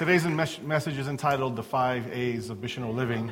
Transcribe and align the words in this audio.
Today's 0.00 0.24
mes- 0.24 0.62
message 0.62 0.96
is 0.96 1.08
entitled 1.08 1.56
The 1.56 1.62
Five 1.62 2.10
A's 2.10 2.48
of 2.48 2.56
Missional 2.62 2.94
Living 2.94 3.30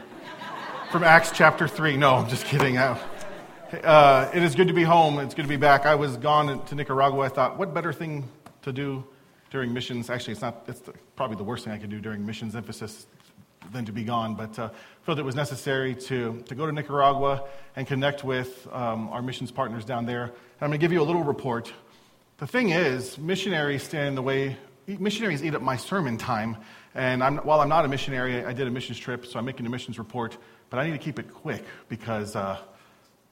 from 0.90 1.02
Acts 1.02 1.30
chapter 1.32 1.66
3. 1.66 1.96
No, 1.96 2.16
I'm 2.16 2.28
just 2.28 2.44
kidding. 2.44 2.76
Uh, 2.76 4.30
it 4.34 4.42
is 4.42 4.54
good 4.54 4.68
to 4.68 4.74
be 4.74 4.82
home. 4.82 5.18
It's 5.18 5.32
good 5.32 5.44
to 5.44 5.48
be 5.48 5.56
back. 5.56 5.86
I 5.86 5.94
was 5.94 6.18
gone 6.18 6.62
to 6.66 6.74
Nicaragua. 6.74 7.24
I 7.24 7.30
thought, 7.30 7.56
what 7.56 7.72
better 7.72 7.90
thing 7.90 8.28
to 8.60 8.72
do 8.74 9.02
during 9.50 9.72
missions? 9.72 10.10
Actually, 10.10 10.32
it's 10.32 10.42
not, 10.42 10.64
it's 10.68 10.80
the, 10.80 10.92
probably 11.16 11.38
the 11.38 11.42
worst 11.42 11.64
thing 11.64 11.72
I 11.72 11.78
could 11.78 11.88
do 11.88 12.00
during 12.00 12.26
missions 12.26 12.54
emphasis 12.54 13.06
than 13.72 13.86
to 13.86 13.92
be 13.92 14.04
gone, 14.04 14.34
but 14.34 14.58
uh, 14.58 14.68
felt 15.04 15.18
it 15.18 15.24
was 15.24 15.36
necessary 15.36 15.94
to, 15.94 16.42
to 16.48 16.54
go 16.54 16.66
to 16.66 16.72
Nicaragua 16.72 17.44
and 17.76 17.86
connect 17.86 18.24
with 18.24 18.68
um, 18.72 19.08
our 19.08 19.22
missions 19.22 19.50
partners 19.50 19.86
down 19.86 20.04
there. 20.04 20.24
And 20.24 20.34
I'm 20.60 20.68
going 20.68 20.80
to 20.80 20.84
give 20.84 20.92
you 20.92 21.00
a 21.00 21.08
little 21.08 21.24
report. 21.24 21.72
The 22.36 22.46
thing 22.46 22.68
is, 22.68 23.16
missionaries 23.16 23.84
stand 23.84 24.08
in 24.08 24.14
the 24.16 24.22
way 24.22 24.58
missionaries 24.96 25.44
eat 25.44 25.54
up 25.54 25.62
my 25.62 25.76
sermon 25.76 26.16
time. 26.16 26.56
And 26.94 27.22
I'm, 27.22 27.38
while 27.38 27.60
I'm 27.60 27.68
not 27.68 27.84
a 27.84 27.88
missionary, 27.88 28.44
I 28.44 28.52
did 28.52 28.66
a 28.66 28.70
missions 28.70 28.98
trip, 28.98 29.26
so 29.26 29.38
I'm 29.38 29.44
making 29.44 29.66
a 29.66 29.70
missions 29.70 29.98
report. 29.98 30.36
But 30.70 30.78
I 30.80 30.86
need 30.86 30.92
to 30.92 30.98
keep 30.98 31.18
it 31.18 31.32
quick 31.32 31.64
because 31.88 32.34
uh, 32.34 32.58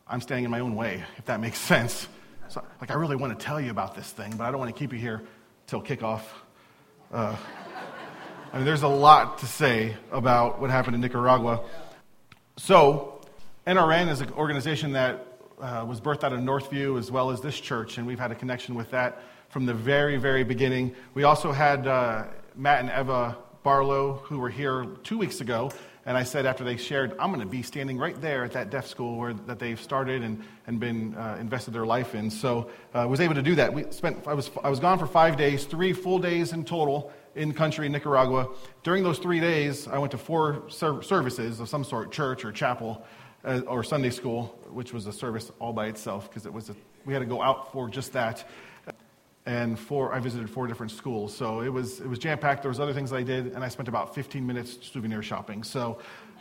I'm 0.06 0.20
standing 0.20 0.44
in 0.44 0.50
my 0.50 0.60
own 0.60 0.74
way, 0.74 1.02
if 1.16 1.24
that 1.26 1.40
makes 1.40 1.58
sense. 1.72 2.08
So, 2.48 2.62
like, 2.80 2.90
I 2.90 2.94
really 2.94 3.16
want 3.16 3.38
to 3.38 3.44
tell 3.44 3.60
you 3.60 3.70
about 3.70 3.94
this 3.94 4.10
thing, 4.10 4.36
but 4.36 4.44
I 4.44 4.50
don't 4.50 4.60
want 4.60 4.72
to 4.72 4.78
keep 4.78 4.92
you 4.92 4.98
here 4.98 5.22
till 5.66 5.82
kickoff. 5.82 6.22
Uh, 7.12 7.34
I 8.52 8.56
mean, 8.58 8.66
there's 8.66 8.84
a 8.84 8.88
lot 8.88 9.38
to 9.38 9.46
say 9.46 9.96
about 10.12 10.60
what 10.60 10.70
happened 10.70 10.94
in 10.94 11.00
Nicaragua. 11.00 11.64
So, 12.56 13.20
NRN 13.66 14.08
is 14.08 14.20
an 14.20 14.32
organization 14.34 14.92
that 14.92 15.26
uh, 15.60 15.84
was 15.88 16.00
birthed 16.00 16.22
out 16.22 16.32
of 16.32 16.40
Northview 16.40 16.98
as 16.98 17.10
well 17.10 17.30
as 17.30 17.40
this 17.40 17.58
church, 17.58 17.98
and 17.98 18.06
we've 18.06 18.18
had 18.18 18.30
a 18.30 18.34
connection 18.34 18.74
with 18.74 18.90
that 18.92 19.22
from 19.56 19.64
the 19.64 19.72
very, 19.72 20.18
very 20.18 20.44
beginning. 20.44 20.94
We 21.14 21.22
also 21.22 21.50
had 21.50 21.86
uh, 21.86 22.24
Matt 22.56 22.80
and 22.80 22.90
Eva 22.90 23.38
Barlow, 23.62 24.20
who 24.24 24.38
were 24.38 24.50
here 24.50 24.84
two 25.02 25.16
weeks 25.16 25.40
ago. 25.40 25.72
And 26.04 26.14
I 26.14 26.24
said 26.24 26.44
after 26.44 26.62
they 26.62 26.76
shared, 26.76 27.16
I'm 27.18 27.30
going 27.30 27.40
to 27.40 27.46
be 27.46 27.62
standing 27.62 27.96
right 27.96 28.20
there 28.20 28.44
at 28.44 28.52
that 28.52 28.68
deaf 28.68 28.86
school 28.86 29.16
where 29.16 29.32
that 29.32 29.58
they've 29.58 29.80
started 29.80 30.22
and, 30.22 30.44
and 30.66 30.78
been 30.78 31.14
uh, 31.14 31.38
invested 31.40 31.72
their 31.72 31.86
life 31.86 32.14
in. 32.14 32.30
So 32.30 32.68
I 32.92 33.04
uh, 33.04 33.08
was 33.08 33.18
able 33.20 33.34
to 33.34 33.40
do 33.40 33.54
that. 33.54 33.72
We 33.72 33.90
spent, 33.92 34.26
I, 34.26 34.34
was, 34.34 34.50
I 34.62 34.68
was 34.68 34.78
gone 34.78 34.98
for 34.98 35.06
five 35.06 35.38
days, 35.38 35.64
three 35.64 35.94
full 35.94 36.18
days 36.18 36.52
in 36.52 36.66
total 36.66 37.10
in 37.34 37.54
country 37.54 37.86
in 37.86 37.92
Nicaragua. 37.92 38.50
During 38.82 39.04
those 39.04 39.18
three 39.18 39.40
days, 39.40 39.88
I 39.88 39.96
went 39.96 40.10
to 40.10 40.18
four 40.18 40.64
ser- 40.68 41.00
services 41.00 41.60
of 41.60 41.70
some 41.70 41.82
sort, 41.82 42.12
church 42.12 42.44
or 42.44 42.52
chapel 42.52 43.06
uh, 43.42 43.60
or 43.60 43.82
Sunday 43.82 44.10
school, 44.10 44.54
which 44.68 44.92
was 44.92 45.06
a 45.06 45.14
service 45.14 45.50
all 45.60 45.72
by 45.72 45.86
itself 45.86 46.28
because 46.28 46.44
it 46.44 46.52
was 46.52 46.68
a, 46.68 46.76
we 47.06 47.14
had 47.14 47.20
to 47.20 47.24
go 47.24 47.40
out 47.40 47.72
for 47.72 47.88
just 47.88 48.12
that 48.12 48.46
and 49.46 49.78
four, 49.78 50.12
I 50.12 50.18
visited 50.18 50.50
four 50.50 50.66
different 50.66 50.90
schools. 50.90 51.34
So 51.34 51.60
it 51.60 51.68
was, 51.68 52.00
it 52.00 52.08
was 52.08 52.18
jam 52.18 52.38
packed. 52.38 52.62
There 52.62 52.68
was 52.68 52.80
other 52.80 52.92
things 52.92 53.12
I 53.12 53.22
did, 53.22 53.52
and 53.52 53.64
I 53.64 53.68
spent 53.68 53.88
about 53.88 54.14
15 54.14 54.44
minutes 54.44 54.78
souvenir 54.82 55.22
shopping. 55.22 55.62
So 55.62 55.98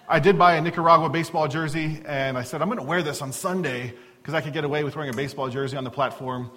I 0.09 0.19
did 0.19 0.37
buy 0.37 0.55
a 0.55 0.61
Nicaragua 0.61 1.09
baseball 1.09 1.47
jersey, 1.47 2.01
and 2.05 2.35
I 2.37 2.43
said, 2.43 2.63
I'm 2.63 2.67
going 2.67 2.79
to 2.79 2.85
wear 2.85 3.03
this 3.03 3.21
on 3.21 3.31
Sunday 3.31 3.93
because 4.17 4.33
I 4.33 4.41
could 4.41 4.53
get 4.53 4.63
away 4.63 4.83
with 4.83 4.95
wearing 4.95 5.13
a 5.13 5.15
baseball 5.15 5.49
jersey 5.49 5.77
on 5.77 5.83
the 5.83 5.91
platform. 5.91 6.49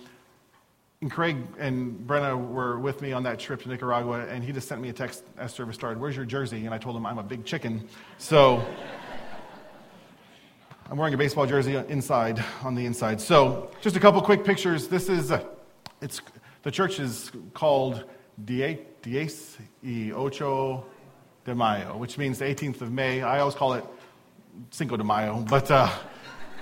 And 1.02 1.10
Craig 1.10 1.36
and 1.58 2.00
Brenna 2.08 2.34
were 2.50 2.78
with 2.78 3.02
me 3.02 3.12
on 3.12 3.22
that 3.24 3.38
trip 3.38 3.62
to 3.62 3.68
Nicaragua, 3.68 4.26
and 4.26 4.42
he 4.42 4.50
just 4.50 4.68
sent 4.68 4.80
me 4.80 4.88
a 4.88 4.92
text 4.92 5.24
as 5.36 5.52
service 5.52 5.76
started, 5.76 6.00
Where's 6.00 6.16
your 6.16 6.24
jersey? 6.24 6.64
And 6.64 6.74
I 6.74 6.78
told 6.78 6.96
him, 6.96 7.04
I'm 7.04 7.18
a 7.18 7.22
big 7.22 7.44
chicken. 7.44 7.86
So 8.16 8.66
I'm 10.90 10.96
wearing 10.96 11.12
a 11.12 11.18
baseball 11.18 11.46
jersey 11.46 11.76
inside, 11.76 12.42
on 12.64 12.74
the 12.74 12.86
inside. 12.86 13.20
So 13.20 13.70
just 13.82 13.96
a 13.96 14.00
couple 14.00 14.22
quick 14.22 14.44
pictures. 14.44 14.88
This 14.88 15.10
is, 15.10 15.30
it's 16.00 16.20
the 16.62 16.70
church 16.70 17.00
is 17.00 17.30
called 17.54 18.04
Diez 18.44 19.58
y 19.82 20.12
Ocho 20.14 20.84
de 21.44 21.54
Mayo, 21.54 21.96
which 21.96 22.18
means 22.18 22.38
the 22.38 22.44
18th 22.44 22.82
of 22.82 22.92
May. 22.92 23.22
I 23.22 23.40
always 23.40 23.54
call 23.54 23.74
it 23.74 23.84
Cinco 24.70 24.96
de 24.96 25.04
Mayo, 25.04 25.44
but 25.48 25.70
uh, 25.70 25.90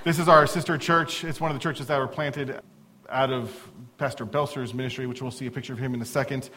this 0.04 0.18
is 0.18 0.28
our 0.28 0.46
sister 0.46 0.78
church. 0.78 1.24
It's 1.24 1.40
one 1.40 1.50
of 1.50 1.56
the 1.56 1.62
churches 1.62 1.86
that 1.88 1.98
were 1.98 2.06
planted 2.06 2.60
out 3.08 3.30
of 3.30 3.54
Pastor 3.98 4.24
Belser's 4.24 4.74
ministry, 4.74 5.06
which 5.06 5.22
we'll 5.22 5.30
see 5.30 5.46
a 5.46 5.50
picture 5.50 5.72
of 5.72 5.78
him 5.78 5.94
in 5.94 6.02
a 6.02 6.06
second. 6.06 6.50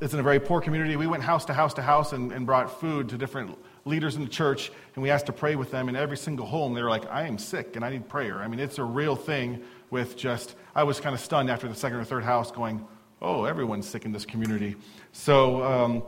It's 0.00 0.14
in 0.14 0.20
a 0.20 0.22
very 0.22 0.40
poor 0.40 0.60
community. 0.60 0.96
We 0.96 1.06
went 1.06 1.22
house 1.22 1.44
to 1.46 1.54
house 1.54 1.74
to 1.74 1.82
house 1.82 2.12
and, 2.12 2.32
and 2.32 2.46
brought 2.46 2.80
food 2.80 3.08
to 3.10 3.18
different 3.18 3.56
leaders 3.84 4.16
in 4.16 4.22
the 4.22 4.28
church, 4.28 4.70
and 4.94 5.02
we 5.02 5.10
asked 5.10 5.26
to 5.26 5.32
pray 5.32 5.56
with 5.56 5.70
them. 5.70 5.88
In 5.88 5.96
every 5.96 6.16
single 6.16 6.46
home, 6.46 6.74
they 6.74 6.82
were 6.82 6.90
like, 6.90 7.06
I 7.10 7.26
am 7.26 7.38
sick 7.38 7.76
and 7.76 7.84
I 7.84 7.90
need 7.90 8.08
prayer. 8.08 8.40
I 8.40 8.48
mean, 8.48 8.60
it's 8.60 8.78
a 8.78 8.84
real 8.84 9.16
thing 9.16 9.62
with 9.90 10.16
just, 10.16 10.54
I 10.74 10.84
was 10.84 11.00
kind 11.00 11.14
of 11.14 11.20
stunned 11.20 11.50
after 11.50 11.68
the 11.68 11.74
second 11.74 11.98
or 11.98 12.04
third 12.04 12.24
house 12.24 12.50
going, 12.50 12.86
oh, 13.20 13.44
everyone's 13.44 13.86
sick 13.86 14.04
in 14.04 14.12
this 14.12 14.24
community. 14.24 14.76
So 15.12 15.62
um, 15.62 16.02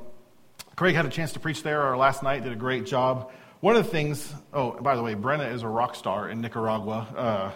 Craig 0.76 0.94
had 0.94 1.06
a 1.06 1.10
chance 1.10 1.32
to 1.34 1.40
preach 1.40 1.62
there 1.62 1.82
our 1.82 1.96
last 1.96 2.22
night, 2.22 2.42
did 2.42 2.52
a 2.52 2.56
great 2.56 2.86
job. 2.86 3.30
One 3.60 3.76
of 3.76 3.84
the 3.84 3.90
things, 3.90 4.32
oh, 4.52 4.72
by 4.72 4.96
the 4.96 5.02
way, 5.02 5.14
Brenna 5.14 5.52
is 5.52 5.62
a 5.62 5.68
rock 5.68 5.94
star 5.94 6.28
in 6.28 6.40
Nicaragua. 6.40 7.06
Uh, 7.16 7.50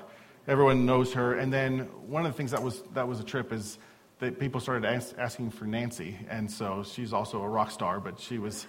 everyone 0.46 0.86
knows 0.86 1.12
her. 1.14 1.34
And 1.34 1.52
then 1.52 1.80
one 2.06 2.24
of 2.24 2.32
the 2.32 2.36
things 2.36 2.50
that 2.52 2.62
was, 2.62 2.82
that 2.94 3.06
was 3.06 3.20
a 3.20 3.24
trip 3.24 3.52
is 3.52 3.78
that 4.18 4.38
people 4.38 4.60
started 4.60 4.86
ask, 4.86 5.14
asking 5.18 5.50
for 5.50 5.64
Nancy. 5.64 6.16
And 6.28 6.50
so 6.50 6.82
she's 6.82 7.12
also 7.12 7.42
a 7.42 7.48
rock 7.48 7.70
star, 7.70 8.00
but 8.00 8.20
she 8.20 8.38
was, 8.38 8.66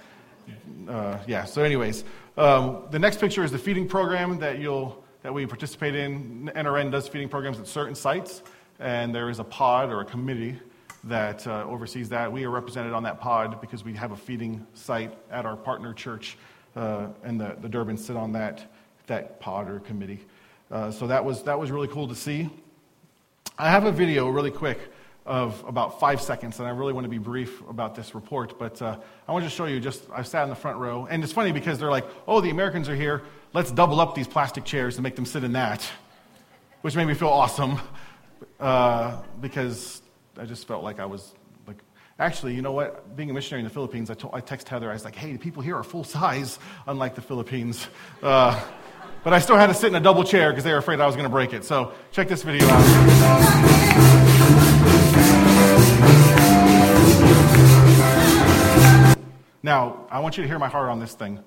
uh, 0.88 1.18
yeah. 1.28 1.46
So, 1.46 1.64
anyways, 1.64 2.04
um, 2.38 2.86
the 2.92 3.00
next 3.00 3.20
picture 3.20 3.44
is 3.44 3.52
the 3.52 3.58
feeding 3.58 3.88
program 3.88 4.40
that 4.40 4.60
you'll 4.60 5.04
that 5.22 5.34
we 5.34 5.46
participate 5.46 5.96
in. 5.96 6.52
NRN 6.56 6.92
does 6.92 7.08
feeding 7.08 7.30
programs 7.30 7.60
at 7.60 7.68
certain 7.68 7.96
sites, 7.96 8.42
and 8.80 9.14
there 9.14 9.30
is 9.30 9.40
a 9.40 9.44
pod 9.44 9.90
or 9.90 10.02
a 10.02 10.06
committee 10.06 10.58
that 11.06 11.46
uh, 11.48 11.66
oversees 11.66 12.10
that. 12.10 12.32
We 12.32 12.46
are 12.46 12.50
represented 12.50 12.94
on 12.94 13.04
that 13.04 13.20
pod 13.20 13.62
because 13.62 13.84
we 13.84 13.94
have 13.94 14.12
a 14.12 14.18
feeding 14.18 14.66
site 14.74 15.14
at 15.32 15.46
our 15.46 15.56
partner 15.56 15.94
church, 15.94 16.38
uh, 16.76 17.08
and 17.24 17.40
the, 17.40 17.58
the 17.62 17.68
Durbans 17.68 18.00
sit 18.00 18.16
on 18.16 18.32
that, 18.34 18.72
that 19.08 19.40
pod 19.40 19.70
or 19.70 19.80
committee. 19.80 20.26
Uh, 20.72 20.92
so 20.92 21.08
that 21.08 21.24
was, 21.24 21.44
that 21.44 21.60
was 21.60 21.72
really 21.72 21.88
cool 21.88 22.08
to 22.08 22.16
see. 22.16 22.50
I 23.58 23.70
have 23.70 23.86
a 23.86 23.92
video 23.92 24.30
really 24.30 24.52
quick 24.52 24.80
of 25.26 25.64
about 25.68 26.00
five 26.00 26.22
seconds, 26.22 26.60
and 26.60 26.68
I 26.68 26.72
really 26.72 26.94
want 26.94 27.06
to 27.06 27.10
be 27.10 27.18
brief 27.18 27.62
about 27.70 27.94
this 27.94 28.16
report. 28.16 28.58
But 28.58 28.82
uh, 28.82 28.98
I 29.28 29.32
want 29.32 29.44
to 29.44 29.50
show 29.50 29.66
you 29.66 29.80
just, 29.80 30.04
I 30.14 30.24
sat 30.24 30.44
in 30.44 30.50
the 30.50 30.56
front 30.56 30.78
row, 30.78 31.08
and 31.10 31.24
it's 31.24 31.34
funny 31.34 31.52
because 31.52 31.78
they're 31.78 31.92
like, 31.92 32.06
oh, 32.28 32.40
the 32.42 32.50
Americans 32.50 32.88
are 32.88 32.96
here 32.96 33.24
let's 33.54 33.72
double 33.72 34.00
up 34.00 34.16
these 34.16 34.28
plastic 34.28 34.64
chairs 34.64 34.96
and 34.96 35.04
make 35.04 35.16
them 35.16 35.26
sit 35.26 35.44
in 35.44 35.54
that, 35.54 35.90
which 36.82 36.96
made 36.96 37.06
me 37.06 37.14
feel 37.14 37.30
awesome 37.30 37.80
uh, 38.60 39.18
because 39.42 40.02
I 40.38 40.46
just 40.46 40.68
felt 40.68 40.84
like 40.84 41.00
I 41.00 41.06
was 41.06 41.34
like, 41.68 41.78
actually, 42.20 42.54
you 42.54 42.62
know 42.62 42.72
what? 42.72 43.16
Being 43.16 43.30
a 43.30 43.34
missionary 43.34 43.62
in 43.62 43.68
the 43.68 43.74
Philippines, 43.74 44.10
I, 44.10 44.14
told, 44.14 44.36
I 44.36 44.40
text 44.40 44.70
Heather, 44.70 44.90
I 44.90 44.94
was 44.94 45.04
like, 45.04 45.16
hey, 45.16 45.32
the 45.32 45.40
people 45.40 45.64
here 45.64 45.76
are 45.76 45.84
full 45.84 46.04
size, 46.04 46.60
unlike 46.88 47.16
the 47.16 47.22
Philippines. 47.22 47.88
Uh, 48.22 48.60
but 49.24 49.34
I 49.34 49.40
still 49.40 49.58
had 49.58 49.68
to 49.68 49.74
sit 49.74 49.88
in 49.88 49.96
a 49.96 50.00
double 50.00 50.24
chair 50.24 50.52
because 50.52 50.64
they 50.64 50.72
were 50.72 50.78
afraid 50.78 51.00
I 51.00 51.06
was 51.06 51.16
going 51.16 51.28
to 51.28 51.32
break 51.32 51.54
it. 51.54 51.66
So 51.66 51.94
check 52.12 52.28
this 52.28 52.44
video 52.44 52.68
out. 52.70 52.80
Now, 59.62 60.08
I 60.10 60.20
want 60.20 60.38
you 60.38 60.44
to 60.44 60.48
hear 60.48 60.58
my 60.58 60.70
heart 60.70 60.90
on 60.90 61.00
this 61.00 61.14
thing. 61.14 61.44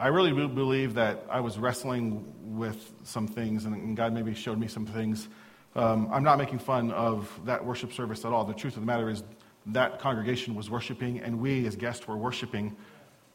I 0.00 0.06
really 0.06 0.32
believe 0.32 0.94
that 0.94 1.26
I 1.28 1.40
was 1.40 1.58
wrestling 1.58 2.24
with 2.42 2.90
some 3.02 3.28
things, 3.28 3.66
and 3.66 3.94
God 3.94 4.14
maybe 4.14 4.32
showed 4.34 4.58
me 4.58 4.66
some 4.66 4.86
things. 4.86 5.28
Um, 5.76 6.08
I'm 6.10 6.24
not 6.24 6.38
making 6.38 6.60
fun 6.60 6.90
of 6.92 7.30
that 7.44 7.62
worship 7.62 7.92
service 7.92 8.24
at 8.24 8.32
all. 8.32 8.46
The 8.46 8.54
truth 8.54 8.76
of 8.76 8.80
the 8.80 8.86
matter 8.86 9.10
is, 9.10 9.22
that 9.66 9.98
congregation 9.98 10.54
was 10.54 10.70
worshiping, 10.70 11.20
and 11.20 11.38
we 11.38 11.66
as 11.66 11.76
guests 11.76 12.08
were 12.08 12.16
worshiping. 12.16 12.74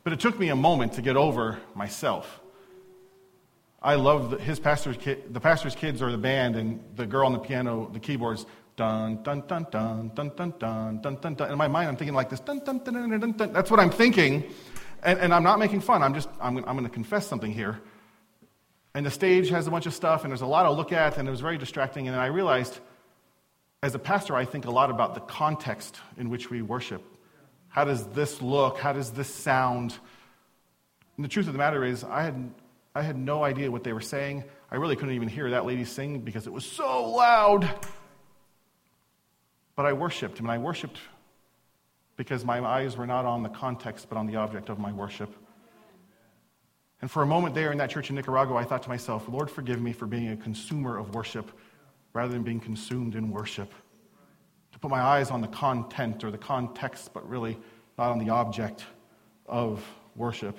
But 0.03 0.13
it 0.13 0.19
took 0.19 0.39
me 0.39 0.49
a 0.49 0.55
moment 0.55 0.93
to 0.93 1.03
get 1.03 1.15
over 1.15 1.59
myself. 1.75 2.41
I 3.79 3.93
love 3.93 4.39
his 4.39 4.59
pastor's 4.59 4.97
kid, 4.97 5.35
the 5.35 5.39
pastor's 5.39 5.75
kids 5.75 6.01
or 6.01 6.11
the 6.11 6.17
band, 6.17 6.55
and 6.55 6.83
the 6.95 7.05
girl 7.05 7.27
on 7.27 7.33
the 7.33 7.39
piano, 7.39 7.91
the 7.93 7.99
keyboards, 7.99 8.47
dun 8.75 9.21
dun 9.21 9.43
dun 9.47 9.67
dun 9.69 10.11
dun 10.15 10.31
dun 10.35 10.53
dun 10.57 10.99
dun 10.99 11.15
dun 11.21 11.35
dun. 11.35 11.51
In 11.51 11.59
my 11.59 11.67
mind, 11.67 11.89
I'm 11.89 11.95
thinking 11.95 12.15
like 12.15 12.31
this, 12.31 12.39
dun 12.39 12.57
dun 12.65 12.79
dun 12.79 12.95
dun 12.95 13.19
dun 13.19 13.31
dun. 13.33 13.53
That's 13.53 13.69
what 13.69 13.79
I'm 13.79 13.91
thinking. 13.91 14.51
And, 15.05 15.19
and 15.19 15.33
I'm 15.33 15.43
not 15.43 15.59
making 15.59 15.81
fun, 15.81 16.01
I'm 16.01 16.15
just, 16.15 16.27
I'm, 16.41 16.57
I'm 16.57 16.75
going 16.75 16.83
to 16.83 16.89
confess 16.89 17.27
something 17.27 17.51
here. 17.51 17.79
And 18.95 19.05
the 19.05 19.11
stage 19.11 19.49
has 19.49 19.67
a 19.67 19.71
bunch 19.71 19.85
of 19.85 19.93
stuff, 19.93 20.23
and 20.23 20.31
there's 20.31 20.41
a 20.41 20.47
lot 20.47 20.63
to 20.63 20.71
look 20.71 20.91
at, 20.91 21.17
and 21.17 21.27
it 21.27 21.31
was 21.31 21.41
very 21.41 21.59
distracting. 21.59 22.07
And 22.07 22.17
I 22.17 22.27
realized, 22.27 22.79
as 23.83 23.93
a 23.93 23.99
pastor, 23.99 24.35
I 24.35 24.45
think 24.45 24.65
a 24.65 24.71
lot 24.71 24.89
about 24.89 25.13
the 25.13 25.19
context 25.19 25.99
in 26.17 26.29
which 26.29 26.49
we 26.49 26.63
worship. 26.63 27.03
How 27.67 27.83
does 27.83 28.07
this 28.07 28.41
look? 28.41 28.79
How 28.79 28.93
does 28.93 29.11
this 29.11 29.27
sound? 29.27 29.93
And 31.17 31.23
the 31.23 31.29
truth 31.29 31.45
of 31.47 31.53
the 31.53 31.59
matter 31.59 31.83
is, 31.83 32.03
I 32.03 32.23
had, 32.23 32.51
I 32.95 33.03
had 33.03 33.17
no 33.17 33.43
idea 33.43 33.69
what 33.69 33.83
they 33.83 33.93
were 33.93 34.01
saying. 34.01 34.43
I 34.71 34.77
really 34.77 34.95
couldn't 34.95 35.13
even 35.13 35.27
hear 35.27 35.51
that 35.51 35.65
lady 35.65 35.85
sing 35.85 36.21
because 36.21 36.47
it 36.47 36.53
was 36.53 36.65
so 36.65 37.11
loud. 37.11 37.69
But 39.75 39.85
I 39.85 39.93
worshiped, 39.93 40.39
and 40.39 40.49
I 40.49 40.57
worshiped 40.57 40.97
because 42.15 42.45
my 42.45 42.59
eyes 42.63 42.97
were 42.97 43.07
not 43.07 43.25
on 43.25 43.43
the 43.43 43.49
context 43.49 44.07
but 44.09 44.17
on 44.17 44.25
the 44.25 44.35
object 44.35 44.69
of 44.69 44.79
my 44.79 44.91
worship. 44.91 45.35
And 47.01 47.11
for 47.11 47.23
a 47.23 47.25
moment 47.25 47.53
there 47.53 47.71
in 47.71 47.77
that 47.77 47.89
church 47.89 48.09
in 48.09 48.15
Nicaragua, 48.15 48.55
I 48.55 48.63
thought 48.63 48.83
to 48.83 48.89
myself, 48.89 49.27
Lord, 49.27 49.51
forgive 49.51 49.81
me 49.81 49.93
for 49.93 50.05
being 50.05 50.29
a 50.29 50.37
consumer 50.37 50.97
of 50.97 51.13
worship 51.13 51.51
rather 52.13 52.31
than 52.31 52.43
being 52.43 52.59
consumed 52.59 53.15
in 53.15 53.29
worship. 53.29 53.71
To 54.71 54.79
put 54.79 54.89
my 54.89 55.01
eyes 55.01 55.29
on 55.29 55.41
the 55.41 55.47
content 55.47 56.23
or 56.23 56.31
the 56.31 56.37
context, 56.37 57.13
but 57.13 57.27
really 57.29 57.57
not 57.97 58.11
on 58.11 58.17
the 58.17 58.29
object 58.29 58.85
of 59.45 59.85
worship. 60.15 60.57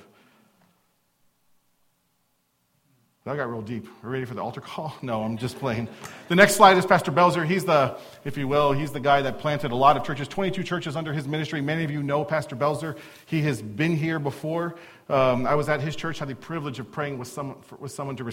That 3.27 3.39
got 3.39 3.51
real 3.51 3.61
deep. 3.61 3.89
Are 4.05 4.09
ready 4.09 4.25
for 4.25 4.35
the 4.35 4.41
altar 4.41 4.61
call? 4.61 4.95
No, 5.03 5.25
I'm 5.25 5.37
just 5.37 5.59
playing. 5.59 5.89
The 6.29 6.37
next 6.37 6.55
slide 6.55 6.79
is 6.79 6.87
Pastor 6.87 7.11
Belzer. 7.11 7.45
He's 7.45 7.65
the, 7.65 7.97
if 8.25 8.37
you 8.37 8.47
will, 8.47 8.71
he's 8.71 8.93
the 8.93 9.01
guy 9.01 9.21
that 9.21 9.41
planted 9.41 9.73
a 9.73 9.75
lot 9.75 9.97
of 9.97 10.05
churches, 10.05 10.29
22 10.29 10.63
churches 10.63 10.95
under 10.95 11.13
his 11.13 11.27
ministry. 11.27 11.61
Many 11.61 11.83
of 11.83 11.91
you 11.91 12.05
know 12.05 12.25
Pastor 12.25 12.55
Belzer. 12.55 12.97
He 13.27 13.43
has 13.43 13.61
been 13.61 13.97
here 13.97 14.21
before. 14.21 14.77
Um, 15.09 15.45
I 15.45 15.57
was 15.57 15.69
at 15.69 15.81
his 15.81 15.97
church, 15.97 16.21
had 16.21 16.29
the 16.29 16.37
privilege 16.37 16.79
of 16.79 16.93
praying 16.93 17.19
with 17.19 17.27
someone, 17.27 17.57
with 17.81 17.91
someone 17.91 18.15
to, 18.15 18.23
re- 18.23 18.33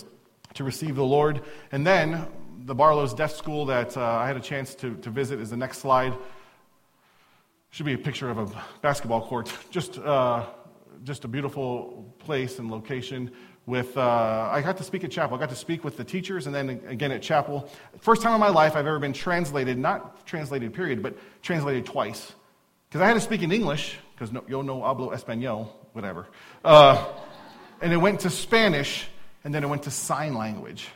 to 0.54 0.64
receive 0.64 0.96
the 0.96 1.04
Lord. 1.04 1.42
And 1.72 1.88
then 1.88 2.28
the 2.66 2.76
Barlow's 2.76 3.16
Deaf 3.16 3.34
School 3.36 3.66
that 3.66 3.98
uh, 3.98 4.00
I 4.00 4.28
had 4.28 4.38
a 4.38 4.42
chance 4.42 4.76
to, 4.76 4.94
to 4.98 5.10
visit 5.10 5.40
is 5.40 5.50
the 5.50 5.58
next 5.58 5.80
slide. 5.80 6.14
Should 7.72 7.88
be 7.88 7.94
a 7.94 7.98
picture 7.98 8.30
of 8.30 8.38
a 8.38 8.64
basketball 8.84 9.26
court. 9.26 9.52
Just, 9.72 9.98
uh, 9.98 10.46
just 11.04 11.26
a 11.26 11.28
beautiful 11.28 12.14
place 12.20 12.60
and 12.60 12.72
location 12.72 13.30
with 13.66 13.96
uh, 13.98 14.50
i 14.52 14.62
got 14.62 14.78
to 14.78 14.84
speak 14.84 15.04
at 15.04 15.12
chapel. 15.12 15.38
I 15.38 15.40
got 15.40 15.50
to 15.50 15.56
speak 15.56 15.84
with 15.84 15.96
the 15.96 16.04
teachers 16.04 16.48
and 16.48 16.56
then 16.56 16.82
again 16.88 17.12
at 17.12 17.22
chapel. 17.22 17.70
First 18.00 18.22
time 18.22 18.34
in 18.34 18.40
my 18.40 18.50
life 18.50 18.76
i've 18.76 18.88
ever 18.88 19.00
been 19.00 19.14
translated 19.14 19.78
not 19.78 20.26
translated 20.26 20.74
period 20.74 21.02
but 21.02 21.16
translated 21.42 21.86
twice. 21.86 22.34
Because 22.90 23.02
i 23.02 23.08
had 23.08 23.14
to 23.14 23.22
speak 23.22 23.42
in 23.42 23.52
english 23.52 23.98
because 24.14 24.32
no, 24.32 24.44
yo 24.48 24.62
no 24.62 24.82
hablo 24.82 25.14
español 25.14 25.70
whatever. 25.94 26.28
Uh, 26.64 27.06
and 27.82 27.94
it 27.94 27.98
went 27.98 28.22
to 28.22 28.30
spanish 28.30 29.08
and 29.44 29.54
then 29.54 29.64
it 29.64 29.68
went 29.68 29.84
to 29.84 29.92
sign 29.92 30.34
language. 30.36 30.88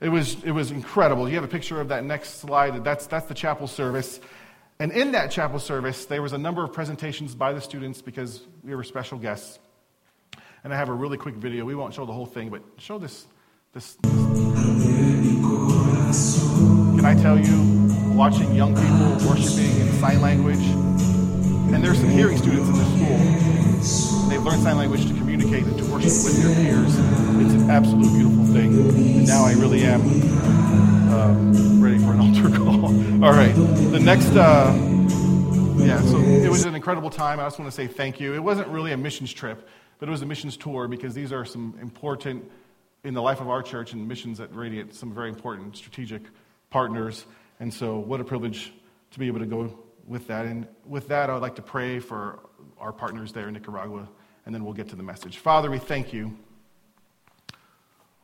It 0.00 0.08
was, 0.08 0.42
it 0.44 0.52
was 0.52 0.70
incredible. 0.70 1.28
You 1.28 1.34
have 1.34 1.44
a 1.44 1.48
picture 1.48 1.78
of 1.78 1.88
that 1.88 2.04
next 2.04 2.40
slide. 2.40 2.82
That's, 2.84 3.06
that's 3.06 3.26
the 3.26 3.34
chapel 3.34 3.66
service. 3.66 4.18
And 4.78 4.92
in 4.92 5.12
that 5.12 5.30
chapel 5.30 5.58
service 5.58 6.06
there 6.06 6.22
was 6.22 6.32
a 6.32 6.38
number 6.38 6.64
of 6.64 6.72
presentations 6.72 7.34
by 7.34 7.52
the 7.52 7.60
students 7.60 8.00
because 8.00 8.46
we 8.62 8.74
were 8.74 8.84
special 8.84 9.18
guests 9.18 9.58
and 10.64 10.72
I 10.72 10.76
have 10.76 10.88
a 10.88 10.94
really 10.94 11.16
quick 11.16 11.34
video. 11.34 11.64
We 11.64 11.74
won't 11.74 11.94
show 11.94 12.04
the 12.04 12.12
whole 12.12 12.26
thing, 12.26 12.50
but 12.50 12.62
show 12.78 12.98
this. 12.98 13.26
this. 13.72 13.96
Can 16.96 17.04
I 17.04 17.14
tell 17.14 17.38
you, 17.38 18.14
watching 18.14 18.54
young 18.54 18.74
people 18.74 19.28
worshiping 19.28 19.80
in 19.80 19.92
sign 19.94 20.20
language, 20.20 20.58
and 20.58 21.82
there's 21.82 21.98
some 21.98 22.10
hearing 22.10 22.36
students 22.36 22.68
in 22.68 22.74
this 22.74 22.88
school. 22.88 24.28
They've 24.28 24.42
learned 24.42 24.62
sign 24.62 24.76
language 24.76 25.06
to 25.06 25.14
communicate 25.14 25.64
and 25.64 25.78
to 25.78 25.84
worship 25.84 26.12
with 26.24 26.42
their 26.42 26.54
peers. 26.54 26.94
It's 26.98 27.62
an 27.62 27.70
absolute 27.70 28.12
beautiful 28.12 28.44
thing. 28.44 28.74
And 28.74 29.26
now 29.26 29.44
I 29.44 29.52
really 29.54 29.82
am 29.84 30.02
um, 31.12 31.82
ready 31.82 31.98
for 31.98 32.12
an 32.12 32.20
altar 32.36 32.54
call. 32.54 32.84
All 33.24 33.32
right. 33.32 33.54
The 33.54 34.00
next. 34.00 34.30
Uh, 34.36 34.76
yeah, 35.78 36.00
so 36.02 36.18
it 36.18 36.50
was 36.50 36.66
an 36.66 36.74
incredible 36.74 37.08
time. 37.08 37.40
I 37.40 37.44
just 37.44 37.58
want 37.58 37.70
to 37.70 37.74
say 37.74 37.86
thank 37.86 38.20
you. 38.20 38.34
It 38.34 38.42
wasn't 38.42 38.68
really 38.68 38.92
a 38.92 38.98
missions 38.98 39.32
trip 39.32 39.66
but 40.00 40.08
it 40.08 40.12
was 40.12 40.22
a 40.22 40.26
missions 40.26 40.56
tour 40.56 40.88
because 40.88 41.14
these 41.14 41.32
are 41.32 41.44
some 41.44 41.78
important, 41.80 42.50
in 43.04 43.14
the 43.14 43.22
life 43.22 43.40
of 43.40 43.48
our 43.48 43.62
church 43.62 43.92
and 43.92 44.08
missions 44.08 44.40
at 44.40 44.52
Radiant, 44.54 44.94
some 44.94 45.14
very 45.14 45.28
important 45.28 45.76
strategic 45.76 46.22
partners. 46.70 47.26
And 47.60 47.72
so, 47.72 47.98
what 47.98 48.20
a 48.20 48.24
privilege 48.24 48.72
to 49.10 49.18
be 49.18 49.26
able 49.26 49.40
to 49.40 49.46
go 49.46 49.78
with 50.06 50.26
that. 50.28 50.46
And 50.46 50.66
with 50.86 51.08
that, 51.08 51.28
I 51.28 51.34
would 51.34 51.42
like 51.42 51.56
to 51.56 51.62
pray 51.62 52.00
for 52.00 52.40
our 52.78 52.92
partners 52.92 53.32
there 53.32 53.46
in 53.46 53.54
Nicaragua, 53.54 54.08
and 54.46 54.54
then 54.54 54.64
we'll 54.64 54.74
get 54.74 54.88
to 54.88 54.96
the 54.96 55.02
message. 55.02 55.36
Father, 55.36 55.70
we 55.70 55.78
thank 55.78 56.14
you. 56.14 56.36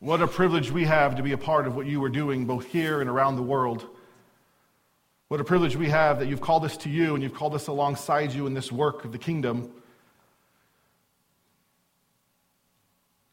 What 0.00 0.22
a 0.22 0.26
privilege 0.26 0.70
we 0.70 0.84
have 0.84 1.16
to 1.16 1.22
be 1.22 1.32
a 1.32 1.38
part 1.38 1.66
of 1.66 1.76
what 1.76 1.86
you 1.86 2.02
are 2.04 2.08
doing 2.08 2.46
both 2.46 2.66
here 2.66 3.02
and 3.02 3.10
around 3.10 3.36
the 3.36 3.42
world. 3.42 3.86
What 5.28 5.40
a 5.40 5.44
privilege 5.44 5.76
we 5.76 5.90
have 5.90 6.20
that 6.20 6.28
you've 6.28 6.40
called 6.40 6.64
us 6.64 6.76
to 6.78 6.88
you 6.88 7.14
and 7.14 7.22
you've 7.22 7.34
called 7.34 7.54
us 7.54 7.66
alongside 7.66 8.32
you 8.32 8.46
in 8.46 8.54
this 8.54 8.72
work 8.72 9.04
of 9.04 9.12
the 9.12 9.18
kingdom. 9.18 9.70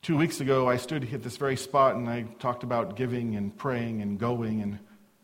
Two 0.03 0.17
weeks 0.17 0.41
ago, 0.41 0.67
I 0.67 0.75
stood 0.75 1.13
at 1.13 1.23
this 1.23 1.37
very 1.37 1.55
spot 1.55 1.95
and 1.95 2.09
I 2.09 2.23
talked 2.37 2.63
about 2.63 2.97
giving 2.97 3.37
and 3.37 3.55
praying 3.57 4.01
and 4.01 4.19
going. 4.19 4.61
And 4.61 4.79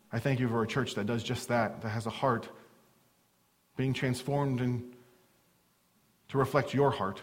I 0.10 0.20
thank 0.20 0.40
you 0.40 0.48
for 0.48 0.64
a 0.64 0.68
church 0.68 0.96
that 0.96 1.06
does 1.06 1.22
just 1.22 1.50
that, 1.50 1.81
that 1.81 1.90
has 1.90 2.06
a 2.06 2.10
heart 2.10 2.48
being 3.76 3.92
transformed 3.92 4.62
and 4.62 4.94
to 6.30 6.38
reflect 6.38 6.74
your 6.74 6.92
heart. 6.92 7.22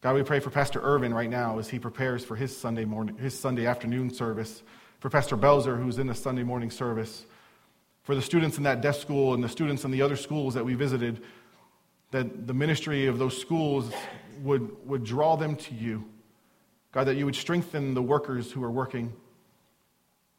God, 0.00 0.14
we 0.14 0.22
pray 0.22 0.40
for 0.40 0.48
Pastor 0.48 0.80
Irvin 0.80 1.12
right 1.12 1.28
now 1.28 1.58
as 1.58 1.68
he 1.68 1.78
prepares 1.78 2.24
for 2.24 2.36
his 2.36 2.56
Sunday 2.56 2.86
morning, 2.86 3.18
his 3.18 3.38
Sunday 3.38 3.66
afternoon 3.66 4.08
service, 4.08 4.62
for 5.00 5.10
Pastor 5.10 5.36
Belzer, 5.36 5.78
who's 5.78 5.98
in 5.98 6.06
the 6.06 6.14
Sunday 6.14 6.42
morning 6.42 6.70
service, 6.70 7.26
for 8.02 8.14
the 8.14 8.22
students 8.22 8.56
in 8.56 8.62
that 8.62 8.80
deaf 8.80 8.96
school 8.96 9.34
and 9.34 9.44
the 9.44 9.48
students 9.50 9.84
in 9.84 9.90
the 9.90 10.00
other 10.00 10.16
schools 10.16 10.54
that 10.54 10.64
we 10.64 10.72
visited, 10.72 11.20
that 12.12 12.46
the 12.46 12.54
ministry 12.54 13.08
of 13.08 13.18
those 13.18 13.38
schools 13.38 13.92
would, 14.42 14.74
would 14.86 15.04
draw 15.04 15.36
them 15.36 15.56
to 15.56 15.74
you. 15.74 16.02
God, 16.94 17.08
that 17.08 17.16
you 17.16 17.24
would 17.24 17.34
strengthen 17.34 17.92
the 17.92 18.02
workers 18.02 18.52
who 18.52 18.62
are 18.62 18.70
working, 18.70 19.12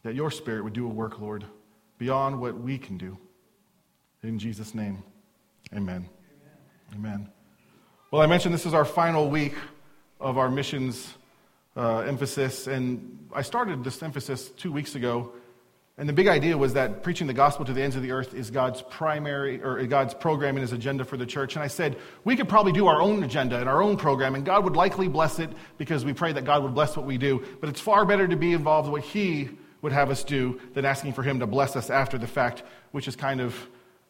that 0.04 0.16
your 0.16 0.32
spirit 0.32 0.64
would 0.64 0.72
do 0.72 0.86
a 0.86 0.90
work, 0.90 1.20
Lord, 1.20 1.44
beyond 1.98 2.40
what 2.40 2.58
we 2.58 2.78
can 2.78 2.98
do. 2.98 3.18
In 4.24 4.40
Jesus' 4.40 4.74
name, 4.74 5.04
amen. 5.74 6.08
Amen. 6.94 7.16
amen. 7.18 7.30
Well, 8.10 8.22
I 8.22 8.26
mentioned 8.26 8.54
this 8.54 8.66
is 8.66 8.74
our 8.74 8.86
final 8.86 9.30
week 9.30 9.54
of 10.22 10.38
our 10.38 10.50
missions 10.50 11.16
uh, 11.76 12.00
emphasis, 12.00 12.68
and 12.68 13.28
I 13.34 13.42
started 13.42 13.84
this 13.84 14.02
emphasis 14.02 14.48
two 14.52 14.72
weeks 14.72 14.96
ago 14.96 15.34
and 15.98 16.10
the 16.10 16.14
big 16.14 16.28
idea 16.28 16.58
was 16.58 16.74
that 16.74 17.04
preaching 17.04 17.26
the 17.26 17.34
gospel 17.34 17.64
to 17.66 17.72
the 17.72 17.82
ends 17.82 17.96
of 17.96 18.02
the 18.02 18.12
earth 18.12 18.34
is 18.34 18.52
God's 18.52 18.82
primary, 18.82 19.64
or 19.64 19.86
God's 19.86 20.14
program 20.14 20.58
and 20.58 20.62
his 20.62 20.74
agenda 20.74 21.06
for 21.06 21.16
the 21.16 21.26
church. 21.26 21.56
And 21.56 21.64
I 21.64 21.68
said, 21.68 21.98
we 22.26 22.36
could 22.36 22.50
probably 22.50 22.74
do 22.74 22.88
our 22.88 23.02
own 23.02 23.24
agenda 23.24 23.58
and 23.58 23.70
our 23.70 23.82
own 23.82 23.96
program, 23.96 24.36
and 24.36 24.46
God 24.46 24.66
would 24.66 24.76
likely 24.76 25.08
bless 25.08 25.40
it 25.40 25.50
because 25.78 26.04
we 26.04 26.12
pray 26.12 26.34
that 26.34 26.44
God 26.44 26.64
would 26.64 26.74
bless 26.74 26.98
what 26.98 27.06
we 27.06 27.18
do. 27.18 27.42
But 27.62 27.70
it's 27.70 27.80
far 27.80 28.06
better 28.06 28.28
to 28.28 28.36
be 28.36 28.52
involved 28.52 28.88
in 28.88 28.92
what 28.92 29.04
he 29.04 29.50
would 29.82 29.94
have 29.94 30.10
us 30.10 30.26
do 30.26 30.60
than 30.74 30.84
asking 30.84 31.14
for 31.14 31.24
him 31.24 31.40
to 31.40 31.48
bless 31.48 31.78
us 31.78 31.90
after 31.90 32.18
the 32.18 32.28
fact, 32.28 32.64
which 32.92 33.08
is 33.08 33.16
kind 33.16 33.40
of 33.40 33.56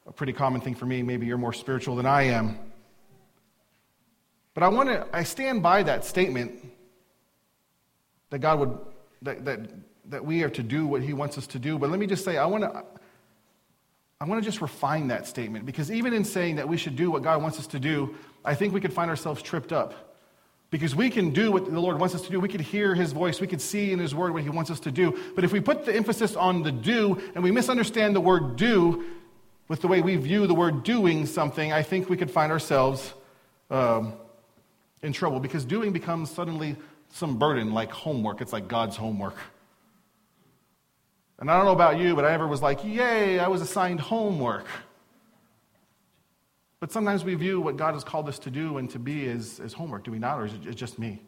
a 0.08 0.12
pretty 0.12 0.34
common 0.34 0.62
thing 0.62 0.74
for 0.74 0.88
me. 0.88 1.04
Maybe 1.04 1.28
you're 1.28 1.38
more 1.38 1.54
spiritual 1.54 1.96
than 1.98 2.08
I 2.08 2.24
am. 2.24 2.58
But 4.56 4.64
I 4.64 4.70
want 4.70 4.90
to, 4.90 5.06
I 5.14 5.24
stand 5.24 5.62
by 5.62 5.84
that 5.84 6.04
statement 6.04 6.66
that 8.32 8.40
God 8.40 8.60
would, 8.60 8.78
that, 9.22 9.46
that 9.46 9.60
that 10.10 10.26
we 10.26 10.44
are 10.44 10.50
to 10.50 10.64
do 10.64 10.86
what 10.86 11.02
he 11.02 11.14
wants 11.14 11.38
us 11.38 11.48
to 11.48 11.60
do. 11.60 11.78
But 11.78 11.90
let 11.90 12.00
me 12.00 12.08
just 12.08 12.24
say, 12.24 12.38
I 12.38 12.46
want 12.46 12.64
to. 12.64 12.84
I 14.20 14.24
want 14.24 14.42
to 14.42 14.50
just 14.50 14.62
refine 14.62 15.10
that 15.10 15.28
statement 15.28 15.66
because 15.66 15.92
even 15.92 16.14
in 16.14 16.24
saying 16.24 16.56
that 16.56 16.70
we 16.70 16.78
should 16.78 16.96
do 16.96 17.12
what 17.12 17.22
God 17.22 17.42
wants 17.42 17.60
us 17.60 17.68
to 17.68 17.80
do, 17.80 18.16
I 18.46 18.56
think 18.56 18.74
we 18.74 18.80
could 18.80 18.94
find 18.94 19.10
ourselves 19.10 19.42
tripped 19.42 19.74
up. 19.74 20.16
Because 20.72 20.96
we 20.96 21.10
can 21.10 21.32
do 21.32 21.52
what 21.52 21.72
the 21.72 21.80
Lord 21.80 22.00
wants 22.00 22.16
us 22.16 22.22
to 22.24 22.32
do. 22.32 22.40
We 22.40 22.50
could 22.50 22.62
hear 22.62 22.96
His 22.96 23.12
voice. 23.12 23.40
We 23.40 23.48
could 23.48 23.62
see 23.62 23.92
in 23.92 24.00
His 24.00 24.16
Word 24.16 24.34
what 24.34 24.44
He 24.44 24.50
wants 24.50 24.72
us 24.72 24.80
to 24.82 24.92
do. 24.92 25.18
But 25.36 25.44
if 25.44 25.52
we 25.52 25.60
put 25.60 25.86
the 25.86 25.96
emphasis 25.96 26.36
on 26.36 26.64
the 26.64 26.72
do 26.72 27.22
and 27.36 27.44
we 27.44 27.52
misunderstand 27.52 28.16
the 28.16 28.22
word 28.22 28.56
do 28.56 29.06
with 29.68 29.82
the 29.82 29.88
way 29.88 30.02
we 30.02 30.16
view 30.16 30.48
the 30.48 30.56
word 30.56 30.84
doing 30.84 31.26
something, 31.26 31.72
I 31.72 31.84
think 31.84 32.10
we 32.10 32.18
could 32.18 32.32
find 32.32 32.52
ourselves 32.52 33.14
um, 33.70 34.14
in 35.02 35.14
trouble 35.14 35.40
because 35.40 35.66
doing 35.66 35.94
becomes 35.94 36.32
suddenly 36.32 36.76
some 37.12 37.38
burden 37.38 37.74
like 37.74 37.92
homework. 37.92 38.42
It's 38.42 38.54
like 38.54 38.68
God's 38.68 38.96
homework. 38.96 39.36
And 41.40 41.52
I 41.52 41.58
don't 41.58 41.66
know 41.66 41.74
about 41.74 41.98
you, 42.00 42.16
but 42.16 42.24
I 42.26 42.32
ever 42.32 42.48
was 42.48 42.62
like, 42.62 42.84
yay, 42.84 43.40
I 43.40 43.48
was 43.48 43.62
assigned 43.62 44.00
homework. 44.00 44.68
But 46.80 46.92
sometimes 46.92 47.24
we 47.24 47.36
view 47.36 47.60
what 47.60 47.78
God 47.78 47.94
has 47.94 48.04
called 48.04 48.30
us 48.30 48.40
to 48.40 48.52
do 48.52 48.78
and 48.78 48.90
to 48.92 49.00
be 49.00 49.28
as, 49.28 49.60
as 49.60 49.74
homework, 49.74 50.04
do 50.04 50.12
we 50.12 50.20
not? 50.20 50.40
Or 50.40 50.46
is 50.46 50.54
it 50.54 50.76
just 50.76 51.00
me? 51.00 51.22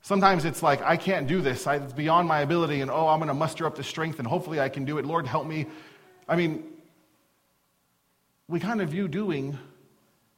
Sometimes 0.00 0.44
it's 0.44 0.62
like, 0.62 0.82
I 0.82 0.96
can't 0.96 1.26
do 1.26 1.40
this. 1.40 1.66
I, 1.66 1.76
it's 1.76 1.92
beyond 1.92 2.28
my 2.28 2.40
ability, 2.40 2.82
and 2.82 2.90
oh, 2.90 3.08
I'm 3.08 3.18
going 3.18 3.28
to 3.28 3.34
muster 3.34 3.66
up 3.66 3.74
the 3.74 3.82
strength, 3.82 4.18
and 4.18 4.28
hopefully 4.28 4.60
I 4.60 4.68
can 4.68 4.84
do 4.84 4.98
it. 4.98 5.06
Lord, 5.06 5.26
help 5.26 5.46
me. 5.46 5.66
I 6.28 6.36
mean, 6.36 6.62
we 8.46 8.60
kind 8.60 8.82
of 8.82 8.90
view 8.90 9.08
doing 9.08 9.58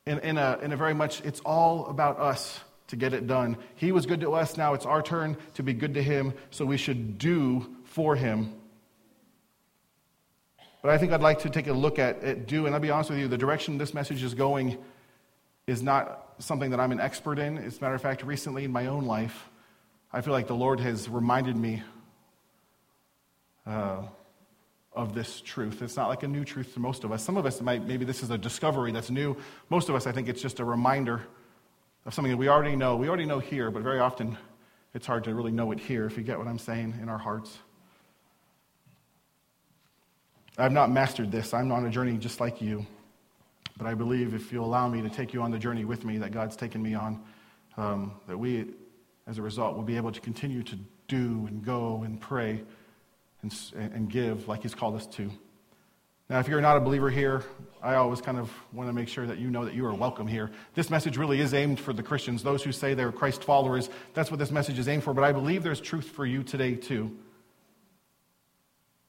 in, 0.06 0.20
in, 0.20 0.38
a, 0.38 0.58
in 0.62 0.72
a 0.72 0.76
very 0.76 0.94
much, 0.94 1.20
it's 1.22 1.40
all 1.40 1.86
about 1.86 2.20
us 2.20 2.60
to 2.86 2.96
get 2.96 3.12
it 3.12 3.26
done. 3.26 3.56
He 3.74 3.90
was 3.90 4.06
good 4.06 4.20
to 4.20 4.34
us, 4.34 4.56
now 4.56 4.74
it's 4.74 4.86
our 4.86 5.02
turn 5.02 5.36
to 5.54 5.64
be 5.64 5.72
good 5.72 5.94
to 5.94 6.02
Him, 6.02 6.32
so 6.50 6.64
we 6.64 6.76
should 6.76 7.18
do 7.18 7.66
for 7.96 8.14
him. 8.14 8.52
But 10.82 10.90
I 10.90 10.98
think 10.98 11.12
I'd 11.12 11.22
like 11.22 11.38
to 11.40 11.50
take 11.50 11.66
a 11.66 11.72
look 11.72 11.98
at, 11.98 12.22
it. 12.22 12.46
do, 12.46 12.66
and 12.66 12.74
I'll 12.74 12.80
be 12.80 12.90
honest 12.90 13.08
with 13.08 13.18
you, 13.18 13.26
the 13.26 13.38
direction 13.38 13.78
this 13.78 13.94
message 13.94 14.22
is 14.22 14.34
going 14.34 14.76
is 15.66 15.82
not 15.82 16.34
something 16.38 16.72
that 16.72 16.78
I'm 16.78 16.92
an 16.92 17.00
expert 17.00 17.38
in. 17.38 17.56
As 17.56 17.78
a 17.78 17.80
matter 17.80 17.94
of 17.94 18.02
fact, 18.02 18.22
recently 18.22 18.64
in 18.64 18.70
my 18.70 18.88
own 18.88 19.06
life, 19.06 19.48
I 20.12 20.20
feel 20.20 20.34
like 20.34 20.46
the 20.46 20.54
Lord 20.54 20.78
has 20.80 21.08
reminded 21.08 21.56
me 21.56 21.82
uh, 23.66 24.02
of 24.92 25.14
this 25.14 25.40
truth. 25.40 25.80
It's 25.80 25.96
not 25.96 26.10
like 26.10 26.22
a 26.22 26.28
new 26.28 26.44
truth 26.44 26.74
to 26.74 26.80
most 26.80 27.02
of 27.02 27.12
us. 27.12 27.24
Some 27.24 27.38
of 27.38 27.46
us 27.46 27.62
might, 27.62 27.86
maybe 27.86 28.04
this 28.04 28.22
is 28.22 28.28
a 28.28 28.36
discovery 28.36 28.92
that's 28.92 29.10
new. 29.10 29.38
Most 29.70 29.88
of 29.88 29.94
us, 29.94 30.06
I 30.06 30.12
think 30.12 30.28
it's 30.28 30.42
just 30.42 30.60
a 30.60 30.66
reminder 30.66 31.22
of 32.04 32.12
something 32.12 32.30
that 32.30 32.36
we 32.36 32.48
already 32.48 32.76
know. 32.76 32.96
We 32.96 33.08
already 33.08 33.24
know 33.24 33.38
here, 33.38 33.70
but 33.70 33.82
very 33.82 34.00
often 34.00 34.36
it's 34.92 35.06
hard 35.06 35.24
to 35.24 35.34
really 35.34 35.50
know 35.50 35.72
it 35.72 35.80
here, 35.80 36.04
if 36.04 36.18
you 36.18 36.22
get 36.22 36.36
what 36.36 36.46
I'm 36.46 36.58
saying, 36.58 36.98
in 37.00 37.08
our 37.08 37.16
hearts. 37.16 37.56
I've 40.58 40.72
not 40.72 40.90
mastered 40.90 41.30
this. 41.30 41.52
I'm 41.52 41.70
on 41.70 41.84
a 41.84 41.90
journey 41.90 42.16
just 42.16 42.40
like 42.40 42.62
you. 42.62 42.86
But 43.76 43.86
I 43.86 43.94
believe 43.94 44.32
if 44.32 44.52
you 44.52 44.62
allow 44.62 44.88
me 44.88 45.02
to 45.02 45.10
take 45.10 45.34
you 45.34 45.42
on 45.42 45.50
the 45.50 45.58
journey 45.58 45.84
with 45.84 46.04
me 46.04 46.16
that 46.18 46.32
God's 46.32 46.56
taken 46.56 46.82
me 46.82 46.94
on, 46.94 47.22
um, 47.76 48.12
that 48.26 48.38
we, 48.38 48.64
as 49.26 49.36
a 49.36 49.42
result, 49.42 49.76
will 49.76 49.82
be 49.82 49.96
able 49.98 50.12
to 50.12 50.20
continue 50.20 50.62
to 50.62 50.78
do 51.08 51.46
and 51.46 51.62
go 51.62 52.02
and 52.04 52.18
pray 52.18 52.62
and, 53.42 53.54
and 53.74 54.10
give 54.10 54.48
like 54.48 54.62
He's 54.62 54.74
called 54.74 54.96
us 54.96 55.06
to. 55.08 55.30
Now, 56.30 56.40
if 56.40 56.48
you're 56.48 56.62
not 56.62 56.78
a 56.78 56.80
believer 56.80 57.10
here, 57.10 57.44
I 57.82 57.96
always 57.96 58.22
kind 58.22 58.38
of 58.38 58.50
want 58.72 58.88
to 58.88 58.94
make 58.94 59.08
sure 59.08 59.26
that 59.26 59.38
you 59.38 59.50
know 59.50 59.64
that 59.66 59.74
you 59.74 59.84
are 59.86 59.94
welcome 59.94 60.26
here. 60.26 60.50
This 60.74 60.88
message 60.88 61.18
really 61.18 61.40
is 61.40 61.52
aimed 61.52 61.78
for 61.78 61.92
the 61.92 62.02
Christians, 62.02 62.42
those 62.42 62.64
who 62.64 62.72
say 62.72 62.94
they're 62.94 63.12
Christ 63.12 63.44
followers. 63.44 63.90
That's 64.14 64.30
what 64.30 64.40
this 64.40 64.50
message 64.50 64.78
is 64.78 64.88
aimed 64.88 65.04
for. 65.04 65.12
But 65.12 65.22
I 65.22 65.32
believe 65.32 65.62
there's 65.62 65.80
truth 65.80 66.06
for 66.06 66.24
you 66.24 66.42
today, 66.42 66.74
too. 66.74 67.14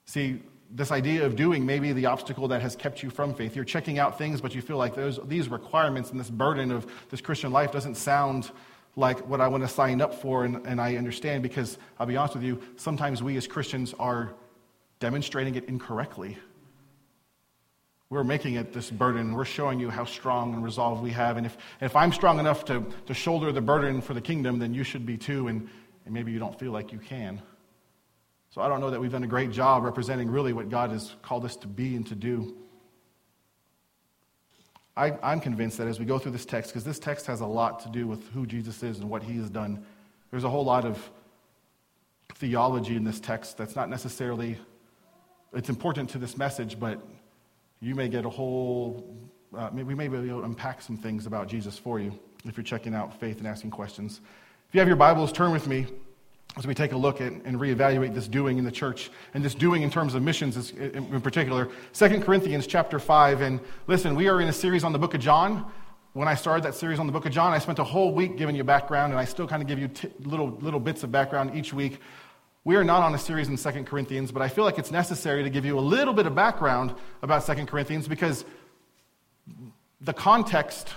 See, 0.06 0.42
this 0.72 0.92
idea 0.92 1.26
of 1.26 1.36
doing 1.36 1.66
may 1.66 1.80
be 1.80 1.94
the 1.94 2.06
obstacle 2.08 2.48
that 2.50 2.62
has 2.62 2.76
kept 2.76 3.02
you 3.02 3.10
from 3.10 3.34
faith. 3.34 3.56
You're 3.56 3.66
checking 3.66 4.00
out 4.00 4.18
things, 4.18 4.42
but 4.42 4.54
you 4.54 4.62
feel 4.62 4.78
like 4.78 4.96
those, 4.96 5.20
these 5.26 5.50
requirements 5.50 6.12
and 6.12 6.20
this 6.20 6.30
burden 6.30 6.72
of 6.72 6.86
this 7.10 7.22
Christian 7.22 7.52
life 7.52 7.72
doesn't 7.72 7.96
sound 7.96 8.52
like 8.96 9.28
what 9.30 9.40
I 9.40 9.48
want 9.48 9.64
to 9.64 9.70
sign 9.70 10.02
up 10.02 10.14
for. 10.14 10.44
And, 10.44 10.66
and 10.66 10.82
I 10.82 10.96
understand 10.98 11.44
because 11.44 11.78
I'll 12.00 12.08
be 12.08 12.18
honest 12.18 12.36
with 12.36 12.44
you, 12.44 12.62
sometimes 12.76 13.24
we 13.24 13.38
as 13.38 13.48
Christians 13.48 13.94
are 13.98 14.34
demonstrating 15.00 15.56
it 15.56 15.66
incorrectly. 15.66 16.38
We're 18.10 18.24
making 18.24 18.56
it 18.56 18.74
this 18.74 18.90
burden. 18.90 19.34
We're 19.34 19.46
showing 19.46 19.80
you 19.80 19.90
how 19.90 20.06
strong 20.06 20.54
and 20.54 20.64
resolve 20.64 21.02
we 21.02 21.12
have. 21.12 21.38
And 21.38 21.46
if, 21.46 21.58
if 21.82 21.96
I'm 21.96 22.14
strong 22.14 22.40
enough 22.40 22.66
to, 22.66 22.86
to 23.06 23.14
shoulder 23.14 23.52
the 23.52 23.62
burden 23.62 24.02
for 24.02 24.14
the 24.14 24.22
kingdom, 24.22 24.60
then 24.60 24.74
you 24.74 24.84
should 24.84 25.06
be 25.06 25.18
too. 25.18 25.50
And, 25.50 25.70
and 26.06 26.14
maybe 26.14 26.32
you 26.32 26.40
don't 26.40 26.58
feel 26.58 26.72
like 26.72 26.94
you 26.94 27.00
can. 27.00 27.42
So 28.50 28.62
I 28.62 28.68
don't 28.68 28.80
know 28.80 28.90
that 28.90 29.00
we've 29.00 29.12
done 29.12 29.24
a 29.24 29.28
great 29.28 29.52
job 29.52 29.84
representing 29.84 30.30
really 30.30 30.54
what 30.54 30.70
God 30.70 30.92
has 30.92 31.16
called 31.22 31.46
us 31.46 31.56
to 31.58 31.68
be 31.68 31.96
and 31.96 32.08
to 32.08 32.16
do. 32.16 32.56
I, 34.96 35.18
am 35.22 35.40
convinced 35.40 35.78
that 35.78 35.88
as 35.88 36.00
we 36.00 36.06
go 36.06 36.18
through 36.18 36.32
this 36.32 36.46
text, 36.46 36.72
because 36.72 36.84
this 36.84 36.98
text 36.98 37.28
has 37.28 37.42
a 37.42 37.46
lot 37.46 37.80
to 37.82 37.90
do 37.90 38.08
with 38.08 38.28
who 38.30 38.48
Jesus 38.48 38.82
is 38.82 39.00
and 39.00 39.10
what 39.10 39.22
he 39.22 39.38
has 39.38 39.50
done, 39.50 39.86
there's 40.32 40.44
a 40.44 40.50
whole 40.50 40.66
lot 40.66 40.86
of 40.86 41.12
theology 42.36 42.96
in 42.96 43.04
this 43.04 43.20
text 43.20 43.58
that's 43.58 43.76
not 43.76 43.90
necessarily, 43.90 44.58
it's 45.54 45.70
important 45.70 46.10
to 46.12 46.18
this 46.18 46.36
message, 46.36 46.80
but 46.80 47.00
you 47.80 47.94
may 47.94 48.08
get 48.08 48.26
a 48.26 48.30
whole, 48.30 49.16
uh, 49.56 49.70
we 49.72 49.94
may 49.94 50.08
be 50.08 50.18
able 50.18 50.28
to 50.28 50.44
unpack 50.44 50.82
some 50.82 50.98
things 50.98 51.28
about 51.28 51.48
Jesus 51.48 51.78
for 51.78 52.00
you 52.00 52.18
if 52.46 52.58
you're 52.58 52.64
checking 52.64 52.96
out 52.96 53.20
faith 53.20 53.38
and 53.38 53.46
asking 53.46 53.70
questions. 53.70 54.22
If 54.68 54.74
you 54.74 54.80
have 54.80 54.88
your 54.88 54.98
Bibles, 54.98 55.32
turn 55.32 55.52
with 55.52 55.68
me 55.68 55.86
as 56.56 56.66
we 56.66 56.74
take 56.74 56.92
a 56.92 56.98
look 56.98 57.22
at 57.22 57.32
and 57.32 57.60
reevaluate 57.60 58.14
this 58.14 58.28
doing 58.28 58.58
in 58.58 58.64
the 58.64 58.72
church 58.72 59.12
and 59.34 59.44
this 59.44 59.54
doing 59.54 59.84
in 59.84 59.90
terms 59.90 60.16
of 60.16 60.24
missions 60.24 60.72
in 60.72 61.22
particular. 61.22 61.70
2 61.94 62.22
Corinthians 62.22 62.66
chapter 62.66 63.00
5. 63.00 63.42
And 63.42 63.60
listen, 63.86 64.16
we 64.16 64.28
are 64.28 64.42
in 64.42 64.48
a 64.48 64.54
series 64.54 64.84
on 64.84 64.92
the 64.92 65.00
book 65.00 65.14
of 65.14 65.22
John. 65.22 65.72
When 66.14 66.28
I 66.28 66.34
started 66.34 66.64
that 66.64 66.74
series 66.74 66.98
on 66.98 67.06
the 67.06 67.12
book 67.12 67.28
of 67.28 67.32
John, 67.32 67.54
I 67.54 67.60
spent 67.60 67.78
a 67.78 67.84
whole 67.84 68.12
week 68.12 68.38
giving 68.38 68.56
you 68.56 68.64
background, 68.64 69.14
and 69.14 69.20
I 69.20 69.26
still 69.26 69.48
kind 69.48 69.62
of 69.62 69.68
give 69.68 69.78
you 69.78 69.88
t- 69.88 70.10
little, 70.22 70.50
little 70.62 70.80
bits 70.80 71.04
of 71.04 71.12
background 71.12 71.56
each 71.56 71.74
week. 71.74 72.00
We 72.64 72.76
are 72.76 72.84
not 72.84 73.04
on 73.04 73.14
a 73.14 73.20
series 73.20 73.50
in 73.50 73.58
2 73.58 73.84
Corinthians, 73.84 74.32
but 74.32 74.42
I 74.42 74.48
feel 74.48 74.64
like 74.64 74.80
it's 74.80 74.90
necessary 74.90 75.44
to 75.44 75.50
give 75.52 75.64
you 75.64 75.78
a 75.78 75.80
little 75.80 76.14
bit 76.14 76.26
of 76.26 76.34
background 76.34 76.96
about 77.22 77.46
2 77.46 77.66
Corinthians 77.68 78.08
because 78.08 78.46
the 80.02 80.14
context, 80.14 80.90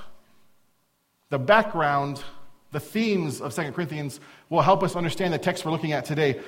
the 1.29 1.39
background, 1.39 2.23
the 2.73 2.81
themes 2.81 3.41
of 3.41 3.55
2 3.55 3.73
Corinthians 3.73 4.21
will 4.49 4.63
help 4.63 4.83
us 4.83 4.97
understand 4.97 5.33
the 5.33 5.39
text 5.39 5.65
we're 5.65 5.73
looking 5.73 5.93
at 5.93 6.05
today. 6.05 6.41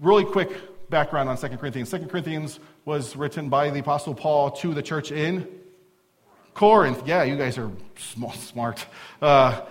Really 0.00 0.24
quick 0.24 0.88
background 0.90 1.28
on 1.28 1.36
2 1.36 1.48
Corinthians. 1.56 1.90
2 1.90 2.06
Corinthians 2.06 2.60
was 2.84 3.16
written 3.16 3.48
by 3.48 3.70
the 3.70 3.80
Apostle 3.80 4.14
Paul 4.14 4.50
to 4.52 4.74
the 4.74 4.82
church 4.82 5.10
in 5.10 5.48
Corinth. 6.54 7.02
Yeah, 7.06 7.22
you 7.22 7.36
guys 7.36 7.58
are 7.58 7.70
smart. 7.96 8.84
Uh, 9.20 9.62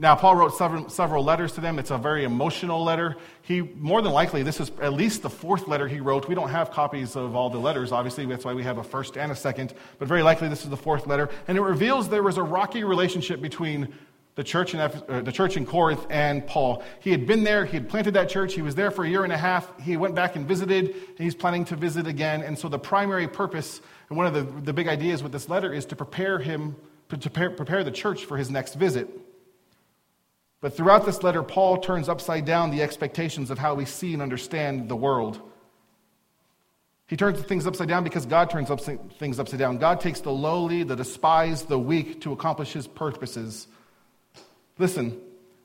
now, 0.00 0.14
Paul 0.14 0.36
wrote 0.36 0.54
several, 0.54 0.88
several 0.88 1.24
letters 1.24 1.52
to 1.54 1.60
them. 1.60 1.80
It's 1.80 1.90
a 1.90 1.98
very 1.98 2.22
emotional 2.22 2.84
letter. 2.84 3.16
He, 3.42 3.62
more 3.62 4.00
than 4.00 4.12
likely, 4.12 4.44
this 4.44 4.60
is 4.60 4.70
at 4.80 4.92
least 4.92 5.22
the 5.22 5.30
fourth 5.30 5.66
letter 5.66 5.88
he 5.88 5.98
wrote. 5.98 6.28
We 6.28 6.36
don't 6.36 6.50
have 6.50 6.70
copies 6.70 7.16
of 7.16 7.34
all 7.34 7.50
the 7.50 7.58
letters, 7.58 7.90
obviously. 7.90 8.24
That's 8.24 8.44
why 8.44 8.54
we 8.54 8.62
have 8.62 8.78
a 8.78 8.84
first 8.84 9.18
and 9.18 9.32
a 9.32 9.34
second. 9.34 9.74
But 9.98 10.06
very 10.06 10.22
likely, 10.22 10.46
this 10.46 10.62
is 10.62 10.70
the 10.70 10.76
fourth 10.76 11.08
letter. 11.08 11.28
And 11.48 11.58
it 11.58 11.62
reveals 11.62 12.08
there 12.08 12.22
was 12.22 12.36
a 12.36 12.44
rocky 12.44 12.84
relationship 12.84 13.40
between 13.40 13.92
the 14.38 14.44
church, 14.44 14.72
in, 14.72 14.78
uh, 14.78 15.20
the 15.24 15.32
church 15.32 15.56
in 15.56 15.66
Corinth 15.66 16.06
and 16.10 16.46
Paul. 16.46 16.84
He 17.00 17.10
had 17.10 17.26
been 17.26 17.42
there, 17.42 17.64
he 17.64 17.76
had 17.76 17.88
planted 17.88 18.14
that 18.14 18.28
church, 18.28 18.54
he 18.54 18.62
was 18.62 18.76
there 18.76 18.92
for 18.92 19.04
a 19.04 19.08
year 19.08 19.24
and 19.24 19.32
a 19.32 19.36
half. 19.36 19.68
He 19.80 19.96
went 19.96 20.14
back 20.14 20.36
and 20.36 20.46
visited, 20.46 20.90
and 20.90 21.18
he's 21.18 21.34
planning 21.34 21.64
to 21.64 21.74
visit 21.74 22.06
again. 22.06 22.42
And 22.42 22.56
so, 22.56 22.68
the 22.68 22.78
primary 22.78 23.26
purpose 23.26 23.80
and 24.08 24.16
one 24.16 24.28
of 24.28 24.34
the, 24.34 24.44
the 24.60 24.72
big 24.72 24.86
ideas 24.86 25.24
with 25.24 25.32
this 25.32 25.48
letter 25.48 25.72
is 25.72 25.86
to 25.86 25.96
prepare 25.96 26.38
him, 26.38 26.76
to 27.08 27.28
prepare 27.28 27.82
the 27.82 27.90
church 27.90 28.26
for 28.26 28.36
his 28.36 28.48
next 28.48 28.76
visit. 28.76 29.08
But 30.60 30.76
throughout 30.76 31.04
this 31.04 31.24
letter, 31.24 31.42
Paul 31.42 31.78
turns 31.78 32.08
upside 32.08 32.44
down 32.44 32.70
the 32.70 32.82
expectations 32.82 33.50
of 33.50 33.58
how 33.58 33.74
we 33.74 33.86
see 33.86 34.12
and 34.12 34.22
understand 34.22 34.88
the 34.88 34.94
world. 34.94 35.42
He 37.08 37.16
turns 37.16 37.40
things 37.40 37.66
upside 37.66 37.88
down 37.88 38.04
because 38.04 38.24
God 38.24 38.50
turns 38.50 38.70
things 39.18 39.40
upside 39.40 39.58
down. 39.58 39.78
God 39.78 40.00
takes 40.00 40.20
the 40.20 40.30
lowly, 40.30 40.84
the 40.84 40.94
despised, 40.94 41.66
the 41.66 41.78
weak 41.78 42.20
to 42.20 42.32
accomplish 42.32 42.72
his 42.72 42.86
purposes. 42.86 43.66
Listen, 44.78 45.20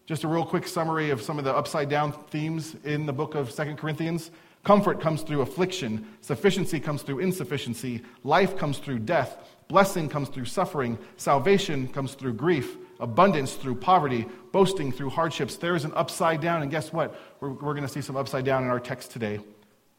just 0.07 0.23
a 0.23 0.27
real 0.27 0.43
quick 0.43 0.67
summary 0.67 1.11
of 1.11 1.21
some 1.21 1.37
of 1.37 1.45
the 1.45 1.55
upside 1.55 1.87
down 1.87 2.11
themes 2.31 2.75
in 2.83 3.05
the 3.05 3.13
book 3.13 3.35
of 3.35 3.51
Second 3.51 3.77
Corinthians. 3.77 4.31
Comfort 4.63 4.99
comes 4.99 5.21
through 5.21 5.41
affliction, 5.41 6.07
sufficiency 6.21 6.79
comes 6.79 7.03
through 7.03 7.19
insufficiency, 7.19 8.01
life 8.23 8.57
comes 8.57 8.79
through 8.79 8.97
death, 8.97 9.37
blessing 9.67 10.09
comes 10.09 10.29
through 10.29 10.45
suffering, 10.45 10.97
salvation 11.17 11.87
comes 11.89 12.15
through 12.15 12.33
grief, 12.33 12.75
abundance 12.99 13.53
through 13.53 13.75
poverty, 13.75 14.25
boasting 14.51 14.91
through 14.91 15.11
hardships. 15.11 15.57
There 15.57 15.75
is 15.75 15.85
an 15.85 15.93
upside 15.95 16.41
down, 16.41 16.63
and 16.63 16.71
guess 16.71 16.91
what? 16.91 17.15
We're, 17.39 17.49
we're 17.49 17.73
going 17.73 17.85
to 17.85 17.93
see 17.93 18.01
some 18.01 18.17
upside 18.17 18.45
down 18.45 18.63
in 18.63 18.69
our 18.69 18.79
text 18.79 19.11
today. 19.11 19.41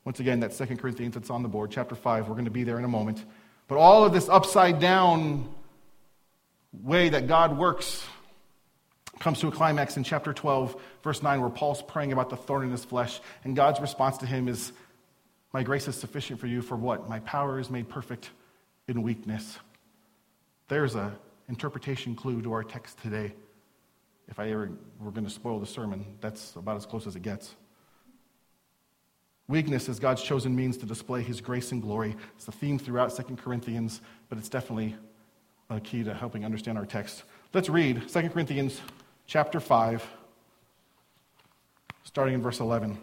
Once 0.05 0.19
again, 0.19 0.41
that 0.41 0.53
Second 0.53 0.79
Corinthians 0.79 1.15
that's 1.15 1.31
on 1.31 1.45
the 1.45 1.49
board, 1.49 1.71
chapter 1.71 1.95
5. 1.95 2.27
We're 2.27 2.35
going 2.35 2.47
to 2.47 2.51
be 2.51 2.65
there 2.65 2.79
in 2.79 2.85
a 2.85 2.89
moment. 2.89 3.25
But 3.69 3.79
all 3.79 4.05
of 4.05 4.13
this 4.13 4.29
upside 4.29 4.81
down 4.81 5.55
way 6.73 7.11
that 7.11 7.29
God 7.29 7.57
works 7.57 8.05
comes 9.19 9.41
to 9.41 9.49
a 9.49 9.51
climax 9.51 9.97
in 9.97 10.05
chapter 10.05 10.33
12, 10.33 10.81
verse 11.03 11.23
9, 11.23 11.41
where 11.41 11.51
Paul's 11.51 11.83
praying 11.83 12.13
about 12.13 12.31
the 12.31 12.37
thorn 12.37 12.65
in 12.65 12.71
his 12.71 12.85
flesh. 12.85 13.21
And 13.45 13.55
God's 13.55 13.81
response 13.81 14.19
to 14.19 14.27
him 14.27 14.49
is, 14.49 14.73
My 15.53 15.63
grace 15.63 15.89
is 15.89 15.97
sufficient 15.97 16.41
for 16.41 16.47
you 16.47 16.63
for 16.63 16.77
what? 16.77 17.09
My 17.09 17.21
power 17.21 17.59
is 17.59 17.71
made 17.71 17.89
perfect 17.89 18.31
in 18.89 19.03
weakness. 19.03 19.59
There's 20.69 20.95
an 20.95 21.13
interpretation 21.49 22.15
clue 22.15 22.43
to 22.43 22.53
our 22.53 22.65
text 22.65 23.01
today. 23.03 23.33
If 24.29 24.39
I 24.39 24.51
ever 24.51 24.71
were 25.01 25.11
going 25.11 25.25
to 25.25 25.31
spoil 25.31 25.61
the 25.61 25.67
sermon, 25.67 26.05
that's 26.21 26.57
about 26.57 26.77
as 26.77 26.87
close 26.87 27.07
as 27.07 27.15
it 27.15 27.23
gets. 27.23 27.55
Weakness 29.47 29.91
is 29.91 29.99
God's 29.99 30.23
chosen 30.23 30.57
means 30.57 30.79
to 30.79 30.87
display 30.87 31.23
his 31.23 31.43
grace 31.43 31.71
and 31.73 31.83
glory. 31.83 32.17
It's 32.37 32.47
the 32.47 32.53
theme 32.53 32.79
throughout 32.79 33.15
2 33.15 33.37
Corinthians, 33.37 34.01
but 34.31 34.39
it's 34.39 34.49
definitely 34.49 34.97
a 35.69 35.81
key 35.81 36.03
to 36.03 36.15
helping 36.15 36.47
understand 36.47 36.79
our 36.79 36.87
text. 36.87 37.25
Let's 37.53 37.69
read 37.69 38.09
2 38.09 38.31
Corinthians 38.31 38.81
chapter 39.27 39.61
5, 39.61 40.07
starting 42.05 42.35
in 42.35 42.43
verse 42.43 42.61
11. 42.61 42.99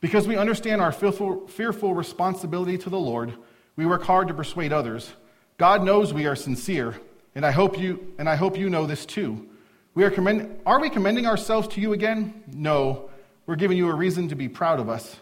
Because 0.00 0.28
we 0.28 0.36
understand 0.36 0.80
our 0.80 0.92
fearful, 0.92 1.46
fearful 1.46 1.94
responsibility 1.94 2.76
to 2.78 2.90
the 2.90 2.98
Lord, 2.98 3.34
we 3.76 3.86
work 3.86 4.02
hard 4.02 4.28
to 4.28 4.34
persuade 4.34 4.72
others. 4.72 5.10
God 5.56 5.84
knows 5.84 6.12
we 6.12 6.26
are 6.26 6.36
sincere, 6.36 7.00
and 7.34 7.44
I 7.44 7.50
hope 7.50 7.78
you, 7.78 8.12
and 8.18 8.28
I 8.28 8.36
hope 8.36 8.58
you 8.58 8.68
know 8.68 8.86
this 8.86 9.06
too. 9.06 9.48
We 9.94 10.04
are, 10.04 10.10
commend, 10.10 10.60
are 10.66 10.80
we 10.80 10.90
commending 10.90 11.26
ourselves 11.26 11.68
to 11.68 11.80
you 11.80 11.92
again? 11.92 12.42
No. 12.52 13.10
We're 13.46 13.56
giving 13.56 13.76
you 13.76 13.88
a 13.88 13.94
reason 13.94 14.28
to 14.28 14.34
be 14.34 14.48
proud 14.48 14.80
of 14.80 14.88
us 14.88 15.16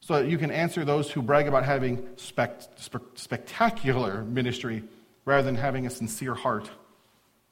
so 0.00 0.14
that 0.22 0.28
you 0.28 0.38
can 0.38 0.50
answer 0.50 0.84
those 0.84 1.10
who 1.10 1.22
brag 1.22 1.48
about 1.48 1.64
having 1.64 2.06
spect, 2.16 2.68
spectacular 3.14 4.22
ministry 4.24 4.84
rather 5.24 5.42
than 5.42 5.56
having 5.56 5.86
a 5.86 5.90
sincere 5.90 6.34
heart. 6.34 6.70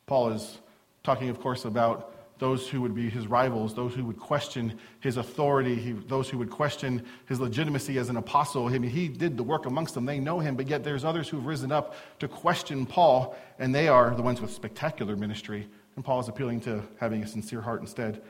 Paul 0.06 0.30
is 0.30 0.58
talking, 1.02 1.28
of 1.28 1.40
course, 1.40 1.64
about 1.64 2.12
those 2.38 2.68
who 2.68 2.82
would 2.82 2.94
be 2.94 3.08
his 3.08 3.26
rivals, 3.26 3.74
those 3.74 3.94
who 3.94 4.04
would 4.04 4.18
question 4.18 4.78
his 5.00 5.16
authority, 5.16 5.74
he, 5.74 5.92
those 5.92 6.28
who 6.28 6.36
would 6.38 6.50
question 6.50 7.04
his 7.26 7.40
legitimacy 7.40 7.98
as 7.98 8.10
an 8.10 8.16
apostle. 8.16 8.66
I 8.66 8.78
mean, 8.78 8.90
he 8.90 9.08
did 9.08 9.36
the 9.36 9.42
work 9.42 9.66
amongst 9.66 9.94
them. 9.94 10.04
They 10.04 10.20
know 10.20 10.38
him, 10.38 10.54
but 10.54 10.68
yet 10.68 10.84
there's 10.84 11.04
others 11.04 11.28
who've 11.28 11.46
risen 11.46 11.72
up 11.72 11.94
to 12.18 12.28
question 12.28 12.84
Paul, 12.84 13.36
and 13.58 13.74
they 13.74 13.88
are 13.88 14.14
the 14.14 14.22
ones 14.22 14.40
with 14.40 14.52
spectacular 14.52 15.16
ministry. 15.16 15.66
And 15.96 16.04
Paul 16.04 16.20
is 16.20 16.28
appealing 16.28 16.60
to 16.62 16.82
having 17.00 17.22
a 17.22 17.26
sincere 17.26 17.62
heart 17.62 17.80
instead. 17.80 18.22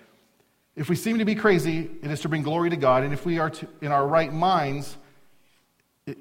If 0.76 0.88
we 0.88 0.95
seem 0.95 1.18
to 1.18 1.25
be 1.25 1.35
crazy, 1.35 1.90
it 2.02 2.11
is 2.11 2.21
to 2.21 2.28
bring 2.28 2.42
glory 2.42 2.71
to 2.71 2.76
God, 2.76 3.02
and 3.02 3.12
if 3.12 3.26
we 3.26 3.38
are 3.38 3.50
to, 3.50 3.68
in 3.80 3.90
our 3.90 4.06
right 4.06 4.33
minds, 4.33 4.97
it, 6.06 6.18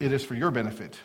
it 0.00 0.12
is 0.12 0.24
for 0.24 0.34
your 0.34 0.50
benefit. 0.50 0.98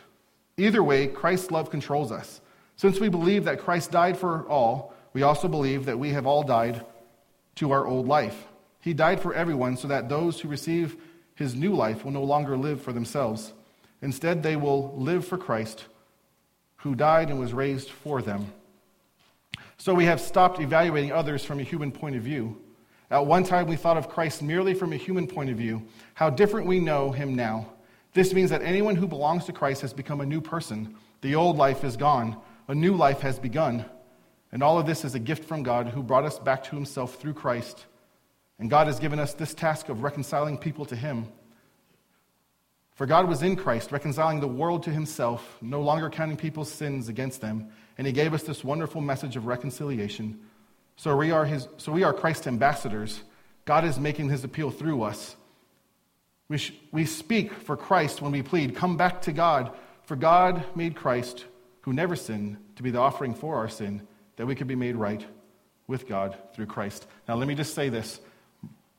Either 0.56 0.82
way, 0.82 1.06
Christ's 1.06 1.52
love 1.52 1.70
controls 1.70 2.10
us. 2.10 2.40
Since 2.76 3.00
we 3.00 3.08
believe 3.08 3.44
that 3.44 3.60
Christ 3.60 3.90
died 3.90 4.16
for 4.16 4.48
all, 4.48 4.94
we 5.12 5.22
also 5.22 5.48
believe 5.48 5.86
that 5.86 5.98
we 5.98 6.10
have 6.10 6.26
all 6.26 6.42
died 6.42 6.84
to 7.56 7.72
our 7.72 7.86
old 7.86 8.08
life. 8.08 8.46
He 8.80 8.92
died 8.92 9.20
for 9.20 9.32
everyone 9.32 9.76
so 9.76 9.88
that 9.88 10.08
those 10.08 10.40
who 10.40 10.48
receive 10.48 10.96
his 11.34 11.54
new 11.54 11.74
life 11.74 12.04
will 12.04 12.12
no 12.12 12.24
longer 12.24 12.56
live 12.56 12.82
for 12.82 12.92
themselves. 12.92 13.52
Instead, 14.02 14.42
they 14.42 14.56
will 14.56 14.94
live 14.96 15.26
for 15.26 15.38
Christ, 15.38 15.84
who 16.76 16.94
died 16.94 17.30
and 17.30 17.40
was 17.40 17.52
raised 17.52 17.90
for 17.90 18.20
them. 18.20 18.52
So 19.78 19.94
we 19.94 20.04
have 20.04 20.20
stopped 20.20 20.60
evaluating 20.60 21.12
others 21.12 21.44
from 21.44 21.60
a 21.60 21.64
human 21.64 21.90
point 21.90 22.16
of 22.16 22.22
view. 22.22 22.60
At 23.10 23.26
one 23.26 23.44
time, 23.44 23.66
we 23.66 23.76
thought 23.76 23.96
of 23.96 24.08
Christ 24.08 24.42
merely 24.42 24.74
from 24.74 24.92
a 24.92 24.96
human 24.96 25.26
point 25.26 25.50
of 25.50 25.56
view. 25.56 25.82
How 26.14 26.30
different 26.30 26.66
we 26.66 26.80
know 26.80 27.10
him 27.10 27.34
now. 27.34 27.68
This 28.12 28.32
means 28.32 28.50
that 28.50 28.62
anyone 28.62 28.96
who 28.96 29.06
belongs 29.06 29.44
to 29.46 29.52
Christ 29.52 29.82
has 29.82 29.92
become 29.92 30.20
a 30.20 30.26
new 30.26 30.40
person. 30.40 30.96
The 31.20 31.34
old 31.34 31.56
life 31.56 31.84
is 31.84 31.96
gone, 31.96 32.36
a 32.68 32.74
new 32.74 32.94
life 32.94 33.20
has 33.20 33.38
begun. 33.38 33.84
And 34.52 34.62
all 34.62 34.78
of 34.78 34.86
this 34.86 35.04
is 35.04 35.14
a 35.14 35.18
gift 35.18 35.44
from 35.44 35.62
God 35.62 35.88
who 35.88 36.02
brought 36.02 36.24
us 36.24 36.38
back 36.38 36.64
to 36.64 36.76
himself 36.76 37.16
through 37.16 37.34
Christ. 37.34 37.86
And 38.58 38.70
God 38.70 38.86
has 38.86 39.00
given 39.00 39.18
us 39.18 39.34
this 39.34 39.52
task 39.52 39.88
of 39.88 40.02
reconciling 40.02 40.58
people 40.58 40.84
to 40.86 40.96
him. 40.96 41.26
For 42.94 43.06
God 43.06 43.28
was 43.28 43.42
in 43.42 43.56
Christ, 43.56 43.90
reconciling 43.90 44.38
the 44.38 44.46
world 44.46 44.84
to 44.84 44.90
himself, 44.90 45.58
no 45.60 45.80
longer 45.80 46.08
counting 46.08 46.36
people's 46.36 46.70
sins 46.70 47.08
against 47.08 47.40
them, 47.40 47.70
and 47.98 48.06
he 48.06 48.12
gave 48.12 48.32
us 48.32 48.44
this 48.44 48.62
wonderful 48.62 49.00
message 49.00 49.34
of 49.36 49.46
reconciliation. 49.46 50.38
So 50.96 51.16
we 51.16 51.32
are, 51.32 51.44
his, 51.44 51.66
so 51.76 51.90
we 51.90 52.04
are 52.04 52.12
Christ's 52.12 52.46
ambassadors. 52.46 53.22
God 53.64 53.84
is 53.84 53.98
making 53.98 54.28
his 54.28 54.44
appeal 54.44 54.70
through 54.70 55.02
us. 55.02 55.34
We, 56.48 56.58
sh- 56.58 56.74
we 56.92 57.04
speak 57.04 57.52
for 57.52 57.76
Christ 57.76 58.22
when 58.22 58.30
we 58.30 58.42
plead, 58.42 58.76
Come 58.76 58.96
back 58.96 59.22
to 59.22 59.32
God, 59.32 59.72
for 60.04 60.14
God 60.14 60.64
made 60.76 60.94
Christ, 60.94 61.46
who 61.84 61.92
never 61.92 62.16
sinned, 62.16 62.56
to 62.76 62.82
be 62.82 62.90
the 62.90 62.98
offering 62.98 63.34
for 63.34 63.56
our 63.56 63.68
sin, 63.68 64.06
that 64.36 64.46
we 64.46 64.54
could 64.54 64.66
be 64.66 64.74
made 64.74 64.96
right 64.96 65.24
with 65.86 66.08
God 66.08 66.34
through 66.54 66.64
Christ. 66.66 67.06
Now, 67.28 67.34
let 67.34 67.46
me 67.46 67.54
just 67.54 67.74
say 67.74 67.90
this 67.90 68.20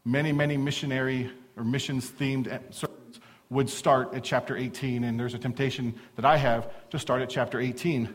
many, 0.06 0.32
many 0.32 0.56
missionary 0.56 1.32
or 1.58 1.64
missions 1.64 2.10
themed 2.12 2.46
sermons 2.72 3.20
would 3.50 3.70
start 3.70 4.14
at 4.14 4.24
chapter 4.24 4.56
18, 4.56 5.04
and 5.04 5.20
there's 5.20 5.34
a 5.34 5.40
temptation 5.40 5.96
that 6.16 6.26
I 6.26 6.38
have 6.38 6.72
to 6.92 7.00
start 7.00 7.24
at 7.24 7.30
chapter 7.30 7.60
18 7.60 8.14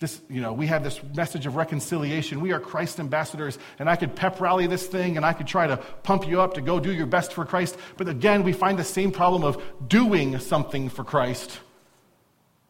this, 0.00 0.20
you 0.28 0.40
know, 0.40 0.52
we 0.52 0.66
have 0.66 0.82
this 0.82 1.00
message 1.14 1.46
of 1.46 1.56
reconciliation. 1.56 2.40
We 2.40 2.52
are 2.52 2.60
Christ 2.60 2.98
ambassadors, 3.00 3.58
and 3.78 3.88
I 3.88 3.96
could 3.96 4.14
pep 4.14 4.40
rally 4.40 4.66
this 4.66 4.86
thing 4.86 5.16
and 5.16 5.24
I 5.24 5.32
could 5.32 5.46
try 5.46 5.66
to 5.66 5.78
pump 6.02 6.26
you 6.26 6.40
up 6.40 6.54
to 6.54 6.60
go 6.60 6.80
do 6.80 6.92
your 6.92 7.06
best 7.06 7.32
for 7.32 7.46
Christ. 7.46 7.78
But 7.96 8.08
again, 8.08 8.42
we 8.42 8.52
find 8.52 8.78
the 8.78 8.84
same 8.84 9.12
problem 9.12 9.44
of 9.44 9.62
doing 9.88 10.38
something 10.40 10.90
for 10.90 11.04
Christ. 11.04 11.58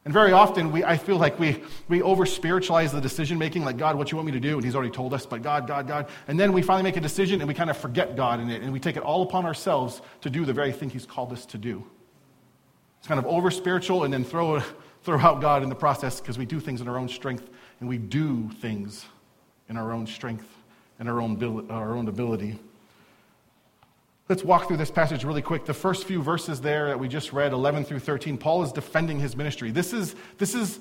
And 0.04 0.12
very 0.12 0.32
often, 0.32 0.70
we, 0.70 0.84
I 0.84 0.99
feel 0.99 1.16
like 1.16 1.38
we, 1.38 1.62
we 1.88 2.02
over 2.02 2.26
spiritualize 2.26 2.92
the 2.92 3.00
decision 3.00 3.38
making, 3.38 3.64
like, 3.64 3.78
God, 3.78 3.96
what 3.96 4.11
you 4.12 4.16
want 4.16 4.26
me 4.26 4.32
to 4.32 4.40
do? 4.40 4.56
And 4.56 4.64
He's 4.64 4.75
already 4.75 4.90
told 4.90 5.14
us, 5.14 5.25
but 5.25 5.42
God, 5.42 5.66
God, 5.66 5.88
God. 5.88 6.08
And 6.28 6.38
then 6.38 6.52
we 6.52 6.61
finally 6.61 6.82
make 6.82 6.99
a 6.99 7.00
decision 7.00 7.40
and 7.40 7.49
we 7.49 7.54
kind 7.54 7.70
of 7.70 7.76
forget 7.76 8.14
God 8.14 8.40
in 8.40 8.50
it, 8.50 8.62
and 8.62 8.73
we 8.73 8.80
take 8.80 8.96
it 8.96 9.02
all 9.02 9.23
upon 9.23 9.46
ourselves 9.46 10.02
to 10.20 10.28
do 10.28 10.44
the 10.44 10.52
very 10.52 10.73
thing 10.73 10.90
He's 10.90 11.06
called 11.06 11.32
us 11.32 11.46
to 11.46 11.58
do. 11.58 11.84
It's 12.99 13.08
kind 13.08 13.18
of 13.18 13.26
over 13.26 13.50
spiritual 13.50 14.04
and 14.04 14.12
then 14.12 14.25
throw 14.25 14.62
throw 15.04 15.20
out 15.20 15.40
God 15.40 15.62
in 15.62 15.68
the 15.68 15.75
process 15.75 16.18
because 16.18 16.38
we 16.38 16.46
do 16.46 16.58
things 16.58 16.80
in 16.80 16.88
our 16.88 16.96
own 16.96 17.08
strength 17.08 17.49
and 17.80 17.88
we 17.88 17.99
do 17.99 18.49
things 18.61 19.04
in 19.68 19.76
our 19.76 19.92
own 19.92 20.06
strength 20.06 20.49
and 20.99 21.08
our 21.08 21.20
own, 21.20 21.70
our 21.70 21.94
own 21.94 22.08
ability. 22.08 22.58
Let's 24.28 24.43
walk 24.43 24.69
through 24.69 24.78
this 24.78 24.90
passage 24.90 25.23
really 25.23 25.43
quick. 25.43 25.66
The 25.66 25.75
first 25.75 26.07
few 26.07 26.23
verses 26.23 26.61
there 26.61 26.87
that 26.87 26.99
we 26.99 27.09
just 27.09 27.33
read, 27.33 27.52
11 27.52 27.85
through 27.85 27.99
13, 27.99 28.38
Paul 28.38 28.62
is 28.62 28.73
defending 28.73 29.21
his 29.21 29.37
ministry. 29.37 29.71
This 29.71 29.93
is, 29.93 30.16
this 30.38 30.54
is 30.54 30.81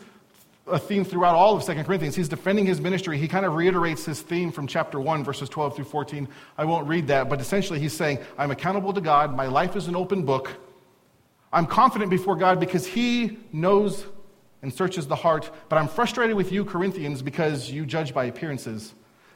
a 0.66 0.80
theme 0.80 1.04
throughout 1.04 1.36
all 1.36 1.58
of 1.58 1.66
2 1.66 1.84
Corinthians. 1.84 2.16
He's 2.16 2.30
defending 2.30 2.66
his 2.66 2.80
ministry. 2.80 3.18
He 3.18 3.28
kind 3.28 3.46
of 3.46 3.56
reiterates 3.56 4.06
his 4.06 4.22
theme 4.22 4.50
from 4.50 4.66
chapter 4.66 4.98
1, 4.98 5.26
verses 5.26 5.50
12 5.50 5.76
through 5.76 5.86
14. 5.86 6.26
I 6.58 6.64
won't 6.64 6.88
read 6.88 7.08
that, 7.08 7.28
but 7.28 7.42
essentially 7.42 7.80
he's 7.80 7.92
saying, 7.92 8.20
I'm 8.38 8.52
accountable 8.52 8.94
to 8.94 9.02
God. 9.02 9.36
My 9.36 9.48
life 9.48 9.76
is 9.76 9.88
an 9.88 9.96
open 9.96 10.24
book. 10.24 10.52
I'm 11.52 11.68
confident 11.68 12.10
before 12.10 12.38
God 12.38 12.60
because 12.60 12.88
He 12.88 13.38
knows 13.52 14.06
and 14.62 14.74
searches 14.74 15.06
the 15.06 15.16
heart, 15.16 15.52
but 15.68 15.78
I'm 15.78 15.90
frustrated 15.90 16.38
with 16.38 16.52
you, 16.52 16.64
Corinthians, 16.64 17.22
because 17.22 17.70
you 17.70 17.86
judge 17.86 18.14
by 18.14 18.26
appearances. 18.26 18.94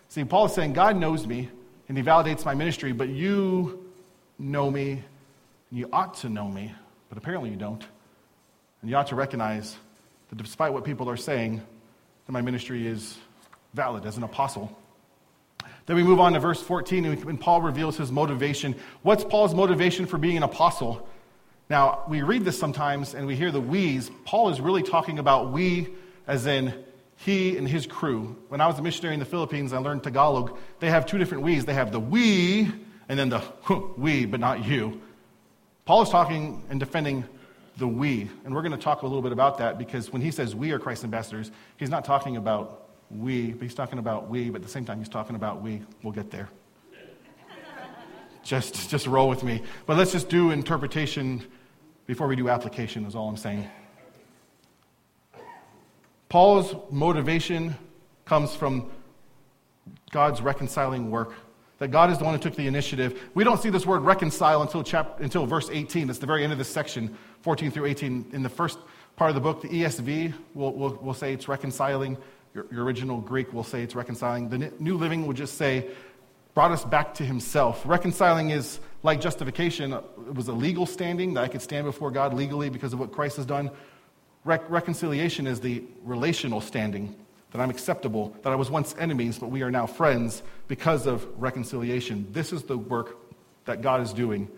See, 0.08 0.24
Paul 0.24 0.46
is 0.46 0.54
saying, 0.54 0.72
God 0.72 0.96
knows 0.96 1.28
me 1.28 1.50
and 1.89 1.98
He 1.98 2.04
validates 2.04 2.46
my 2.46 2.56
ministry, 2.56 2.93
but 2.93 3.10
you 3.10 3.87
know 4.39 4.69
me 4.69 5.04
and 5.69 5.80
you 5.80 5.89
ought 5.91 6.15
to 6.15 6.30
know 6.30 6.47
me, 6.47 6.73
but 7.10 7.17
apparently 7.17 7.50
you 7.50 7.56
don't. 7.56 7.84
And 8.82 8.89
you 8.89 8.95
ought 8.95 9.08
to 9.08 9.15
recognize 9.15 9.76
that 10.30 10.38
despite 10.38 10.73
what 10.73 10.84
people 10.84 11.10
are 11.10 11.17
saying, 11.17 11.58
that 11.58 12.32
my 12.32 12.41
ministry 12.41 12.88
is 12.88 13.17
valid 13.73 14.06
as 14.06 14.17
an 14.17 14.23
apostle. 14.23 14.76
Then 15.86 15.95
we 15.95 16.04
move 16.04 16.19
on 16.19 16.34
to 16.34 16.39
verse 16.39 16.62
14, 16.62 17.06
and 17.06 17.39
Paul 17.39 17.62
reveals 17.62 17.97
his 17.97 18.12
motivation. 18.12 18.76
What's 19.04 19.23
Paul's 19.23 19.56
motivation 19.56 20.06
for 20.06 20.17
being 20.17 20.38
an 20.38 20.43
apostle? 20.43 21.08
Now, 21.69 22.04
we 22.08 22.21
read 22.21 22.45
this 22.45 22.60
sometimes 22.60 23.13
and 23.13 23.28
we 23.28 23.36
hear 23.36 23.52
the 23.52 23.62
we's. 23.62 24.10
Paul 24.26 24.50
is 24.50 24.62
really 24.62 24.84
talking 24.84 25.19
about 25.19 25.52
we 25.52 25.88
as 26.26 26.45
in 26.45 26.73
he 27.17 27.58
and 27.58 27.67
his 27.67 27.88
crew. 27.88 28.36
When 28.50 28.62
I 28.62 28.67
was 28.67 28.78
a 28.80 28.82
missionary 28.82 29.13
in 29.13 29.19
the 29.19 29.26
Philippines, 29.26 29.73
I 29.73 29.80
learned 29.80 30.04
Tagalog. 30.04 30.58
They 30.80 30.89
have 30.89 31.06
two 31.06 31.17
different 31.17 31.43
we's. 31.43 31.65
They 31.65 31.73
have 31.73 31.91
the 31.91 32.00
we 32.00 32.71
and 33.10 33.17
then 33.17 33.30
the 33.30 33.41
we, 33.98 34.26
but 34.26 34.39
not 34.39 34.65
you. 34.65 35.02
Paul 35.86 36.02
is 36.02 36.10
talking 36.10 36.63
and 36.70 36.80
defending 36.80 37.24
the 37.78 37.88
we. 37.88 38.30
And 38.43 38.54
we're 38.54 38.62
going 38.62 38.74
to 38.74 38.78
talk 38.78 39.04
a 39.04 39.06
little 39.06 39.22
bit 39.22 39.32
about 39.32 39.60
that 39.60 39.78
because 39.78 40.12
when 40.12 40.22
he 40.22 40.32
says 40.32 40.56
we 40.56 40.72
are 40.72 40.80
Christ's 40.80 41.04
ambassadors, 41.04 41.52
he's 41.78 41.89
not 41.89 42.04
talking 42.04 42.38
about 42.38 42.89
we, 43.10 43.52
but 43.54 43.62
he's 43.62 43.76
talking 43.76 44.00
about 44.00 44.30
we, 44.30 44.50
but 44.50 44.58
at 44.58 44.63
the 44.63 44.72
same 44.72 44.84
time, 44.84 45.00
he's 45.00 45.10
talking 45.10 45.36
about 45.36 45.62
we. 45.62 45.82
We'll 46.04 46.13
get 46.13 46.30
there. 46.30 46.50
just, 48.43 48.89
just 48.89 49.08
roll 49.08 49.30
with 49.30 49.43
me. 49.43 49.62
But 49.86 49.98
let's 49.98 50.12
just 50.12 50.30
do 50.30 50.52
interpretation 50.52 51.43
before 52.06 52.28
we 52.28 52.36
do 52.36 52.50
application, 52.50 53.06
is 53.06 53.15
all 53.15 53.30
I'm 53.30 53.38
saying. 53.38 53.70
Paul's 56.30 56.76
motivation 56.91 57.76
comes 58.26 58.54
from 58.54 58.89
God's 60.12 60.41
reconciling 60.41 61.12
work. 61.12 61.34
That 61.80 61.90
God 61.90 62.10
is 62.10 62.18
the 62.18 62.24
one 62.24 62.34
who 62.34 62.40
took 62.40 62.56
the 62.56 62.68
initiative. 62.68 63.30
We 63.36 63.44
don't 63.44 63.62
see 63.62 63.70
this 63.70 63.86
word 63.86 64.00
reconcile 64.00 64.62
until, 64.62 64.84
chap- 64.84 65.20
until 65.20 65.46
verse 65.46 65.70
18. 65.72 66.10
It's 66.10 66.20
the 66.20 66.26
very 66.26 66.44
end 66.44 66.52
of 66.52 66.58
this 66.58 66.70
section, 66.70 67.16
14 67.42 67.70
through 67.70 67.86
18. 67.86 68.32
In 68.34 68.42
the 68.42 68.50
first 68.50 68.80
part 69.16 69.30
of 69.30 69.36
the 69.36 69.42
book, 69.42 69.62
the 69.62 69.68
ESV 69.68 70.34
will, 70.56 70.74
will, 70.74 70.96
will 70.96 71.13
say 71.13 71.34
it's 71.34 71.48
reconciling. 71.48 72.18
Your, 72.56 72.66
your, 72.72 72.84
original 72.84 73.20
Greek 73.20 73.54
will 73.54 73.63
say 73.63 73.84
it's 73.84 73.96
reconciling. 73.96 74.50
The 74.50 74.72
New 74.80 74.98
Living 74.98 75.28
would 75.28 75.38
just 75.38 75.56
say, 75.56 75.88
brought 76.56 76.72
us 76.72 76.84
back 76.84 77.13
to 77.16 77.24
himself. 77.24 77.84
Reconciling 77.86 78.50
is 78.50 78.80
like 79.04 79.22
justification, 79.22 79.94
it 79.94 80.34
was 80.34 80.48
a 80.48 80.54
legal 80.54 80.88
standing 80.88 81.36
that 81.36 81.44
I 81.44 81.48
could 81.48 81.62
stand 81.62 81.86
before 81.86 82.10
God 82.10 82.34
legally 82.34 82.70
because 82.70 82.94
of 82.94 83.00
what 83.00 83.12
Christ 83.12 83.38
has 83.38 83.46
done. 83.46 83.70
Re- 84.44 84.60
reconciliation 84.68 85.46
is 85.46 85.60
the 85.60 85.84
relational 86.04 86.60
standing 86.60 87.16
that 87.51 87.62
I'm 87.62 87.69
acceptable, 87.69 88.36
that 88.43 88.51
I 88.51 88.55
was 88.55 88.69
once 88.69 88.95
enemies, 88.99 89.39
but 89.39 89.49
we 89.49 89.62
are 89.62 89.71
now 89.71 89.86
friends 89.86 90.43
because 90.67 91.07
of 91.07 91.27
reconciliation. 91.38 92.27
This 92.31 92.51
is 92.51 92.63
the 92.63 92.77
work 92.77 93.17
that 93.65 93.81
God 93.81 94.01
is 94.01 94.13
doing. 94.13 94.49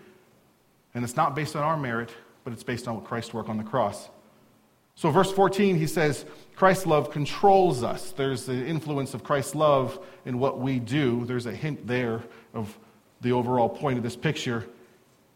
And 0.94 1.04
it's 1.04 1.16
not 1.16 1.34
based 1.34 1.54
on 1.54 1.62
our 1.62 1.76
merit, 1.76 2.10
but 2.44 2.52
it's 2.52 2.62
based 2.62 2.88
on 2.88 2.96
what 2.96 3.04
Christ's 3.04 3.32
work 3.32 3.48
on 3.48 3.56
the 3.56 3.64
cross. 3.64 4.08
So, 4.96 5.10
verse 5.10 5.32
14, 5.32 5.76
he 5.76 5.86
says, 5.86 6.26
Christ's 6.56 6.84
love 6.84 7.10
controls 7.10 7.82
us. 7.82 8.10
There's 8.12 8.44
the 8.44 8.66
influence 8.66 9.14
of 9.14 9.24
Christ's 9.24 9.54
love 9.54 9.98
in 10.26 10.38
what 10.38 10.58
we 10.58 10.78
do. 10.78 11.24
There's 11.24 11.46
a 11.46 11.54
hint 11.54 11.86
there 11.86 12.22
of 12.52 12.76
the 13.20 13.32
overall 13.32 13.68
point 13.68 13.96
of 13.96 14.02
this 14.02 14.16
picture. 14.16 14.66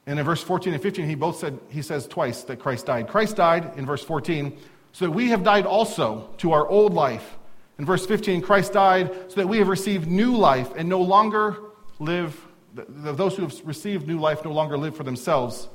And 0.06 0.18
in 0.18 0.24
verse 0.24 0.42
14 0.42 0.74
and 0.74 0.82
15, 0.82 1.08
he 1.08 1.14
both 1.14 1.38
said, 1.38 1.58
he 1.70 1.80
says 1.80 2.06
twice 2.06 2.42
that 2.44 2.58
Christ 2.58 2.86
died. 2.86 3.08
Christ 3.08 3.36
died 3.36 3.78
in 3.78 3.86
verse 3.86 4.04
14, 4.04 4.54
so 4.92 5.06
that 5.06 5.12
we 5.12 5.28
have 5.28 5.42
died 5.42 5.64
also 5.66 6.28
to 6.38 6.52
our 6.52 6.68
old 6.68 6.92
life. 6.92 7.36
In 7.78 7.84
verse 7.84 8.06
15, 8.06 8.40
Christ 8.42 8.72
died 8.72 9.12
so 9.28 9.37
that 9.37 9.48
we 9.48 9.58
have 9.58 9.68
received 9.68 10.08
new 10.08 10.37
life 10.37 10.70
and 10.76 10.88
no 10.88 11.00
longer 11.00 11.56
live, 11.98 12.40
those 12.74 13.37
who 13.37 13.42
have 13.42 13.54
received 13.64 14.06
new 14.06 14.18
life 14.18 14.44
no 14.44 14.52
longer 14.52 14.78
live 14.78 14.96
for 14.96 15.02
themselves. 15.02 15.68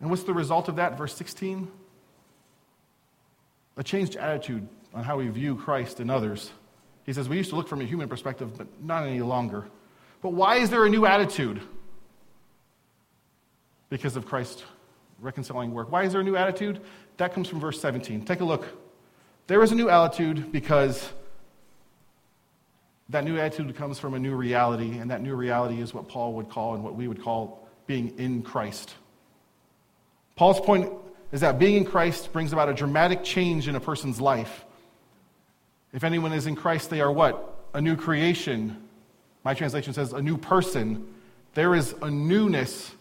And 0.00 0.10
what's 0.10 0.24
the 0.24 0.34
result 0.34 0.68
of 0.68 0.76
that? 0.76 0.96
Verse 0.96 1.14
16? 1.14 1.68
A 3.76 3.84
changed 3.84 4.16
attitude 4.16 4.66
on 4.94 5.04
how 5.04 5.18
we 5.18 5.28
view 5.28 5.56
Christ 5.56 6.00
and 6.00 6.10
others. 6.10 6.50
He 7.04 7.12
says, 7.12 7.28
We 7.28 7.36
used 7.36 7.50
to 7.50 7.56
look 7.56 7.68
from 7.68 7.80
a 7.80 7.84
human 7.84 8.08
perspective, 8.08 8.56
but 8.56 8.66
not 8.82 9.06
any 9.06 9.20
longer. 9.20 9.66
But 10.22 10.30
why 10.30 10.56
is 10.56 10.70
there 10.70 10.84
a 10.86 10.88
new 10.88 11.04
attitude? 11.04 11.60
Because 13.90 14.16
of 14.16 14.26
Christ's 14.26 14.64
reconciling 15.20 15.72
work. 15.72 15.92
Why 15.92 16.04
is 16.04 16.12
there 16.12 16.22
a 16.22 16.24
new 16.24 16.36
attitude? 16.36 16.80
That 17.18 17.32
comes 17.32 17.48
from 17.48 17.60
verse 17.60 17.80
17. 17.80 18.24
Take 18.24 18.40
a 18.40 18.44
look. 18.44 18.66
There 19.46 19.62
is 19.62 19.70
a 19.70 19.76
new 19.76 19.88
attitude 19.88 20.50
because 20.50 21.08
that 23.10 23.22
new 23.22 23.38
attitude 23.38 23.76
comes 23.76 24.00
from 24.00 24.14
a 24.14 24.18
new 24.18 24.34
reality, 24.34 24.98
and 24.98 25.12
that 25.12 25.22
new 25.22 25.36
reality 25.36 25.80
is 25.80 25.94
what 25.94 26.08
Paul 26.08 26.32
would 26.34 26.48
call 26.48 26.74
and 26.74 26.82
what 26.82 26.96
we 26.96 27.06
would 27.06 27.22
call 27.22 27.68
being 27.86 28.18
in 28.18 28.42
Christ. 28.42 28.94
Paul's 30.34 30.60
point 30.60 30.92
is 31.30 31.40
that 31.42 31.60
being 31.60 31.76
in 31.76 31.84
Christ 31.84 32.32
brings 32.32 32.52
about 32.52 32.68
a 32.68 32.74
dramatic 32.74 33.22
change 33.22 33.68
in 33.68 33.76
a 33.76 33.80
person's 33.80 34.20
life. 34.20 34.64
If 35.92 36.02
anyone 36.02 36.32
is 36.32 36.48
in 36.48 36.56
Christ, 36.56 36.90
they 36.90 37.00
are 37.00 37.12
what? 37.12 37.68
A 37.72 37.80
new 37.80 37.96
creation. 37.96 38.76
My 39.44 39.54
translation 39.54 39.92
says 39.92 40.12
a 40.12 40.20
new 40.20 40.36
person. 40.36 41.06
There 41.54 41.76
is 41.76 41.94
a 42.02 42.10
newness 42.10 42.92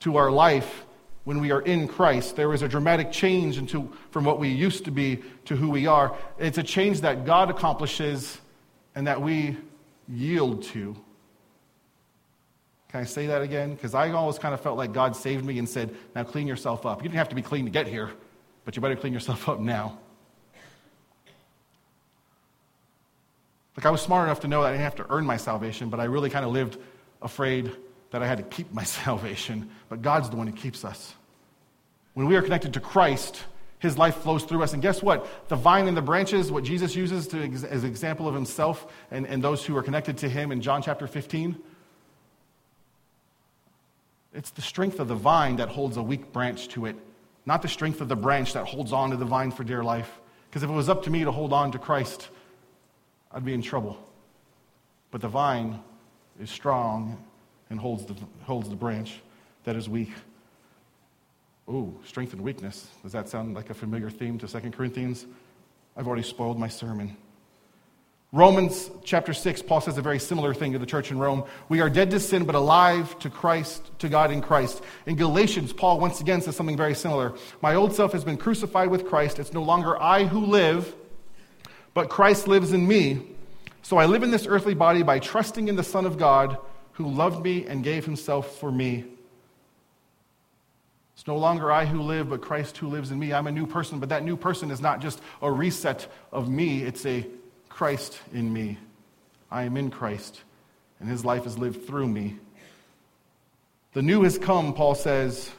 to 0.00 0.16
our 0.16 0.30
life 0.30 0.86
when 1.24 1.40
we 1.40 1.50
are 1.50 1.62
in 1.62 1.86
Christ. 1.86 2.36
There 2.36 2.52
is 2.54 2.62
a 2.62 2.68
dramatic 2.68 3.12
change 3.12 3.58
into, 3.58 3.90
from 4.10 4.24
what 4.24 4.38
we 4.38 4.48
used 4.48 4.84
to 4.86 4.90
be 4.90 5.22
to 5.44 5.56
who 5.56 5.70
we 5.70 5.86
are. 5.86 6.16
It's 6.38 6.58
a 6.58 6.62
change 6.62 7.02
that 7.02 7.24
God 7.24 7.50
accomplishes 7.50 8.38
and 8.94 9.06
that 9.06 9.20
we 9.20 9.56
yield 10.08 10.62
to. 10.64 10.96
Can 12.90 13.00
I 13.00 13.04
say 13.04 13.26
that 13.26 13.42
again? 13.42 13.74
Because 13.74 13.94
I 13.94 14.10
always 14.10 14.38
kind 14.38 14.52
of 14.52 14.60
felt 14.60 14.76
like 14.76 14.92
God 14.92 15.14
saved 15.14 15.44
me 15.44 15.58
and 15.58 15.68
said, 15.68 15.94
Now 16.16 16.24
clean 16.24 16.48
yourself 16.48 16.84
up. 16.84 16.98
You 16.98 17.08
didn't 17.08 17.18
have 17.18 17.28
to 17.28 17.36
be 17.36 17.42
clean 17.42 17.64
to 17.64 17.70
get 17.70 17.86
here, 17.86 18.10
but 18.64 18.74
you 18.74 18.82
better 18.82 18.96
clean 18.96 19.12
yourself 19.12 19.48
up 19.48 19.60
now. 19.60 19.98
Like 23.76 23.86
I 23.86 23.90
was 23.90 24.00
smart 24.00 24.24
enough 24.24 24.40
to 24.40 24.48
know 24.48 24.62
that 24.62 24.68
I 24.68 24.72
didn't 24.72 24.84
have 24.84 24.96
to 24.96 25.06
earn 25.08 25.24
my 25.24 25.36
salvation, 25.36 25.88
but 25.88 26.00
I 26.00 26.04
really 26.04 26.30
kind 26.30 26.44
of 26.44 26.50
lived 26.50 26.78
afraid 27.22 27.70
that 28.10 28.22
I 28.22 28.26
had 28.26 28.38
to 28.38 28.44
keep 28.44 28.72
my 28.72 28.84
salvation. 28.84 29.70
But 29.88 30.02
God's 30.02 30.30
the 30.30 30.36
one 30.36 30.46
who 30.46 30.52
keeps 30.52 30.84
us. 30.84 31.14
When 32.14 32.26
we 32.26 32.36
are 32.36 32.42
connected 32.42 32.74
to 32.74 32.80
Christ, 32.80 33.44
his 33.78 33.96
life 33.96 34.16
flows 34.16 34.44
through 34.44 34.62
us. 34.62 34.72
And 34.72 34.82
guess 34.82 35.02
what? 35.02 35.48
The 35.48 35.56
vine 35.56 35.88
and 35.88 35.96
the 35.96 36.02
branches, 36.02 36.52
what 36.52 36.64
Jesus 36.64 36.94
uses 36.94 37.26
to, 37.28 37.42
as 37.42 37.82
an 37.82 37.88
example 37.88 38.28
of 38.28 38.34
himself 38.34 38.86
and, 39.10 39.26
and 39.26 39.42
those 39.42 39.64
who 39.64 39.76
are 39.76 39.82
connected 39.82 40.18
to 40.18 40.28
him 40.28 40.52
in 40.52 40.60
John 40.60 40.82
chapter 40.82 41.06
15, 41.06 41.56
it's 44.32 44.50
the 44.50 44.62
strength 44.62 45.00
of 45.00 45.08
the 45.08 45.14
vine 45.14 45.56
that 45.56 45.70
holds 45.70 45.96
a 45.96 46.02
weak 46.02 46.32
branch 46.32 46.68
to 46.68 46.86
it, 46.86 46.96
not 47.46 47.62
the 47.62 47.68
strength 47.68 48.00
of 48.00 48.08
the 48.08 48.16
branch 48.16 48.52
that 48.52 48.66
holds 48.66 48.92
on 48.92 49.10
to 49.10 49.16
the 49.16 49.24
vine 49.24 49.50
for 49.50 49.64
dear 49.64 49.82
life. 49.82 50.20
Because 50.48 50.62
if 50.62 50.70
it 50.70 50.72
was 50.72 50.88
up 50.88 51.04
to 51.04 51.10
me 51.10 51.24
to 51.24 51.32
hold 51.32 51.52
on 51.52 51.72
to 51.72 51.78
Christ, 51.78 52.28
I'd 53.32 53.44
be 53.44 53.54
in 53.54 53.62
trouble. 53.62 53.98
But 55.10 55.20
the 55.20 55.28
vine 55.28 55.80
is 56.40 56.50
strong 56.50 57.24
and 57.70 57.78
holds 57.78 58.04
the, 58.04 58.14
holds 58.42 58.68
the 58.68 58.76
branch 58.76 59.20
that 59.64 59.76
is 59.76 59.88
weak. 59.88 60.10
Ooh, 61.68 61.96
strength 62.04 62.32
and 62.32 62.42
weakness. 62.42 62.88
Does 63.02 63.12
that 63.12 63.28
sound 63.28 63.54
like 63.54 63.70
a 63.70 63.74
familiar 63.74 64.10
theme 64.10 64.38
to 64.38 64.48
2 64.48 64.70
Corinthians? 64.72 65.24
I've 65.96 66.06
already 66.06 66.24
spoiled 66.24 66.58
my 66.58 66.68
sermon. 66.68 67.16
Romans 68.32 68.90
chapter 69.02 69.32
6, 69.32 69.62
Paul 69.62 69.80
says 69.80 69.98
a 69.98 70.02
very 70.02 70.20
similar 70.20 70.54
thing 70.54 70.72
to 70.72 70.78
the 70.78 70.86
church 70.86 71.10
in 71.10 71.18
Rome. 71.18 71.44
We 71.68 71.80
are 71.80 71.90
dead 71.90 72.12
to 72.12 72.20
sin, 72.20 72.44
but 72.44 72.54
alive 72.54 73.18
to 73.20 73.30
Christ, 73.30 73.90
to 74.00 74.08
God 74.08 74.30
in 74.30 74.40
Christ. 74.40 74.82
In 75.06 75.16
Galatians, 75.16 75.72
Paul 75.72 75.98
once 75.98 76.20
again 76.20 76.40
says 76.40 76.54
something 76.54 76.76
very 76.76 76.94
similar. 76.94 77.34
My 77.60 77.74
old 77.74 77.92
self 77.92 78.12
has 78.12 78.24
been 78.24 78.36
crucified 78.36 78.88
with 78.88 79.08
Christ. 79.08 79.40
It's 79.40 79.52
no 79.52 79.64
longer 79.64 80.00
I 80.00 80.24
who 80.24 80.46
live, 80.46 80.94
but 81.92 82.08
Christ 82.08 82.46
lives 82.46 82.72
in 82.72 82.86
me. 82.86 83.20
So 83.82 83.96
I 83.96 84.06
live 84.06 84.22
in 84.22 84.30
this 84.30 84.46
earthly 84.46 84.74
body 84.74 85.02
by 85.02 85.18
trusting 85.18 85.66
in 85.66 85.74
the 85.74 85.82
Son 85.82 86.06
of 86.06 86.16
God 86.16 86.56
who 87.00 87.08
loved 87.08 87.42
me 87.42 87.64
and 87.64 87.82
gave 87.82 88.04
himself 88.04 88.58
for 88.58 88.70
me. 88.70 89.04
It's 91.14 91.26
no 91.26 91.38
longer 91.38 91.72
I 91.72 91.86
who 91.86 92.02
live, 92.02 92.28
but 92.28 92.42
Christ 92.42 92.76
who 92.76 92.88
lives 92.88 93.10
in 93.10 93.18
me. 93.18 93.32
I'm 93.32 93.46
a 93.46 93.52
new 93.52 93.66
person, 93.66 93.98
but 94.00 94.10
that 94.10 94.22
new 94.22 94.36
person 94.36 94.70
is 94.70 94.82
not 94.82 95.00
just 95.00 95.22
a 95.40 95.50
reset 95.50 96.06
of 96.30 96.50
me, 96.50 96.82
it's 96.82 97.06
a 97.06 97.26
Christ 97.70 98.20
in 98.34 98.52
me. 98.52 98.76
I 99.50 99.62
am 99.62 99.78
in 99.78 99.90
Christ, 99.90 100.42
and 100.98 101.08
his 101.08 101.24
life 101.24 101.46
is 101.46 101.56
lived 101.56 101.86
through 101.86 102.08
me. 102.08 102.36
The 103.94 104.02
new 104.02 104.22
has 104.22 104.36
come, 104.36 104.74
Paul 104.74 104.94
says. 104.94 105.50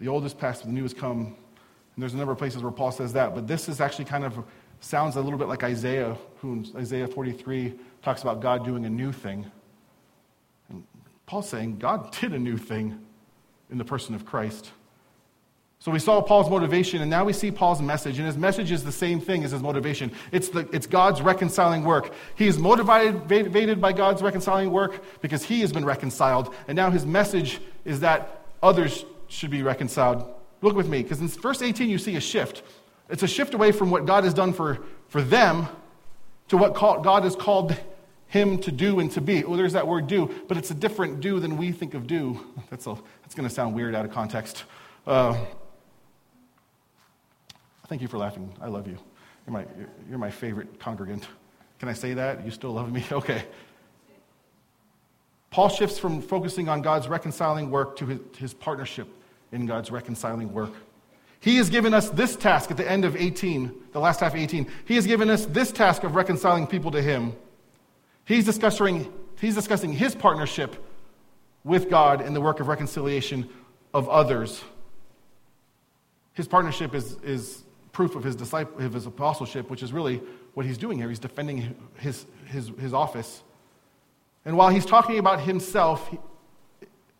The 0.00 0.08
old 0.08 0.24
is 0.24 0.32
past, 0.32 0.64
the 0.64 0.70
new 0.70 0.82
has 0.82 0.94
come. 0.94 1.18
And 1.94 2.02
there's 2.02 2.14
a 2.14 2.16
number 2.16 2.32
of 2.32 2.38
places 2.38 2.62
where 2.62 2.72
Paul 2.72 2.90
says 2.90 3.12
that, 3.12 3.34
but 3.34 3.46
this 3.46 3.68
is 3.68 3.82
actually 3.82 4.06
kind 4.06 4.24
of 4.24 4.42
sounds 4.82 5.16
a 5.16 5.20
little 5.20 5.38
bit 5.38 5.48
like 5.48 5.62
Isaiah, 5.62 6.16
who 6.40 6.52
in 6.52 6.66
Isaiah 6.76 7.06
43 7.06 7.74
talks 8.02 8.22
about 8.22 8.40
God 8.40 8.64
doing 8.64 8.84
a 8.84 8.90
new 8.90 9.12
thing. 9.12 9.50
And 10.68 10.84
Paul's 11.26 11.48
saying 11.48 11.78
God 11.78 12.12
did 12.20 12.32
a 12.32 12.38
new 12.38 12.56
thing 12.56 12.98
in 13.70 13.78
the 13.78 13.84
person 13.84 14.14
of 14.14 14.26
Christ. 14.26 14.70
So 15.78 15.90
we 15.90 15.98
saw 15.98 16.20
Paul's 16.20 16.48
motivation, 16.48 17.00
and 17.00 17.10
now 17.10 17.24
we 17.24 17.32
see 17.32 17.50
Paul's 17.50 17.82
message. 17.82 18.18
And 18.18 18.26
his 18.26 18.36
message 18.36 18.70
is 18.70 18.84
the 18.84 18.92
same 18.92 19.20
thing 19.20 19.42
as 19.42 19.50
his 19.50 19.62
motivation 19.62 20.12
it's, 20.30 20.48
the, 20.48 20.68
it's 20.72 20.86
God's 20.86 21.20
reconciling 21.20 21.82
work. 21.82 22.12
He 22.36 22.46
is 22.46 22.56
motivated 22.56 23.80
by 23.80 23.92
God's 23.92 24.22
reconciling 24.22 24.70
work 24.70 25.02
because 25.20 25.42
he 25.42 25.60
has 25.62 25.72
been 25.72 25.84
reconciled. 25.84 26.54
And 26.68 26.76
now 26.76 26.90
his 26.90 27.04
message 27.04 27.60
is 27.84 27.98
that 28.00 28.44
others 28.62 29.04
should 29.26 29.50
be 29.50 29.62
reconciled. 29.62 30.24
Look 30.60 30.76
with 30.76 30.88
me, 30.88 31.02
because 31.02 31.20
in 31.20 31.26
verse 31.26 31.62
18 31.62 31.90
you 31.90 31.98
see 31.98 32.14
a 32.14 32.20
shift. 32.20 32.62
It's 33.12 33.22
a 33.22 33.28
shift 33.28 33.52
away 33.52 33.72
from 33.72 33.90
what 33.90 34.06
God 34.06 34.24
has 34.24 34.32
done 34.32 34.54
for, 34.54 34.78
for 35.08 35.20
them 35.20 35.68
to 36.48 36.56
what 36.56 36.74
God 36.74 37.24
has 37.24 37.36
called 37.36 37.76
him 38.26 38.58
to 38.60 38.72
do 38.72 39.00
and 39.00 39.12
to 39.12 39.20
be. 39.20 39.44
Oh, 39.44 39.54
there's 39.54 39.74
that 39.74 39.86
word 39.86 40.06
do, 40.06 40.30
but 40.48 40.56
it's 40.56 40.70
a 40.70 40.74
different 40.74 41.20
do 41.20 41.38
than 41.38 41.58
we 41.58 41.72
think 41.72 41.92
of 41.92 42.06
do. 42.06 42.40
That's, 42.70 42.86
that's 42.86 43.34
going 43.34 43.46
to 43.46 43.54
sound 43.54 43.74
weird 43.74 43.94
out 43.94 44.06
of 44.06 44.12
context. 44.12 44.64
Uh, 45.06 45.36
thank 47.88 48.00
you 48.00 48.08
for 48.08 48.16
laughing. 48.16 48.50
I 48.62 48.68
love 48.68 48.86
you. 48.86 48.96
You're 49.46 49.52
my, 49.52 49.66
you're 50.08 50.18
my 50.18 50.30
favorite 50.30 50.80
congregant. 50.80 51.28
Can 51.80 51.90
I 51.90 51.92
say 51.92 52.14
that? 52.14 52.42
You 52.46 52.50
still 52.50 52.72
love 52.72 52.90
me? 52.90 53.04
Okay. 53.12 53.44
Paul 55.50 55.68
shifts 55.68 55.98
from 55.98 56.22
focusing 56.22 56.70
on 56.70 56.80
God's 56.80 57.08
reconciling 57.08 57.70
work 57.70 57.94
to 57.96 58.06
his, 58.06 58.20
his 58.38 58.54
partnership 58.54 59.06
in 59.52 59.66
God's 59.66 59.90
reconciling 59.90 60.50
work. 60.50 60.72
He 61.42 61.56
has 61.56 61.70
given 61.70 61.92
us 61.92 62.08
this 62.10 62.36
task 62.36 62.70
at 62.70 62.76
the 62.76 62.88
end 62.88 63.04
of 63.04 63.16
18, 63.16 63.72
the 63.90 63.98
last 63.98 64.20
half 64.20 64.32
of 64.32 64.38
18. 64.38 64.70
He 64.84 64.94
has 64.94 65.08
given 65.08 65.28
us 65.28 65.44
this 65.44 65.72
task 65.72 66.04
of 66.04 66.14
reconciling 66.14 66.68
people 66.68 66.92
to 66.92 67.02
Him. 67.02 67.32
He's 68.24 68.44
discussing, 68.44 69.12
he's 69.40 69.56
discussing 69.56 69.92
His 69.92 70.14
partnership 70.14 70.76
with 71.64 71.90
God 71.90 72.20
in 72.20 72.32
the 72.32 72.40
work 72.40 72.60
of 72.60 72.68
reconciliation 72.68 73.48
of 73.92 74.08
others. 74.08 74.62
His 76.34 76.46
partnership 76.46 76.94
is, 76.94 77.16
is 77.24 77.64
proof 77.90 78.14
of 78.14 78.22
his, 78.22 78.36
disciple, 78.36 78.80
of 78.80 78.92
his 78.92 79.06
apostleship, 79.06 79.68
which 79.68 79.82
is 79.82 79.92
really 79.92 80.22
what 80.54 80.64
he's 80.64 80.78
doing 80.78 80.96
here. 80.96 81.08
He's 81.08 81.18
defending 81.18 81.74
his, 81.98 82.24
his, 82.46 82.70
his 82.78 82.94
office. 82.94 83.42
And 84.44 84.56
while 84.56 84.68
he's 84.68 84.86
talking 84.86 85.18
about 85.18 85.40
himself, 85.40 86.08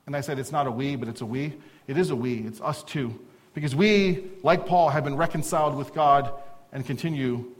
and 0.06 0.14
I 0.14 0.20
said 0.20 0.38
it's 0.38 0.52
not 0.52 0.68
a 0.68 0.70
we, 0.70 0.94
but 0.94 1.08
it's 1.08 1.22
a 1.22 1.26
we, 1.26 1.54
it 1.88 1.98
is 1.98 2.10
a 2.10 2.16
we, 2.16 2.38
it's 2.38 2.60
us 2.60 2.84
too. 2.84 3.18
Because 3.54 3.74
we, 3.74 4.24
like 4.42 4.66
Paul, 4.66 4.88
have 4.88 5.04
been 5.04 5.16
reconciled 5.16 5.76
with 5.76 5.92
God 5.92 6.32
and 6.72 6.86
continue 6.86 7.52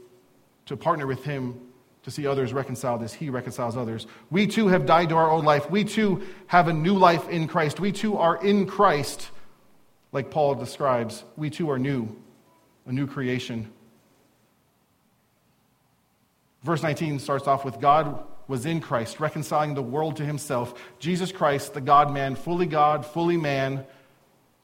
to 0.65 0.75
partner 0.75 1.05
with 1.05 1.23
Him 1.23 1.59
to 2.03 2.11
see 2.11 2.27
others 2.27 2.51
reconciled 2.51 3.03
as 3.03 3.13
He 3.13 3.29
reconciles 3.29 3.77
others. 3.77 4.07
We 4.29 4.47
too 4.47 4.67
have 4.67 4.85
died 4.85 5.09
to 5.09 5.15
our 5.15 5.29
old 5.29 5.45
life. 5.45 5.69
We 5.69 5.83
too 5.83 6.23
have 6.47 6.67
a 6.67 6.73
new 6.73 6.95
life 6.95 7.29
in 7.29 7.47
Christ. 7.47 7.79
We 7.79 7.91
too 7.91 8.17
are 8.17 8.43
in 8.43 8.65
Christ, 8.65 9.29
like 10.11 10.31
Paul 10.31 10.55
describes. 10.55 11.23
We 11.37 11.49
too 11.49 11.69
are 11.69 11.79
new, 11.79 12.15
a 12.85 12.91
new 12.91 13.07
creation. 13.07 13.71
Verse 16.63 16.81
19 16.81 17.19
starts 17.19 17.47
off 17.47 17.65
with 17.65 17.79
God 17.79 18.23
was 18.47 18.65
in 18.65 18.81
Christ, 18.81 19.19
reconciling 19.19 19.73
the 19.73 19.81
world 19.81 20.17
to 20.17 20.25
himself. 20.25 20.73
Jesus 20.99 21.31
Christ, 21.31 21.73
the 21.73 21.81
God 21.81 22.13
man, 22.13 22.35
fully 22.35 22.65
God, 22.65 23.05
fully 23.05 23.37
man 23.37 23.85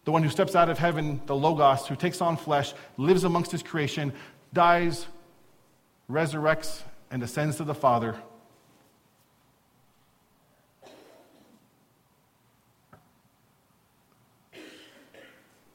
the 0.09 0.13
one 0.13 0.23
who 0.23 0.29
steps 0.29 0.55
out 0.55 0.71
of 0.71 0.79
heaven, 0.79 1.21
the 1.27 1.35
Logos, 1.35 1.85
who 1.85 1.95
takes 1.95 2.19
on 2.19 2.35
flesh, 2.35 2.73
lives 2.97 3.25
amongst 3.25 3.51
his 3.51 3.61
creation, 3.61 4.11
dies, 4.53 5.05
resurrects, 6.09 6.81
and 7.11 7.21
ascends 7.21 7.57
to 7.57 7.63
the 7.63 7.75
Father. 7.75 8.15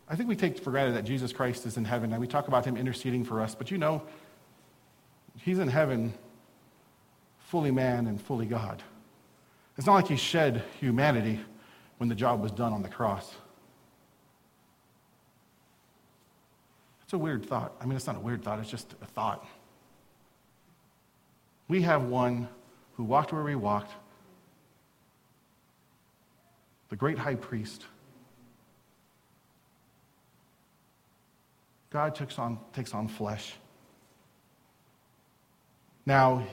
I 0.09 0.17
think 0.17 0.29
we 0.29 0.35
take 0.35 0.59
for 0.59 0.73
granted 0.73 0.97
that 0.97 1.05
Jesus 1.05 1.33
Christ 1.33 1.65
is 1.65 1.77
in 1.77 1.85
heaven 1.85 2.11
and 2.11 2.21
we 2.21 2.27
talk 2.27 2.49
about 2.49 2.65
him 2.65 2.77
interceding 2.77 3.23
for 3.23 3.41
us, 3.41 3.55
but 3.55 3.71
you 3.71 3.79
know, 3.79 4.03
he's 5.39 5.61
in 5.61 5.69
heaven 5.69 6.13
fully 7.39 7.71
man 7.71 8.09
and 8.09 8.21
fully 8.21 8.47
God. 8.47 8.83
It's 9.79 9.87
not 9.87 9.95
like 9.95 10.09
he 10.09 10.17
shed 10.17 10.65
humanity 10.81 11.39
when 11.99 12.09
the 12.09 12.17
job 12.17 12.43
was 12.43 12.51
done 12.51 12.73
on 12.73 12.83
the 12.83 12.89
cross. 12.89 13.33
A 17.15 17.19
weird 17.19 17.47
thought. 17.47 17.73
I 17.81 17.87
mean, 17.87 17.97
it's 17.97 18.07
not 18.07 18.17
a 18.17 18.21
weird 18.21 18.43
thought, 18.45 18.59
it's 18.59 18.71
just 18.71 18.95
a 19.01 19.07
thought. 19.07 19.47
We 21.69 21.83
have 21.83 22.03
one 22.03 22.49
who 22.97 23.05
walked 23.05 23.33
where 23.33 23.43
we 23.43 23.55
walked, 23.55 23.93
the 26.91 26.97
great 26.97 27.19
high 27.19 27.35
priest. 27.35 27.87
God 31.91 32.15
takes 32.15 32.39
on, 32.39 32.59
takes 32.73 32.93
on 32.93 33.09
flesh. 33.09 33.55
Now, 36.07 36.47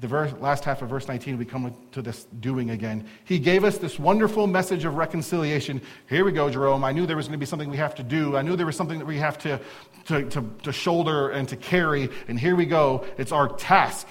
the 0.00 0.08
verse, 0.08 0.32
last 0.40 0.64
half 0.64 0.80
of 0.80 0.88
verse 0.88 1.06
19, 1.06 1.36
we 1.36 1.44
come 1.44 1.74
to 1.92 2.00
this 2.00 2.24
doing 2.40 2.70
again. 2.70 3.06
He 3.24 3.38
gave 3.38 3.64
us 3.64 3.76
this 3.76 3.98
wonderful 3.98 4.46
message 4.46 4.86
of 4.86 4.94
reconciliation. 4.94 5.82
Here 6.08 6.24
we 6.24 6.32
go, 6.32 6.48
Jerome. 6.48 6.84
I 6.84 6.92
knew 6.92 7.04
there 7.04 7.16
was 7.16 7.26
going 7.26 7.38
to 7.38 7.40
be 7.40 7.46
something 7.46 7.68
we 7.68 7.76
have 7.76 7.94
to 7.96 8.02
do. 8.02 8.34
I 8.34 8.42
knew 8.42 8.56
there 8.56 8.64
was 8.64 8.76
something 8.76 8.98
that 8.98 9.04
we 9.04 9.18
have 9.18 9.36
to, 9.38 9.60
to, 10.06 10.24
to, 10.30 10.50
to 10.62 10.72
shoulder 10.72 11.30
and 11.30 11.46
to 11.50 11.56
carry. 11.56 12.08
And 12.28 12.40
here 12.40 12.56
we 12.56 12.64
go. 12.64 13.04
It's 13.18 13.30
our 13.30 13.48
task. 13.48 14.06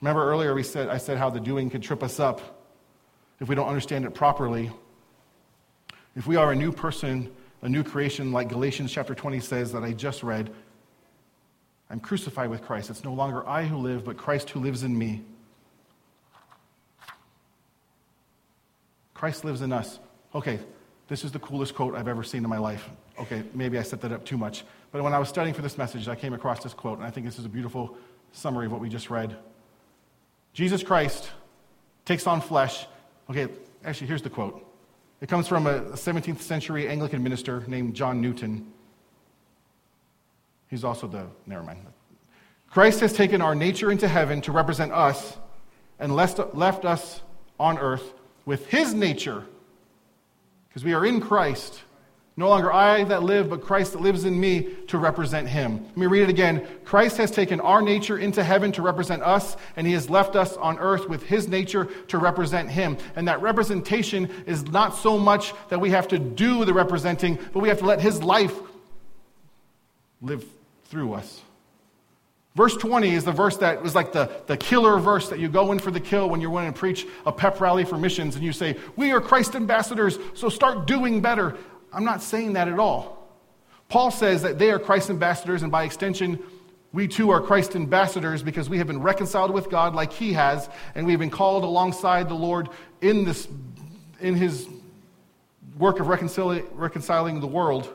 Remember 0.00 0.24
earlier 0.26 0.54
we 0.54 0.62
said, 0.62 0.88
I 0.88 0.96
said 0.96 1.18
how 1.18 1.28
the 1.28 1.40
doing 1.40 1.68
can 1.68 1.82
trip 1.82 2.02
us 2.02 2.18
up 2.18 2.40
if 3.40 3.48
we 3.48 3.54
don't 3.54 3.68
understand 3.68 4.06
it 4.06 4.14
properly. 4.14 4.70
If 6.16 6.26
we 6.26 6.36
are 6.36 6.52
a 6.52 6.56
new 6.56 6.72
person, 6.72 7.30
a 7.60 7.68
new 7.68 7.82
creation, 7.82 8.32
like 8.32 8.48
Galatians 8.48 8.90
chapter 8.90 9.14
20 9.14 9.40
says 9.40 9.72
that 9.72 9.82
I 9.82 9.92
just 9.92 10.22
read, 10.22 10.50
I'm 11.90 12.00
crucified 12.00 12.50
with 12.50 12.62
Christ. 12.62 12.90
It's 12.90 13.04
no 13.04 13.12
longer 13.12 13.46
I 13.46 13.64
who 13.64 13.76
live, 13.76 14.04
but 14.04 14.16
Christ 14.16 14.50
who 14.50 14.60
lives 14.60 14.82
in 14.82 14.96
me. 14.96 15.22
Christ 19.14 19.44
lives 19.44 19.62
in 19.62 19.72
us. 19.72 20.00
Okay, 20.34 20.58
this 21.08 21.24
is 21.24 21.32
the 21.32 21.38
coolest 21.38 21.74
quote 21.74 21.94
I've 21.94 22.08
ever 22.08 22.22
seen 22.22 22.42
in 22.42 22.50
my 22.50 22.58
life. 22.58 22.88
Okay, 23.18 23.42
maybe 23.54 23.78
I 23.78 23.82
set 23.82 24.00
that 24.00 24.12
up 24.12 24.24
too 24.24 24.36
much. 24.36 24.64
But 24.90 25.02
when 25.02 25.14
I 25.14 25.18
was 25.18 25.28
studying 25.28 25.54
for 25.54 25.62
this 25.62 25.78
message, 25.78 26.08
I 26.08 26.14
came 26.14 26.34
across 26.34 26.62
this 26.62 26.74
quote, 26.74 26.98
and 26.98 27.06
I 27.06 27.10
think 27.10 27.26
this 27.26 27.38
is 27.38 27.44
a 27.44 27.48
beautiful 27.48 27.96
summary 28.32 28.66
of 28.66 28.72
what 28.72 28.80
we 28.80 28.88
just 28.88 29.10
read. 29.10 29.36
Jesus 30.52 30.82
Christ 30.82 31.30
takes 32.04 32.26
on 32.26 32.40
flesh. 32.40 32.86
Okay, 33.30 33.48
actually, 33.84 34.08
here's 34.08 34.22
the 34.22 34.30
quote. 34.30 34.66
It 35.20 35.28
comes 35.28 35.48
from 35.48 35.66
a 35.66 35.80
17th 35.92 36.40
century 36.40 36.88
Anglican 36.88 37.22
minister 37.22 37.64
named 37.66 37.94
John 37.94 38.20
Newton. 38.20 38.70
He's 40.68 40.84
also 40.84 41.06
the, 41.06 41.26
never 41.46 41.62
mind. 41.62 41.80
Christ 42.70 43.00
has 43.00 43.12
taken 43.12 43.40
our 43.40 43.54
nature 43.54 43.92
into 43.92 44.08
heaven 44.08 44.40
to 44.42 44.52
represent 44.52 44.90
us 44.92 45.36
and 46.00 46.14
left, 46.14 46.38
us 46.84 47.20
on 47.60 47.78
earth 47.78 48.14
with 48.44 48.66
his 48.66 48.92
nature, 48.92 49.44
because 50.68 50.84
we 50.84 50.92
are 50.92 51.06
in 51.06 51.20
Christ. 51.20 51.80
No 52.36 52.48
longer 52.48 52.72
I 52.72 53.04
that 53.04 53.22
live, 53.22 53.48
but 53.48 53.62
Christ 53.62 53.92
that 53.92 54.00
lives 54.00 54.24
in 54.24 54.40
me 54.40 54.74
to 54.88 54.98
represent 54.98 55.48
him. 55.48 55.84
Let 55.84 55.96
me 55.96 56.06
read 56.06 56.24
it 56.24 56.30
again. 56.30 56.66
Christ 56.84 57.16
has 57.18 57.30
taken 57.30 57.60
our 57.60 57.80
nature 57.80 58.18
into 58.18 58.42
heaven 58.42 58.72
to 58.72 58.82
represent 58.82 59.22
us, 59.22 59.56
and 59.76 59.86
he 59.86 59.92
has 59.92 60.10
left 60.10 60.34
us 60.34 60.56
on 60.56 60.76
earth 60.80 61.08
with 61.08 61.22
his 61.22 61.46
nature 61.46 61.84
to 62.08 62.18
represent 62.18 62.68
him. 62.68 62.98
And 63.14 63.28
that 63.28 63.40
representation 63.40 64.28
is 64.46 64.64
not 64.64 64.96
so 64.96 65.16
much 65.16 65.54
that 65.68 65.80
we 65.80 65.90
have 65.90 66.08
to 66.08 66.18
do 66.18 66.64
the 66.64 66.74
representing, 66.74 67.38
but 67.52 67.60
we 67.60 67.68
have 67.68 67.78
to 67.78 67.86
let 67.86 68.00
his 68.00 68.20
life 68.20 68.52
live 70.20 70.44
through 70.86 71.14
us. 71.14 71.42
Verse 72.54 72.76
20 72.76 73.14
is 73.14 73.24
the 73.24 73.32
verse 73.32 73.56
that 73.56 73.82
was 73.82 73.96
like 73.96 74.12
the, 74.12 74.30
the 74.46 74.56
killer 74.56 74.98
verse 74.98 75.28
that 75.28 75.40
you 75.40 75.48
go 75.48 75.72
in 75.72 75.80
for 75.80 75.90
the 75.90 75.98
kill 75.98 76.28
when 76.30 76.40
you're 76.40 76.52
going 76.52 76.72
to 76.72 76.78
preach 76.78 77.04
a 77.26 77.32
pep 77.32 77.60
rally 77.60 77.84
for 77.84 77.98
missions 77.98 78.36
and 78.36 78.44
you 78.44 78.52
say, 78.52 78.76
We 78.96 79.10
are 79.10 79.20
Christ 79.20 79.56
ambassadors, 79.56 80.18
so 80.34 80.48
start 80.48 80.86
doing 80.86 81.20
better. 81.20 81.56
I'm 81.92 82.04
not 82.04 82.22
saying 82.22 82.52
that 82.52 82.68
at 82.68 82.78
all. 82.78 83.28
Paul 83.88 84.10
says 84.10 84.42
that 84.42 84.58
they 84.58 84.70
are 84.70 84.78
Christ 84.78 85.10
ambassadors, 85.10 85.62
and 85.62 85.70
by 85.70 85.84
extension, 85.84 86.38
we 86.92 87.08
too 87.08 87.30
are 87.30 87.40
Christ 87.40 87.74
ambassadors 87.74 88.42
because 88.42 88.70
we 88.70 88.78
have 88.78 88.86
been 88.86 89.02
reconciled 89.02 89.50
with 89.50 89.68
God 89.68 89.94
like 89.94 90.12
he 90.12 90.32
has, 90.34 90.68
and 90.94 91.06
we 91.06 91.12
have 91.12 91.20
been 91.20 91.30
called 91.30 91.64
alongside 91.64 92.28
the 92.28 92.34
Lord 92.34 92.68
in, 93.00 93.24
this, 93.24 93.48
in 94.20 94.36
his 94.36 94.68
work 95.76 95.98
of 95.98 96.06
reconciling, 96.06 96.66
reconciling 96.72 97.40
the 97.40 97.48
world. 97.48 97.92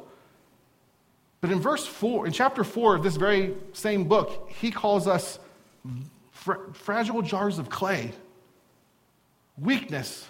But 1.41 1.51
in 1.51 1.59
verse 1.59 1.85
4, 1.85 2.27
in 2.27 2.33
chapter 2.33 2.63
4 2.63 2.95
of 2.95 3.03
this 3.03 3.15
very 3.15 3.55
same 3.73 4.05
book, 4.05 4.49
he 4.59 4.71
calls 4.71 5.07
us 5.07 5.39
fra- 6.31 6.73
fragile 6.73 7.21
jars 7.21 7.59
of 7.59 7.69
clay, 7.69 8.11
weakness 9.57 10.27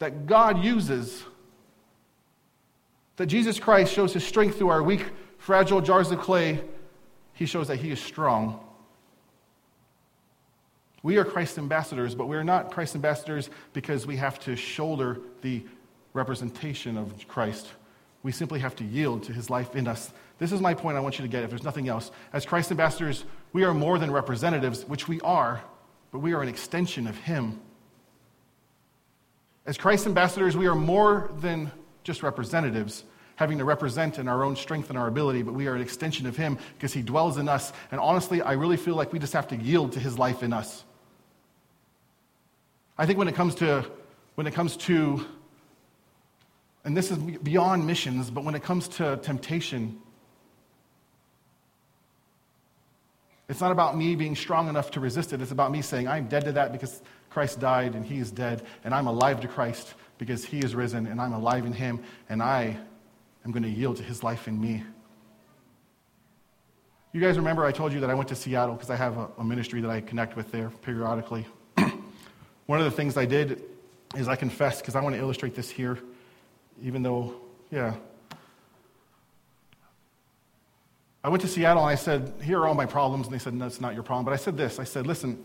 that 0.00 0.26
God 0.26 0.62
uses, 0.62 1.22
that 3.16 3.26
Jesus 3.26 3.60
Christ 3.60 3.92
shows 3.92 4.12
his 4.12 4.26
strength 4.26 4.58
through 4.58 4.68
our 4.68 4.82
weak, 4.82 5.06
fragile 5.38 5.80
jars 5.80 6.10
of 6.10 6.20
clay. 6.20 6.60
He 7.32 7.46
shows 7.46 7.68
that 7.68 7.76
he 7.76 7.90
is 7.90 8.00
strong. 8.00 8.60
We 11.04 11.18
are 11.18 11.24
Christ's 11.24 11.58
ambassadors, 11.58 12.14
but 12.14 12.26
we 12.26 12.36
are 12.36 12.44
not 12.44 12.72
Christ's 12.72 12.96
ambassadors 12.96 13.50
because 13.72 14.06
we 14.06 14.16
have 14.16 14.40
to 14.40 14.56
shoulder 14.56 15.20
the 15.42 15.62
representation 16.12 16.96
of 16.96 17.28
Christ. 17.28 17.68
We 18.24 18.32
simply 18.32 18.58
have 18.60 18.74
to 18.76 18.84
yield 18.84 19.22
to 19.24 19.32
his 19.32 19.50
life 19.50 19.76
in 19.76 19.86
us. 19.86 20.10
This 20.38 20.50
is 20.50 20.60
my 20.60 20.72
point 20.72 20.96
I 20.96 21.00
want 21.00 21.18
you 21.18 21.22
to 21.22 21.28
get 21.28 21.44
if 21.44 21.50
there's 21.50 21.62
nothing 21.62 21.88
else. 21.88 22.10
As 22.32 22.46
Christ 22.46 22.70
ambassadors, 22.70 23.24
we 23.52 23.64
are 23.64 23.74
more 23.74 23.98
than 23.98 24.10
representatives, 24.10 24.84
which 24.86 25.06
we 25.06 25.20
are, 25.20 25.62
but 26.10 26.20
we 26.20 26.32
are 26.32 26.42
an 26.42 26.48
extension 26.48 27.06
of 27.06 27.16
him. 27.18 27.60
As 29.66 29.76
Christ 29.76 30.06
ambassadors, 30.06 30.56
we 30.56 30.66
are 30.66 30.74
more 30.74 31.30
than 31.40 31.70
just 32.02 32.22
representatives, 32.22 33.04
having 33.36 33.58
to 33.58 33.64
represent 33.64 34.18
in 34.18 34.26
our 34.26 34.42
own 34.42 34.56
strength 34.56 34.88
and 34.88 34.98
our 34.98 35.06
ability, 35.06 35.42
but 35.42 35.52
we 35.52 35.66
are 35.66 35.74
an 35.74 35.82
extension 35.82 36.26
of 36.26 36.34
him 36.34 36.58
because 36.76 36.94
he 36.94 37.02
dwells 37.02 37.36
in 37.36 37.46
us. 37.46 37.74
And 37.90 38.00
honestly, 38.00 38.40
I 38.40 38.52
really 38.52 38.78
feel 38.78 38.94
like 38.94 39.12
we 39.12 39.18
just 39.18 39.34
have 39.34 39.48
to 39.48 39.56
yield 39.56 39.92
to 39.92 40.00
his 40.00 40.18
life 40.18 40.42
in 40.42 40.54
us. 40.54 40.82
I 42.96 43.04
think 43.04 43.18
when 43.18 43.28
it 43.28 43.34
comes 43.34 43.54
to 43.56 43.84
when 44.34 44.46
it 44.46 44.54
comes 44.54 44.76
to 44.78 45.26
and 46.84 46.96
this 46.96 47.10
is 47.10 47.16
beyond 47.16 47.86
missions, 47.86 48.30
but 48.30 48.44
when 48.44 48.54
it 48.54 48.62
comes 48.62 48.88
to 48.88 49.16
temptation, 49.16 49.98
it's 53.48 53.60
not 53.60 53.72
about 53.72 53.96
me 53.96 54.14
being 54.14 54.36
strong 54.36 54.68
enough 54.68 54.90
to 54.92 55.00
resist 55.00 55.32
it. 55.32 55.40
It's 55.40 55.50
about 55.50 55.72
me 55.72 55.80
saying, 55.80 56.08
I'm 56.08 56.28
dead 56.28 56.44
to 56.44 56.52
that 56.52 56.72
because 56.72 57.02
Christ 57.30 57.58
died 57.58 57.94
and 57.94 58.04
he 58.04 58.18
is 58.18 58.30
dead, 58.30 58.62
and 58.84 58.94
I'm 58.94 59.06
alive 59.06 59.40
to 59.40 59.48
Christ 59.48 59.94
because 60.18 60.44
he 60.44 60.58
is 60.58 60.74
risen 60.74 61.06
and 61.06 61.20
I'm 61.20 61.32
alive 61.32 61.64
in 61.64 61.72
him, 61.72 62.02
and 62.28 62.42
I 62.42 62.76
am 63.46 63.50
going 63.50 63.62
to 63.62 63.68
yield 63.68 63.96
to 63.96 64.02
his 64.02 64.22
life 64.22 64.46
in 64.46 64.60
me. 64.60 64.84
You 67.12 67.20
guys 67.20 67.36
remember 67.38 67.64
I 67.64 67.72
told 67.72 67.92
you 67.92 68.00
that 68.00 68.10
I 68.10 68.14
went 68.14 68.28
to 68.28 68.36
Seattle 68.36 68.74
because 68.74 68.90
I 68.90 68.96
have 68.96 69.16
a, 69.16 69.28
a 69.38 69.44
ministry 69.44 69.80
that 69.80 69.90
I 69.90 70.00
connect 70.02 70.36
with 70.36 70.50
there 70.52 70.68
periodically. 70.82 71.46
One 72.66 72.78
of 72.78 72.84
the 72.84 72.90
things 72.90 73.16
I 73.16 73.24
did 73.24 73.62
is 74.16 74.28
I 74.28 74.36
confessed, 74.36 74.80
because 74.80 74.96
I 74.96 75.00
want 75.00 75.14
to 75.14 75.20
illustrate 75.20 75.54
this 75.54 75.70
here 75.70 75.98
even 76.82 77.02
though, 77.02 77.34
yeah. 77.70 77.94
I 81.22 81.28
went 81.30 81.40
to 81.42 81.48
Seattle 81.48 81.82
and 81.82 81.90
I 81.90 81.94
said, 81.94 82.34
Here 82.42 82.60
are 82.60 82.66
all 82.66 82.74
my 82.74 82.86
problems. 82.86 83.26
And 83.26 83.34
they 83.34 83.38
said, 83.38 83.54
it's 83.54 83.80
not 83.80 83.94
your 83.94 84.02
problem. 84.02 84.24
But 84.24 84.34
I 84.34 84.36
said 84.36 84.56
this 84.56 84.78
I 84.78 84.84
said, 84.84 85.06
Listen, 85.06 85.42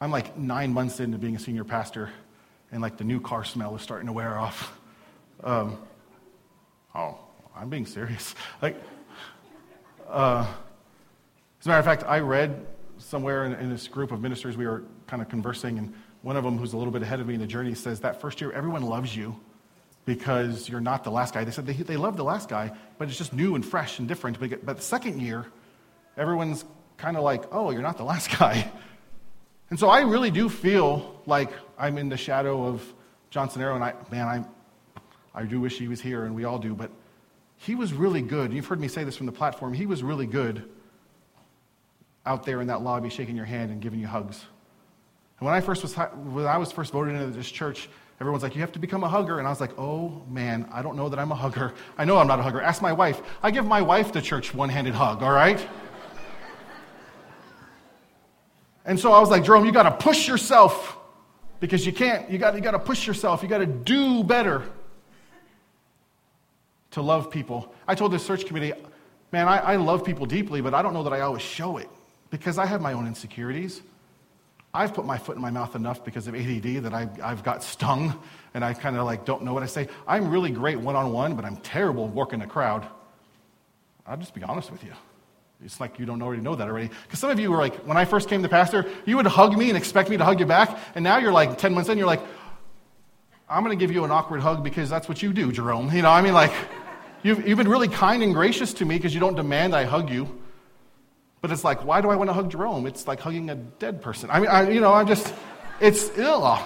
I'm 0.00 0.10
like 0.10 0.36
nine 0.38 0.72
months 0.72 1.00
into 1.00 1.18
being 1.18 1.36
a 1.36 1.38
senior 1.38 1.64
pastor, 1.64 2.10
and 2.72 2.80
like 2.80 2.96
the 2.96 3.04
new 3.04 3.20
car 3.20 3.44
smell 3.44 3.76
is 3.76 3.82
starting 3.82 4.06
to 4.06 4.12
wear 4.12 4.38
off. 4.38 4.78
Um, 5.44 5.78
oh, 6.94 7.18
I'm 7.54 7.68
being 7.68 7.86
serious. 7.86 8.34
Like, 8.62 8.76
uh, 10.08 10.46
as 11.60 11.66
a 11.66 11.68
matter 11.68 11.78
of 11.78 11.84
fact, 11.84 12.02
I 12.04 12.18
read 12.18 12.66
somewhere 12.98 13.44
in, 13.44 13.52
in, 13.54 13.70
this 13.70 13.86
group 13.86 14.10
of 14.10 14.20
ministers, 14.20 14.56
we 14.56 14.66
were 14.66 14.82
kind 15.06 15.22
of 15.22 15.28
conversing, 15.28 15.78
and 15.78 15.94
one 16.22 16.36
of 16.36 16.44
them, 16.44 16.58
who's 16.58 16.72
a 16.72 16.76
little 16.76 16.92
bit 16.92 17.02
ahead 17.02 17.20
of 17.20 17.26
me 17.26 17.34
in 17.34 17.40
the 17.40 17.46
journey, 17.46 17.74
says 17.74 18.00
that 18.00 18.20
first 18.20 18.40
year, 18.40 18.50
everyone 18.52 18.82
loves 18.82 19.14
you 19.14 19.38
because 20.04 20.68
you're 20.68 20.80
not 20.80 21.04
the 21.04 21.10
last 21.10 21.34
guy. 21.34 21.44
They 21.44 21.50
said 21.50 21.66
they, 21.66 21.74
they 21.74 21.96
love 21.96 22.16
the 22.16 22.24
last 22.24 22.48
guy, 22.48 22.72
but 22.98 23.08
it's 23.08 23.18
just 23.18 23.32
new 23.32 23.54
and 23.54 23.64
fresh 23.64 23.98
and 23.98 24.08
different. 24.08 24.40
But, 24.40 24.64
but 24.64 24.76
the 24.76 24.82
second 24.82 25.20
year, 25.20 25.46
everyone's 26.16 26.64
kind 26.96 27.16
of 27.16 27.22
like, 27.22 27.44
oh, 27.52 27.70
you're 27.70 27.82
not 27.82 27.96
the 27.96 28.04
last 28.04 28.30
guy. 28.38 28.70
And 29.70 29.78
so 29.78 29.88
I 29.88 30.00
really 30.00 30.30
do 30.30 30.48
feel 30.48 31.22
like 31.26 31.50
I'm 31.78 31.96
in 31.96 32.08
the 32.08 32.16
shadow 32.16 32.66
of 32.66 32.82
Johnson 33.30 33.62
Arrow, 33.62 33.76
and 33.76 33.84
I, 33.84 33.94
man, 34.10 34.26
I, 34.26 35.40
I 35.40 35.44
do 35.44 35.60
wish 35.60 35.78
he 35.78 35.86
was 35.86 36.00
here, 36.00 36.24
and 36.24 36.34
we 36.34 36.44
all 36.44 36.58
do, 36.58 36.74
but 36.74 36.90
he 37.56 37.74
was 37.74 37.92
really 37.92 38.22
good. 38.22 38.52
You've 38.52 38.66
heard 38.66 38.80
me 38.80 38.88
say 38.88 39.04
this 39.04 39.16
from 39.16 39.26
the 39.26 39.32
platform. 39.32 39.72
He 39.72 39.86
was 39.86 40.02
really 40.02 40.26
good 40.26 40.68
out 42.26 42.44
there 42.44 42.60
in 42.60 42.66
that 42.66 42.82
lobby 42.82 43.10
shaking 43.10 43.36
your 43.36 43.44
hand 43.44 43.70
and 43.70 43.80
giving 43.80 44.00
you 44.00 44.06
hugs. 44.06 44.44
And 45.38 45.46
when 45.46 45.54
I 45.54 45.60
first 45.60 45.82
was, 45.82 45.94
when 45.94 46.46
I 46.46 46.58
was 46.58 46.72
first 46.72 46.92
voted 46.92 47.14
into 47.14 47.28
this 47.36 47.50
church, 47.50 47.88
Everyone's 48.20 48.42
like, 48.42 48.54
you 48.54 48.60
have 48.60 48.72
to 48.72 48.78
become 48.78 49.02
a 49.02 49.08
hugger. 49.08 49.38
And 49.38 49.46
I 49.46 49.50
was 49.50 49.60
like, 49.60 49.78
oh 49.78 50.22
man, 50.28 50.68
I 50.70 50.82
don't 50.82 50.94
know 50.94 51.08
that 51.08 51.18
I'm 51.18 51.32
a 51.32 51.34
hugger. 51.34 51.72
I 51.96 52.04
know 52.04 52.18
I'm 52.18 52.26
not 52.26 52.38
a 52.38 52.42
hugger. 52.42 52.60
Ask 52.60 52.82
my 52.82 52.92
wife. 52.92 53.22
I 53.42 53.50
give 53.50 53.64
my 53.64 53.80
wife 53.80 54.12
the 54.12 54.20
church 54.20 54.52
one 54.52 54.68
handed 54.68 54.94
hug, 54.94 55.22
all 55.22 55.32
right? 55.32 55.66
and 58.84 59.00
so 59.00 59.12
I 59.12 59.20
was 59.20 59.30
like, 59.30 59.42
Jerome, 59.42 59.64
you 59.64 59.72
got 59.72 59.84
to 59.84 59.92
push 59.92 60.28
yourself 60.28 60.98
because 61.60 61.86
you 61.86 61.92
can't. 61.92 62.30
You 62.30 62.36
got 62.36 62.54
you 62.54 62.60
to 62.60 62.78
push 62.78 63.06
yourself. 63.06 63.42
You 63.42 63.48
got 63.48 63.58
to 63.58 63.66
do 63.66 64.22
better 64.22 64.64
to 66.90 67.00
love 67.00 67.30
people. 67.30 67.72
I 67.88 67.94
told 67.94 68.12
the 68.12 68.18
search 68.18 68.44
committee, 68.44 68.74
man, 69.32 69.48
I, 69.48 69.58
I 69.58 69.76
love 69.76 70.04
people 70.04 70.26
deeply, 70.26 70.60
but 70.60 70.74
I 70.74 70.82
don't 70.82 70.92
know 70.92 71.04
that 71.04 71.12
I 71.14 71.20
always 71.20 71.42
show 71.42 71.78
it 71.78 71.88
because 72.28 72.58
I 72.58 72.66
have 72.66 72.82
my 72.82 72.92
own 72.92 73.06
insecurities. 73.06 73.80
I've 74.72 74.94
put 74.94 75.04
my 75.04 75.18
foot 75.18 75.36
in 75.36 75.42
my 75.42 75.50
mouth 75.50 75.74
enough 75.74 76.04
because 76.04 76.28
of 76.28 76.34
ADD 76.34 76.84
that 76.84 76.94
I, 76.94 77.08
I've 77.22 77.42
got 77.42 77.64
stung 77.64 78.20
and 78.54 78.64
I 78.64 78.72
kind 78.72 78.96
of 78.96 79.04
like 79.04 79.24
don't 79.24 79.42
know 79.42 79.52
what 79.52 79.62
I 79.62 79.66
say. 79.66 79.88
I'm 80.06 80.30
really 80.30 80.50
great 80.50 80.78
one 80.78 80.94
on 80.94 81.12
one, 81.12 81.34
but 81.34 81.44
I'm 81.44 81.56
terrible 81.58 82.06
working 82.08 82.40
a 82.42 82.46
crowd. 82.46 82.86
I'll 84.06 84.16
just 84.16 84.34
be 84.34 84.42
honest 84.42 84.70
with 84.70 84.84
you. 84.84 84.92
It's 85.64 85.80
like 85.80 85.98
you 85.98 86.06
don't 86.06 86.22
already 86.22 86.40
know 86.40 86.54
that 86.54 86.68
already. 86.68 86.88
Because 86.88 87.18
some 87.18 87.30
of 87.30 87.38
you 87.38 87.50
were 87.50 87.58
like, 87.58 87.76
when 87.80 87.96
I 87.96 88.04
first 88.04 88.28
came 88.28 88.42
to 88.42 88.48
pastor, 88.48 88.86
you 89.04 89.16
would 89.16 89.26
hug 89.26 89.56
me 89.56 89.68
and 89.68 89.76
expect 89.76 90.08
me 90.08 90.16
to 90.16 90.24
hug 90.24 90.40
you 90.40 90.46
back. 90.46 90.78
And 90.94 91.02
now 91.02 91.18
you're 91.18 91.32
like 91.32 91.58
10 91.58 91.74
months 91.74 91.90
in, 91.90 91.98
you're 91.98 92.06
like, 92.06 92.22
I'm 93.48 93.64
going 93.64 93.76
to 93.76 93.82
give 93.82 93.92
you 93.92 94.04
an 94.04 94.10
awkward 94.10 94.40
hug 94.40 94.62
because 94.62 94.88
that's 94.88 95.08
what 95.08 95.22
you 95.22 95.32
do, 95.32 95.52
Jerome. 95.52 95.92
You 95.92 96.02
know, 96.02 96.10
I 96.10 96.22
mean, 96.22 96.32
like, 96.32 96.52
you've, 97.22 97.46
you've 97.46 97.58
been 97.58 97.68
really 97.68 97.88
kind 97.88 98.22
and 98.22 98.32
gracious 98.32 98.72
to 98.74 98.84
me 98.84 98.96
because 98.96 99.12
you 99.12 99.20
don't 99.20 99.34
demand 99.34 99.74
I 99.74 99.84
hug 99.84 100.08
you. 100.08 100.39
But 101.40 101.50
it's 101.50 101.64
like, 101.64 101.84
why 101.84 102.00
do 102.00 102.10
I 102.10 102.16
want 102.16 102.28
to 102.28 102.34
hug 102.34 102.50
Jerome? 102.50 102.86
It's 102.86 103.06
like 103.06 103.20
hugging 103.20 103.50
a 103.50 103.54
dead 103.54 104.02
person. 104.02 104.30
I 104.30 104.40
mean, 104.40 104.50
I, 104.50 104.70
you 104.70 104.80
know, 104.80 104.92
I'm 104.92 105.06
just, 105.06 105.32
it's 105.80 106.16
ill. 106.18 106.58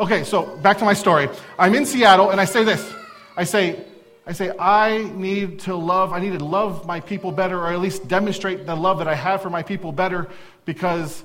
Okay, 0.00 0.24
so 0.24 0.56
back 0.58 0.78
to 0.78 0.84
my 0.84 0.94
story. 0.94 1.28
I'm 1.58 1.74
in 1.74 1.86
Seattle 1.86 2.30
and 2.30 2.40
I 2.40 2.44
say 2.44 2.64
this. 2.64 2.92
I 3.36 3.44
say, 3.44 3.84
I 4.26 4.32
say, 4.32 4.52
I 4.58 5.10
need 5.14 5.60
to 5.60 5.74
love, 5.74 6.12
I 6.12 6.20
need 6.20 6.38
to 6.38 6.44
love 6.44 6.86
my 6.86 7.00
people 7.00 7.32
better, 7.32 7.58
or 7.58 7.72
at 7.72 7.80
least 7.80 8.08
demonstrate 8.08 8.66
the 8.66 8.74
love 8.74 8.98
that 8.98 9.08
I 9.08 9.14
have 9.14 9.42
for 9.42 9.48
my 9.48 9.62
people 9.62 9.90
better 9.90 10.28
because 10.64 11.24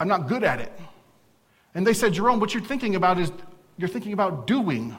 I'm 0.00 0.08
not 0.08 0.26
good 0.28 0.42
at 0.42 0.60
it. 0.60 0.72
And 1.74 1.86
they 1.86 1.92
said, 1.92 2.14
Jerome, 2.14 2.40
what 2.40 2.54
you're 2.54 2.62
thinking 2.62 2.94
about 2.94 3.18
is 3.18 3.30
you're 3.76 3.88
thinking 3.88 4.14
about 4.14 4.46
doing. 4.46 4.96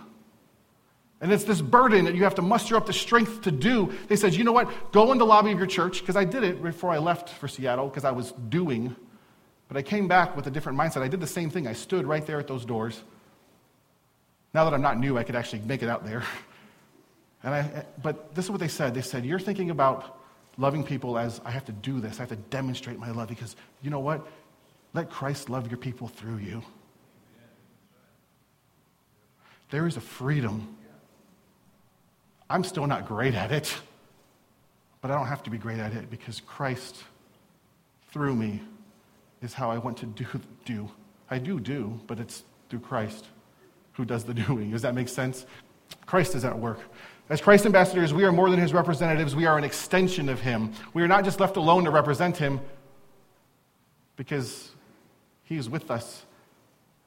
And 1.19 1.31
it's 1.31 1.45
this 1.45 1.61
burden 1.61 2.05
that 2.05 2.15
you 2.15 2.23
have 2.23 2.35
to 2.35 2.41
muster 2.41 2.75
up 2.75 2.85
the 2.85 2.93
strength 2.93 3.41
to 3.41 3.51
do. 3.51 3.91
They 4.07 4.15
said, 4.15 4.35
you 4.35 4.43
know 4.43 4.51
what? 4.51 4.91
Go 4.91 5.11
in 5.11 5.17
the 5.17 5.25
lobby 5.25 5.51
of 5.51 5.57
your 5.57 5.67
church, 5.67 6.01
because 6.01 6.15
I 6.15 6.25
did 6.25 6.43
it 6.43 6.61
before 6.61 6.91
I 6.91 6.99
left 6.99 7.29
for 7.29 7.47
Seattle, 7.47 7.87
because 7.87 8.05
I 8.05 8.11
was 8.11 8.33
doing. 8.49 8.95
But 9.67 9.77
I 9.77 9.81
came 9.81 10.07
back 10.07 10.35
with 10.35 10.45
a 10.45 10.51
different 10.51 10.77
mindset. 10.77 11.01
I 11.01 11.07
did 11.07 11.19
the 11.19 11.27
same 11.27 11.49
thing. 11.49 11.67
I 11.67 11.73
stood 11.73 12.05
right 12.05 12.25
there 12.25 12.39
at 12.39 12.47
those 12.47 12.65
doors. 12.65 13.01
Now 14.53 14.63
that 14.65 14.73
I'm 14.73 14.81
not 14.81 14.99
new, 14.99 15.17
I 15.17 15.23
could 15.23 15.35
actually 15.35 15.61
make 15.61 15.83
it 15.83 15.89
out 15.89 16.05
there. 16.05 16.23
And 17.43 17.53
I, 17.53 17.85
but 18.01 18.33
this 18.33 18.45
is 18.45 18.51
what 18.51 18.59
they 18.59 18.67
said. 18.67 18.95
They 18.95 19.03
said, 19.03 19.23
You're 19.23 19.39
thinking 19.39 19.69
about 19.69 20.19
loving 20.57 20.83
people 20.83 21.17
as 21.17 21.39
I 21.45 21.51
have 21.51 21.65
to 21.65 21.71
do 21.71 21.99
this. 21.99 22.15
I 22.15 22.23
have 22.23 22.29
to 22.29 22.35
demonstrate 22.35 22.97
my 22.97 23.11
love 23.11 23.29
because 23.29 23.55
you 23.83 23.91
know 23.91 23.99
what? 23.99 24.27
Let 24.93 25.11
Christ 25.11 25.49
love 25.49 25.69
your 25.69 25.77
people 25.77 26.07
through 26.07 26.37
you. 26.37 26.63
There 29.69 29.85
is 29.85 29.97
a 29.97 30.01
freedom. 30.01 30.76
I'm 32.49 32.63
still 32.63 32.87
not 32.87 33.07
great 33.07 33.35
at 33.35 33.51
it, 33.51 33.75
but 35.01 35.11
I 35.11 35.15
don't 35.15 35.27
have 35.27 35.43
to 35.43 35.49
be 35.49 35.57
great 35.57 35.79
at 35.79 35.93
it 35.93 36.09
because 36.09 36.41
Christ 36.41 37.03
through 38.11 38.35
me 38.35 38.61
is 39.41 39.53
how 39.53 39.69
I 39.69 39.77
want 39.77 39.97
to 39.97 40.05
do. 40.05 40.25
do. 40.65 40.89
I 41.29 41.39
do 41.39 41.59
do, 41.59 41.99
but 42.07 42.19
it's 42.19 42.43
through 42.69 42.79
Christ 42.79 43.25
who 43.93 44.05
does 44.05 44.23
the 44.23 44.33
doing. 44.33 44.71
Does 44.71 44.81
that 44.83 44.95
make 44.95 45.09
sense? 45.09 45.45
Christ 46.05 46.35
is 46.35 46.45
at 46.45 46.57
work. 46.57 46.79
As 47.29 47.41
Christ 47.41 47.65
ambassadors, 47.65 48.13
we 48.13 48.23
are 48.23 48.31
more 48.31 48.49
than 48.49 48.59
his 48.59 48.73
representatives. 48.73 49.35
We 49.35 49.45
are 49.45 49.57
an 49.57 49.65
extension 49.65 50.29
of 50.29 50.39
him. 50.39 50.71
We 50.93 51.03
are 51.03 51.07
not 51.07 51.25
just 51.25 51.41
left 51.41 51.57
alone 51.57 51.83
to 51.83 51.91
represent 51.91 52.37
him 52.37 52.61
because 54.15 54.71
he 55.43 55.57
is 55.57 55.69
with 55.69 55.91
us 55.91 56.23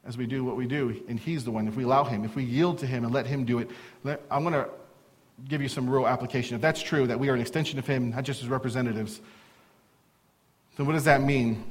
as 0.05 0.17
we 0.17 0.27
do 0.27 0.45
what 0.45 0.57
we 0.57 0.67
do, 0.67 1.03
and 1.09 1.19
he's 1.19 1.45
the 1.45 1.51
one. 1.51 1.69
If 1.69 1.77
we 1.77 1.85
allow 1.85 2.05
him, 2.05 2.25
if 2.25 2.35
we 2.35 2.45
yield 2.45 2.79
to 2.79 2.87
him 2.87 3.05
and 3.05 3.13
let 3.13 3.27
him 3.27 3.45
do 3.45 3.59
it, 3.59 3.71
I'm 4.31 4.43
going 4.43 4.55
to 4.55 4.69
give 5.49 5.63
you 5.63 5.69
some 5.69 5.89
real 5.89 6.07
application. 6.07 6.55
If 6.55 6.63
that's 6.63 6.83
true, 6.83 7.07
that 7.07 7.19
we 7.19 7.29
are 7.29 7.35
an 7.35 7.41
extension 7.41 7.79
of 7.79 7.87
him, 7.87 8.11
not 8.11 8.25
just 8.25 8.41
his 8.41 8.49
representatives, 8.49 9.21
then 10.77 10.87
what 10.87 10.93
does 10.93 11.05
that 11.05 11.23
mean? 11.23 11.65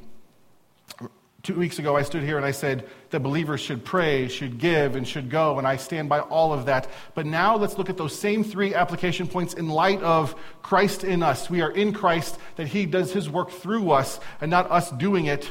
Two 1.41 1.55
weeks 1.55 1.79
ago, 1.79 1.95
I 1.95 2.01
stood 2.01 2.23
here 2.23 2.36
and 2.36 2.45
I 2.45 2.51
said 2.51 2.88
that 3.12 3.21
believers 3.21 3.62
should 3.62 3.86
pray, 3.86 4.27
should 4.27 4.60
give, 4.60 4.97
and 4.97 5.08
should 5.08 5.29
go, 5.29 5.58
and 5.58 5.65
I 5.65 5.77
stand 5.77 6.10
by 6.10 6.19
all 6.19 6.51
of 6.51 6.65
that. 6.65 6.89
But 7.15 7.25
now 7.25 7.55
let's 7.55 7.77
look 7.77 7.89
at 7.89 7.95
those 7.95 8.17
same 8.17 8.43
three 8.43 8.73
application 8.73 9.25
points 9.25 9.53
in 9.53 9.69
light 9.69 10.01
of 10.01 10.36
Christ 10.62 11.05
in 11.05 11.23
us. 11.23 11.49
We 11.49 11.62
are 11.62 11.71
in 11.71 11.93
Christ, 11.93 12.38
that 12.58 12.67
He 12.67 12.86
does 12.86 13.13
His 13.13 13.29
work 13.29 13.51
through 13.51 13.91
us, 13.91 14.19
and 14.41 14.51
not 14.51 14.69
us 14.69 14.91
doing 14.91 15.27
it 15.27 15.49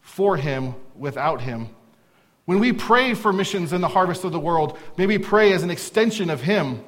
for 0.00 0.38
Him 0.38 0.74
without 0.96 1.42
Him. 1.42 1.68
When 2.46 2.58
we 2.58 2.72
pray 2.72 3.12
for 3.12 3.34
missions 3.34 3.74
in 3.74 3.82
the 3.82 3.88
harvest 3.88 4.24
of 4.24 4.32
the 4.32 4.40
world, 4.40 4.78
may 4.96 5.06
we 5.06 5.18
pray 5.18 5.52
as 5.52 5.62
an 5.62 5.70
extension 5.70 6.30
of 6.30 6.40
Him. 6.40 6.82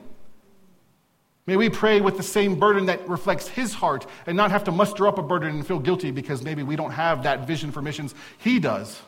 May 1.46 1.57
we 1.57 1.68
pray 1.68 2.00
with 2.00 2.16
the 2.16 2.22
same 2.22 2.59
burden 2.59 2.87
that 2.87 3.07
reflects 3.09 3.48
His 3.48 3.74
heart 3.74 4.07
and 4.26 4.37
not 4.37 4.50
have 4.50 4.64
to 4.64 4.72
muster 4.72 5.07
up 5.07 5.18
a 5.18 5.22
burden 5.22 5.50
and 5.50 5.66
feel 5.66 5.78
guilty 5.78 6.11
because 6.11 6.42
maybe 6.42 6.62
we 6.62 6.76
don't 6.76 6.92
have 6.92 7.24
that 7.24 7.46
vision 7.46 7.70
for 7.70 7.83
missions. 7.83 8.14
He 8.38 8.59
does, 8.59 9.00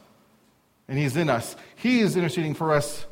and 0.86 0.98
He's 0.98 1.16
in 1.16 1.30
us. 1.30 1.56
He 1.76 2.00
is 2.00 2.16
interceding 2.16 2.54
for 2.54 2.72
us. 2.72 3.06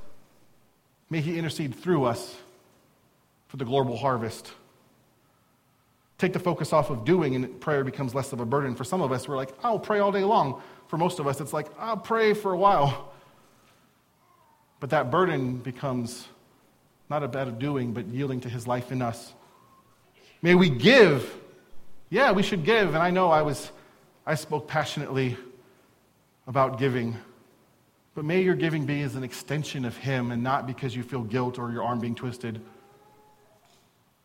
May 1.09 1.21
He 1.21 1.39
intercede 1.39 1.75
through 1.75 2.05
us 2.05 2.37
for 3.49 3.57
the 3.57 3.65
global 3.65 3.97
harvest. 3.97 4.53
Take 6.19 6.35
the 6.35 6.39
focus 6.39 6.73
off 6.73 6.91
of 6.91 7.05
doing, 7.05 7.35
and 7.35 7.61
prayer 7.61 7.83
becomes 7.83 8.15
less 8.15 8.33
of 8.33 8.41
a 8.41 8.47
burden. 8.47 8.75
For 8.75 8.85
some 8.85 9.01
of 9.01 9.11
us, 9.11 9.27
we're 9.27 9.37
like, 9.37 9.53
I'll 9.63 9.79
pray 9.79 10.01
all 10.01 10.13
day 10.13 10.23
long. 10.23 10.61
For 10.89 10.99
most 10.99 11.19
of 11.19 11.27
us, 11.27 11.41
it's 11.41 11.53
like, 11.53 11.69
I'll 11.79 11.97
pray 11.97 12.35
for 12.35 12.53
a 12.53 12.57
while. 12.57 13.13
But 14.81 14.91
that 14.91 15.11
burden 15.11 15.57
becomes 15.57 16.29
not 17.11 17.23
about 17.23 17.59
doing, 17.59 17.93
but 17.93 18.07
yielding 18.07 18.41
to 18.41 18.49
his 18.49 18.67
life 18.67 18.91
in 18.93 19.03
us. 19.03 19.33
May 20.43 20.55
we 20.55 20.71
give. 20.71 21.39
Yeah, 22.11 22.33
we 22.33 22.43
should 22.43 22.65
give. 22.65 22.89
And 22.95 22.99
I 22.99 23.11
know 23.11 23.31
I 23.31 23.43
was 23.43 23.71
I 24.27 24.37
spoke 24.37 24.67
passionately 24.67 25.37
about 26.47 26.79
giving. 26.79 27.17
But 28.15 28.25
may 28.25 28.43
your 28.43 28.55
giving 28.55 28.87
be 28.87 29.03
as 29.03 29.17
an 29.17 29.25
extension 29.25 29.85
of 29.85 29.97
him 29.97 30.31
and 30.31 30.43
not 30.43 30.67
because 30.67 30.95
you 30.95 31.03
feel 31.03 31.23
guilt 31.23 31.59
or 31.59 31.73
your 31.73 31.83
arm 31.83 31.99
being 31.99 32.15
twisted. 32.15 32.61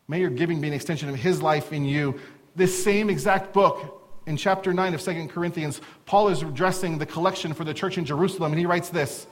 May 0.08 0.20
your 0.20 0.30
giving 0.30 0.60
be 0.60 0.68
an 0.68 0.74
extension 0.74 1.08
of 1.08 1.16
his 1.16 1.42
life 1.42 1.72
in 1.72 1.84
you. 1.84 2.18
This 2.56 2.82
same 2.82 3.10
exact 3.10 3.52
book 3.52 4.00
in 4.26 4.36
chapter 4.36 4.72
9 4.72 4.94
of 4.94 5.02
2 5.02 5.28
Corinthians, 5.28 5.80
Paul 6.06 6.28
is 6.28 6.42
addressing 6.42 6.98
the 6.98 7.06
collection 7.06 7.52
for 7.52 7.64
the 7.64 7.74
church 7.74 7.98
in 7.98 8.04
Jerusalem, 8.04 8.52
and 8.52 8.58
he 8.58 8.66
writes 8.66 8.88
this 8.88 9.26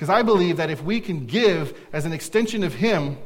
because 0.00 0.08
I 0.08 0.22
believe 0.22 0.56
that 0.56 0.70
if 0.70 0.82
we 0.82 0.98
can 0.98 1.26
give 1.26 1.78
as 1.92 2.06
an 2.06 2.14
extension 2.14 2.64
of 2.64 2.72
Him, 2.72 3.18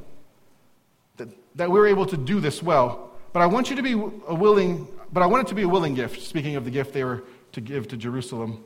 that, 1.18 1.28
that 1.54 1.70
we're 1.70 1.86
able 1.86 2.04
to 2.06 2.16
do 2.16 2.40
this 2.40 2.60
well. 2.60 3.12
But 3.32 3.42
I 3.42 3.46
want 3.46 3.70
you 3.70 3.76
to 3.76 3.82
be 3.82 3.92
a 3.92 4.34
willing, 4.34 4.88
but 5.12 5.22
I 5.22 5.26
want 5.26 5.46
it 5.46 5.50
to 5.50 5.54
be 5.54 5.62
a 5.62 5.68
willing 5.68 5.94
gift, 5.94 6.20
speaking 6.22 6.56
of 6.56 6.64
the 6.64 6.72
gift 6.72 6.92
they 6.92 7.04
were 7.04 7.22
to 7.52 7.60
give 7.60 7.86
to 7.88 7.96
Jerusalem. 7.96 8.64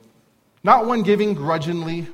Not 0.64 0.86
one 0.86 1.02
giving 1.02 1.34
grudgingly. 1.34 2.06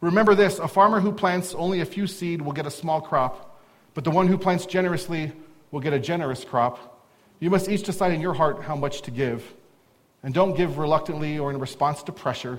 Remember 0.00 0.34
this 0.34 0.58
a 0.58 0.66
farmer 0.66 0.98
who 0.98 1.12
plants 1.12 1.54
only 1.54 1.80
a 1.80 1.86
few 1.86 2.08
seed 2.08 2.42
will 2.42 2.50
get 2.50 2.66
a 2.66 2.70
small 2.72 3.00
crop, 3.00 3.62
but 3.94 4.02
the 4.02 4.10
one 4.10 4.26
who 4.26 4.36
plants 4.36 4.66
generously 4.66 5.30
will 5.70 5.78
get 5.78 5.92
a 5.92 6.00
generous 6.00 6.42
crop. 6.42 7.06
You 7.38 7.50
must 7.50 7.68
each 7.68 7.84
decide 7.84 8.10
in 8.10 8.20
your 8.20 8.34
heart 8.34 8.64
how 8.64 8.74
much 8.74 9.02
to 9.02 9.12
give. 9.12 9.54
And 10.24 10.34
don't 10.34 10.56
give 10.56 10.76
reluctantly 10.76 11.38
or 11.38 11.52
in 11.52 11.60
response 11.60 12.02
to 12.02 12.10
pressure 12.10 12.58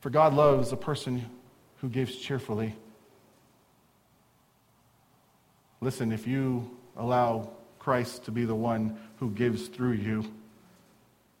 for 0.00 0.10
God 0.10 0.34
loves 0.34 0.72
a 0.72 0.76
person 0.76 1.24
who 1.76 1.88
gives 1.88 2.16
cheerfully. 2.16 2.74
Listen, 5.80 6.12
if 6.12 6.26
you 6.26 6.76
allow 6.96 7.50
Christ 7.78 8.24
to 8.24 8.30
be 8.30 8.44
the 8.44 8.54
one 8.54 8.98
who 9.18 9.30
gives 9.30 9.68
through 9.68 9.92
you, 9.92 10.24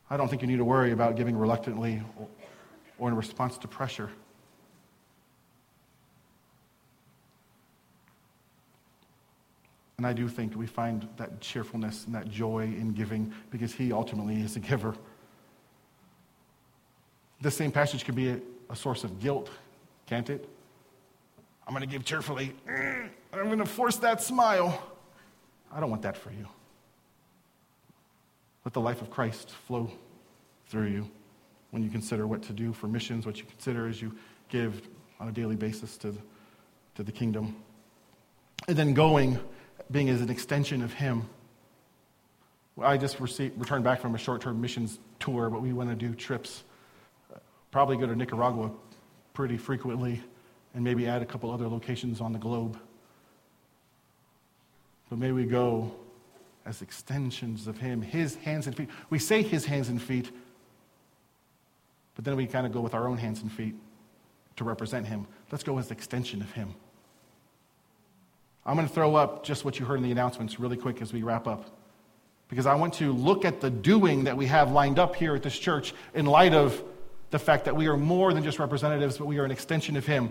I 0.08 0.16
don't 0.16 0.28
think 0.28 0.42
you 0.42 0.48
need 0.48 0.58
to 0.58 0.64
worry 0.64 0.92
about 0.92 1.16
giving 1.16 1.36
reluctantly 1.36 2.02
or 2.98 3.08
in 3.08 3.16
response 3.16 3.58
to 3.58 3.68
pressure. 3.68 4.10
And 9.98 10.06
I 10.06 10.14
do 10.14 10.28
think 10.28 10.56
we 10.56 10.66
find 10.66 11.06
that 11.18 11.42
cheerfulness 11.42 12.06
and 12.06 12.14
that 12.14 12.28
joy 12.30 12.62
in 12.64 12.92
giving 12.92 13.32
because 13.50 13.74
He 13.74 13.92
ultimately 13.92 14.40
is 14.40 14.56
a 14.56 14.60
giver. 14.60 14.94
This 17.40 17.56
same 17.56 17.72
passage 17.72 18.04
could 18.04 18.14
be 18.14 18.30
a, 18.30 18.40
a 18.68 18.76
source 18.76 19.04
of 19.04 19.18
guilt, 19.18 19.50
can't 20.06 20.28
it? 20.28 20.48
I'm 21.66 21.74
going 21.74 21.88
to 21.88 21.92
give 21.92 22.04
cheerfully. 22.04 22.54
Mm, 22.68 23.08
I'm 23.32 23.46
going 23.46 23.58
to 23.58 23.66
force 23.66 23.96
that 23.96 24.20
smile. 24.20 24.82
I 25.72 25.80
don't 25.80 25.90
want 25.90 26.02
that 26.02 26.16
for 26.16 26.30
you. 26.30 26.46
Let 28.64 28.74
the 28.74 28.80
life 28.80 29.00
of 29.00 29.10
Christ 29.10 29.50
flow 29.66 29.90
through 30.68 30.88
you 30.88 31.08
when 31.70 31.82
you 31.82 31.88
consider 31.88 32.26
what 32.26 32.42
to 32.42 32.52
do 32.52 32.72
for 32.72 32.88
missions, 32.88 33.24
what 33.24 33.38
you 33.38 33.44
consider 33.44 33.86
as 33.86 34.02
you 34.02 34.14
give 34.48 34.82
on 35.18 35.28
a 35.28 35.32
daily 35.32 35.56
basis 35.56 35.96
to, 35.98 36.14
to 36.96 37.02
the 37.02 37.12
kingdom. 37.12 37.56
And 38.68 38.76
then 38.76 38.92
going, 38.92 39.38
being 39.90 40.08
as 40.08 40.20
an 40.20 40.30
extension 40.30 40.82
of 40.82 40.92
Him. 40.92 41.28
I 42.80 42.96
just 42.96 43.20
received, 43.20 43.58
returned 43.58 43.84
back 43.84 44.00
from 44.00 44.14
a 44.14 44.18
short 44.18 44.42
term 44.42 44.60
missions 44.60 44.98
tour, 45.18 45.50
but 45.50 45.62
we 45.62 45.72
want 45.72 45.90
to 45.90 45.96
do 45.96 46.14
trips 46.14 46.64
probably 47.70 47.96
go 47.96 48.06
to 48.06 48.16
Nicaragua 48.16 48.70
pretty 49.34 49.56
frequently 49.56 50.22
and 50.74 50.84
maybe 50.84 51.06
add 51.06 51.22
a 51.22 51.26
couple 51.26 51.50
other 51.50 51.68
locations 51.68 52.20
on 52.20 52.32
the 52.32 52.38
globe. 52.38 52.78
But 55.08 55.18
may 55.18 55.32
we 55.32 55.44
go 55.44 55.92
as 56.64 56.82
extensions 56.82 57.66
of 57.66 57.78
Him, 57.78 58.02
His 58.02 58.36
hands 58.36 58.66
and 58.66 58.76
feet. 58.76 58.88
We 59.08 59.18
say 59.18 59.42
His 59.42 59.64
hands 59.64 59.88
and 59.88 60.00
feet, 60.00 60.30
but 62.14 62.24
then 62.24 62.36
we 62.36 62.46
kind 62.46 62.66
of 62.66 62.72
go 62.72 62.80
with 62.80 62.94
our 62.94 63.08
own 63.08 63.16
hands 63.16 63.42
and 63.42 63.50
feet 63.50 63.74
to 64.56 64.64
represent 64.64 65.06
Him. 65.06 65.26
Let's 65.50 65.64
go 65.64 65.78
as 65.78 65.90
extension 65.90 66.40
of 66.42 66.52
Him. 66.52 66.74
I'm 68.64 68.76
going 68.76 68.86
to 68.86 68.92
throw 68.92 69.16
up 69.16 69.42
just 69.44 69.64
what 69.64 69.80
you 69.80 69.86
heard 69.86 69.96
in 69.96 70.04
the 70.04 70.12
announcements 70.12 70.60
really 70.60 70.76
quick 70.76 71.00
as 71.02 71.12
we 71.12 71.22
wrap 71.22 71.46
up. 71.46 71.76
Because 72.48 72.66
I 72.66 72.74
want 72.74 72.94
to 72.94 73.12
look 73.12 73.44
at 73.44 73.60
the 73.60 73.70
doing 73.70 74.24
that 74.24 74.36
we 74.36 74.46
have 74.46 74.72
lined 74.72 74.98
up 74.98 75.16
here 75.16 75.34
at 75.34 75.42
this 75.42 75.58
church 75.58 75.94
in 76.14 76.26
light 76.26 76.52
of 76.52 76.82
the 77.30 77.38
fact 77.38 77.64
that 77.66 77.76
we 77.76 77.86
are 77.86 77.96
more 77.96 78.32
than 78.32 78.42
just 78.42 78.58
representatives, 78.58 79.18
but 79.18 79.26
we 79.26 79.38
are 79.38 79.44
an 79.44 79.50
extension 79.50 79.96
of 79.96 80.06
Him. 80.06 80.30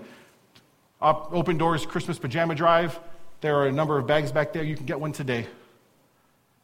Open 1.01 1.57
Doors 1.57 1.85
Christmas 1.85 2.19
Pajama 2.19 2.55
Drive. 2.55 2.99
There 3.41 3.55
are 3.55 3.67
a 3.67 3.71
number 3.71 3.97
of 3.97 4.05
bags 4.05 4.31
back 4.31 4.51
there. 4.51 4.63
You 4.63 4.75
can 4.75 4.85
get 4.85 4.99
one 4.99 5.13
today. 5.13 5.47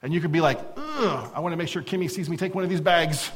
And 0.02 0.14
you 0.14 0.20
could 0.20 0.32
be 0.32 0.42
like, 0.42 0.60
ugh, 0.76 1.32
I 1.34 1.40
want 1.40 1.54
to 1.54 1.58
make 1.58 1.70
sure 1.70 1.82
Kimmy 1.82 2.12
sees 2.12 2.30
me 2.30 2.36
take 2.36 2.54
one 2.54 2.64
of 2.64 2.70
these 2.70 2.82
bags. 2.82 3.32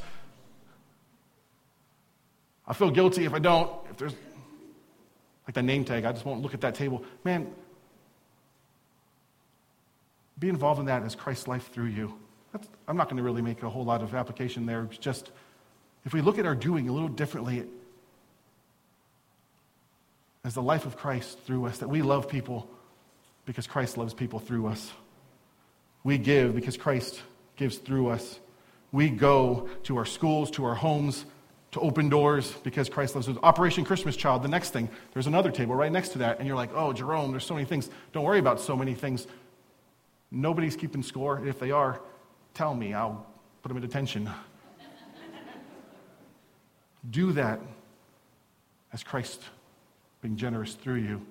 I 2.68 2.74
feel 2.74 2.92
guilty 2.92 3.26
if 3.26 3.34
I 3.34 3.40
don't. 3.40 3.72
If 3.90 3.98
there's 3.98 4.14
like 5.48 5.56
the 5.56 5.64
name 5.64 5.86
tag, 5.86 6.06
I 6.06 6.12
just 6.12 6.26
won't 6.26 6.42
look 6.42 6.54
at 6.54 6.62
that 6.62 6.76
table. 6.76 7.04
Man, 7.24 7.52
be 10.38 10.50
involved 10.50 10.80
in 10.80 10.86
that 10.86 11.04
as 11.04 11.16
Christ's 11.16 11.48
life 11.48 11.72
through 11.72 11.88
you. 11.88 12.14
That's, 12.52 12.68
I'm 12.88 12.98
not 12.98 13.08
going 13.08 13.18
to 13.18 13.24
really 13.24 13.42
make 13.42 13.64
a 13.64 13.70
whole 13.70 13.86
lot 13.86 14.04
of 14.04 14.14
application 14.14 14.66
there. 14.66 14.84
It's 14.84 14.98
just 14.98 15.32
if 16.06 16.14
we 16.14 16.22
look 16.22 16.38
at 16.38 16.46
our 16.46 16.56
doing 16.56 16.88
a 16.90 16.92
little 16.92 17.10
differently 17.10 17.66
as 20.44 20.54
the 20.54 20.62
life 20.62 20.86
of 20.86 20.96
Christ 20.98 21.40
through 21.46 21.66
us, 21.66 21.80
that 21.80 21.90
we 21.90 22.02
love 22.02 22.30
people 22.30 22.70
because 23.46 23.68
Christ 23.68 23.98
loves 23.98 24.14
people 24.14 24.40
through 24.40 24.68
us. 24.68 24.92
We 26.04 26.18
give 26.18 26.56
because 26.56 26.78
Christ 26.78 27.22
gives 27.56 27.78
through 27.78 28.10
us. 28.10 28.40
We 28.92 29.10
go 29.10 29.70
to 29.84 29.98
our 29.98 30.06
schools, 30.06 30.50
to 30.52 30.66
our 30.66 30.76
homes, 30.76 31.26
to 31.72 31.80
open 31.80 32.10
doors 32.10 32.52
because 32.64 32.90
Christ 32.90 33.16
loves 33.16 33.30
us. 33.30 33.38
Operation 33.44 33.86
Christmas 33.86 34.16
Child, 34.16 34.44
the 34.44 34.48
next 34.48 34.72
thing, 34.72 34.90
there's 35.14 35.28
another 35.28 35.52
table 35.52 35.76
right 35.76 35.92
next 35.92 36.10
to 36.10 36.20
that, 36.20 36.40
and 36.40 36.48
you're 36.48 36.58
like, 36.58 36.72
oh, 36.74 36.94
Jerome, 36.94 37.32
there's 37.32 37.46
so 37.46 37.54
many 37.54 37.66
things. 37.66 37.90
Don't 38.14 38.24
worry 38.24 38.40
about 38.40 38.60
so 38.60 38.76
many 38.76 38.96
things. 38.96 39.28
Nobody's 40.32 40.76
keeping 40.76 41.04
score. 41.04 41.46
If 41.46 41.60
they 41.60 41.72
are, 41.72 42.02
tell 42.54 42.74
me. 42.74 42.94
I'll 42.94 43.26
put 43.62 43.70
them 43.70 43.78
in 43.78 43.84
detention. 43.84 44.30
Do 47.10 47.32
that 47.34 47.60
as 48.92 49.04
Christ 49.04 49.42
being 50.22 50.36
generous 50.36 50.74
through 50.74 50.96
you, 50.96 51.26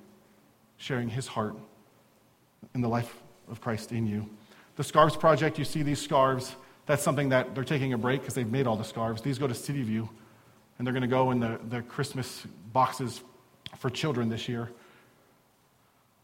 sharing 0.77 1.09
his 1.09 1.27
heart 1.27 1.55
in 2.75 2.81
the 2.81 2.89
life 2.89 3.15
of 3.51 3.61
Christ 3.61 3.93
in 3.93 4.07
you. 4.07 4.29
The 4.77 4.85
Scarves 4.85 5.17
Project, 5.17 5.59
you 5.59 5.65
see 5.65 5.83
these 5.83 6.01
scarves. 6.01 6.55
That's 6.87 7.03
something 7.03 7.31
that 7.31 7.55
they're 7.55 7.65
taking 7.65 7.93
a 7.93 7.99
break 7.99 8.21
because 8.21 8.35
they've 8.35 8.51
made 8.51 8.67
all 8.67 8.77
the 8.77 8.85
scarves. 8.85 9.21
These 9.21 9.39
go 9.39 9.47
to 9.47 9.55
City 9.55 9.83
View, 9.83 10.09
and 10.79 10.87
they're 10.87 10.95
going 10.95 11.03
to 11.03 11.09
go 11.09 11.31
in 11.33 11.41
the, 11.41 11.59
the 11.69 11.83
Christmas 11.83 12.47
boxes 12.73 13.21
for 13.77 13.91
children 13.91 14.29
this 14.29 14.49
year. 14.49 14.71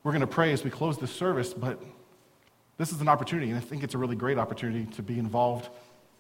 We're 0.03 0.13
going 0.13 0.21
to 0.21 0.27
pray 0.27 0.53
as 0.53 0.65
we 0.65 0.71
close 0.71 0.99
this 0.99 1.11
service, 1.11 1.53
but 1.53 1.83
this 2.79 2.93
is 2.93 3.01
an 3.01 3.09
opportunity, 3.09 3.51
and 3.51 3.59
I 3.59 3.61
think 3.61 3.83
it's 3.83 3.95
a 3.95 3.99
really 3.99 4.17
great 4.17 4.39
opportunity 4.39 4.87
to 4.97 5.03
be 5.03 5.19
involved 5.19 5.69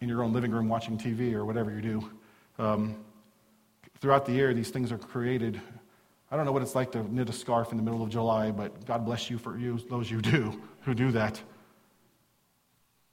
in 0.00 0.08
your 0.08 0.22
own 0.22 0.32
living 0.32 0.50
room 0.50 0.68
watching 0.68 0.98
TV 0.98 1.34
or 1.34 1.44
whatever 1.44 1.70
you 1.70 1.80
do. 1.80 2.10
Um, 2.58 2.96
throughout 4.04 4.26
the 4.26 4.32
year, 4.32 4.52
these 4.52 4.68
things 4.68 4.92
are 4.92 4.98
created 4.98 5.58
I 6.30 6.36
don't 6.36 6.46
know 6.46 6.52
what 6.52 6.62
it's 6.62 6.74
like 6.74 6.92
to 6.92 7.14
knit 7.14 7.28
a 7.28 7.32
scarf 7.32 7.70
in 7.70 7.76
the 7.76 7.82
middle 7.84 8.02
of 8.02 8.10
July, 8.10 8.50
but 8.50 8.84
God 8.84 9.04
bless 9.04 9.30
you 9.30 9.38
for 9.38 9.56
you, 9.56 9.78
those 9.88 10.10
you 10.10 10.20
do 10.20 10.60
who 10.80 10.92
do 10.92 11.12
that. 11.12 11.40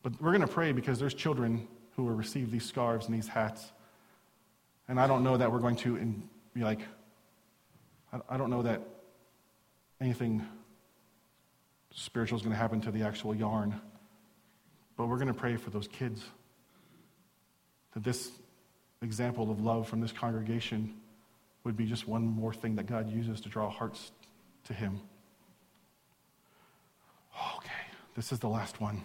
But 0.02 0.20
we're 0.20 0.32
going 0.32 0.42
to 0.42 0.48
pray 0.48 0.72
because 0.72 0.98
there's 0.98 1.14
children 1.14 1.68
who 1.96 2.06
will 2.06 2.16
receive 2.16 2.50
these 2.50 2.66
scarves 2.66 3.06
and 3.06 3.16
these 3.16 3.28
hats. 3.28 3.72
And 4.88 5.00
I 5.00 5.06
don't 5.06 5.24
know 5.24 5.38
that 5.38 5.52
we're 5.52 5.60
going 5.60 5.76
to 5.78 6.00
be 6.56 6.62
like, 6.62 6.80
I 8.28 8.38
don't 8.38 8.50
know 8.50 8.64
that 8.64 8.82
anything 10.02 10.44
spiritual 11.94 12.38
is 12.38 12.42
going 12.42 12.54
to 12.54 12.60
happen 12.60 12.82
to 12.82 12.92
the 12.92 13.04
actual 13.04 13.36
yarn. 13.36 13.80
But 14.98 15.06
we're 15.06 15.18
going 15.18 15.28
to 15.28 15.34
pray 15.36 15.58
for 15.58 15.70
those 15.70 15.88
kids. 15.88 16.24
That 17.94 18.04
this 18.04 18.32
example 19.02 19.52
of 19.52 19.62
love 19.62 19.88
from 19.88 20.02
this 20.02 20.12
congregation 20.12 20.94
would 21.64 21.78
be 21.78 21.86
just 21.86 22.08
one 22.08 22.26
more 22.26 22.54
thing 22.54 22.76
that 22.76 22.86
God 22.88 23.10
uses 23.10 23.42
to 23.42 23.50
draw 23.50 23.70
hearts 23.70 24.12
to 24.66 24.74
Him. 24.74 25.00
Okay, 27.58 27.72
this 28.16 28.32
is 28.32 28.40
the 28.40 28.50
last 28.50 28.80
one. 28.82 29.04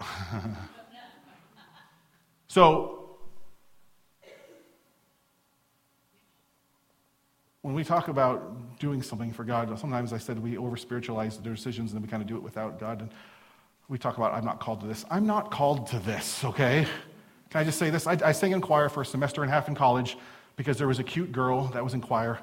so, 2.48 2.98
when 7.62 7.74
we 7.74 7.84
talk 7.84 8.08
about 8.08 8.78
doing 8.80 9.02
something 9.02 9.32
for 9.32 9.44
God, 9.44 9.78
sometimes 9.78 10.12
I 10.12 10.18
said 10.18 10.42
we 10.42 10.56
over 10.56 10.76
spiritualize 10.76 11.36
the 11.36 11.42
decisions 11.48 11.92
and 11.92 12.00
then 12.00 12.02
we 12.02 12.10
kind 12.10 12.22
of 12.22 12.28
do 12.28 12.36
it 12.36 12.42
without 12.42 12.80
God. 12.80 13.00
And 13.02 13.10
we 13.88 13.98
talk 13.98 14.16
about, 14.16 14.34
I'm 14.34 14.44
not 14.44 14.58
called 14.58 14.80
to 14.80 14.86
this. 14.86 15.04
I'm 15.10 15.26
not 15.26 15.52
called 15.52 15.86
to 15.88 16.00
this, 16.00 16.44
okay? 16.44 16.86
Can 17.52 17.60
I 17.60 17.64
just 17.64 17.78
say 17.78 17.90
this? 17.90 18.06
I, 18.06 18.16
I 18.24 18.32
sang 18.32 18.52
in 18.52 18.62
choir 18.62 18.88
for 18.88 19.02
a 19.02 19.04
semester 19.04 19.42
and 19.42 19.50
a 19.50 19.52
half 19.52 19.68
in 19.68 19.74
college 19.74 20.16
because 20.56 20.78
there 20.78 20.88
was 20.88 20.98
a 20.98 21.04
cute 21.04 21.32
girl 21.32 21.66
that 21.74 21.84
was 21.84 21.92
in 21.92 22.00
choir. 22.00 22.38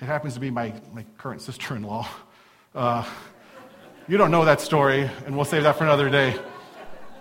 It 0.00 0.06
happens 0.06 0.32
to 0.34 0.40
be 0.40 0.50
my, 0.50 0.72
my 0.94 1.04
current 1.18 1.42
sister 1.42 1.76
in 1.76 1.82
law. 1.82 2.08
Uh, 2.74 3.04
you 4.08 4.16
don't 4.16 4.30
know 4.30 4.46
that 4.46 4.62
story, 4.62 5.02
and 5.26 5.36
we'll 5.36 5.44
save 5.44 5.64
that 5.64 5.76
for 5.76 5.84
another 5.84 6.08
day. 6.08 6.34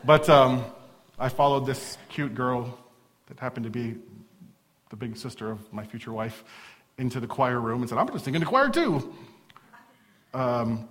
But 0.05 0.29
um, 0.29 0.63
I 1.19 1.27
followed 1.27 1.65
this 1.65 1.97
cute 2.07 2.33
girl 2.33 2.77
that 3.27 3.41
happened 3.41 3.65
to 3.65 3.69
be 3.69 3.97
the 4.89 4.95
big 4.95 5.17
sister 5.17 5.51
of 5.51 5.73
my 5.73 5.83
future 5.83 6.13
wife 6.13 6.45
into 6.97 7.19
the 7.19 7.27
choir 7.27 7.59
room 7.59 7.81
and 7.81 7.89
said, 7.89 7.97
I'm 7.97 8.05
going 8.05 8.17
to 8.17 8.23
sing 8.23 8.35
in 8.35 8.39
the 8.39 8.47
choir 8.47 8.69
too. 8.69 9.13
Um, 10.33 10.87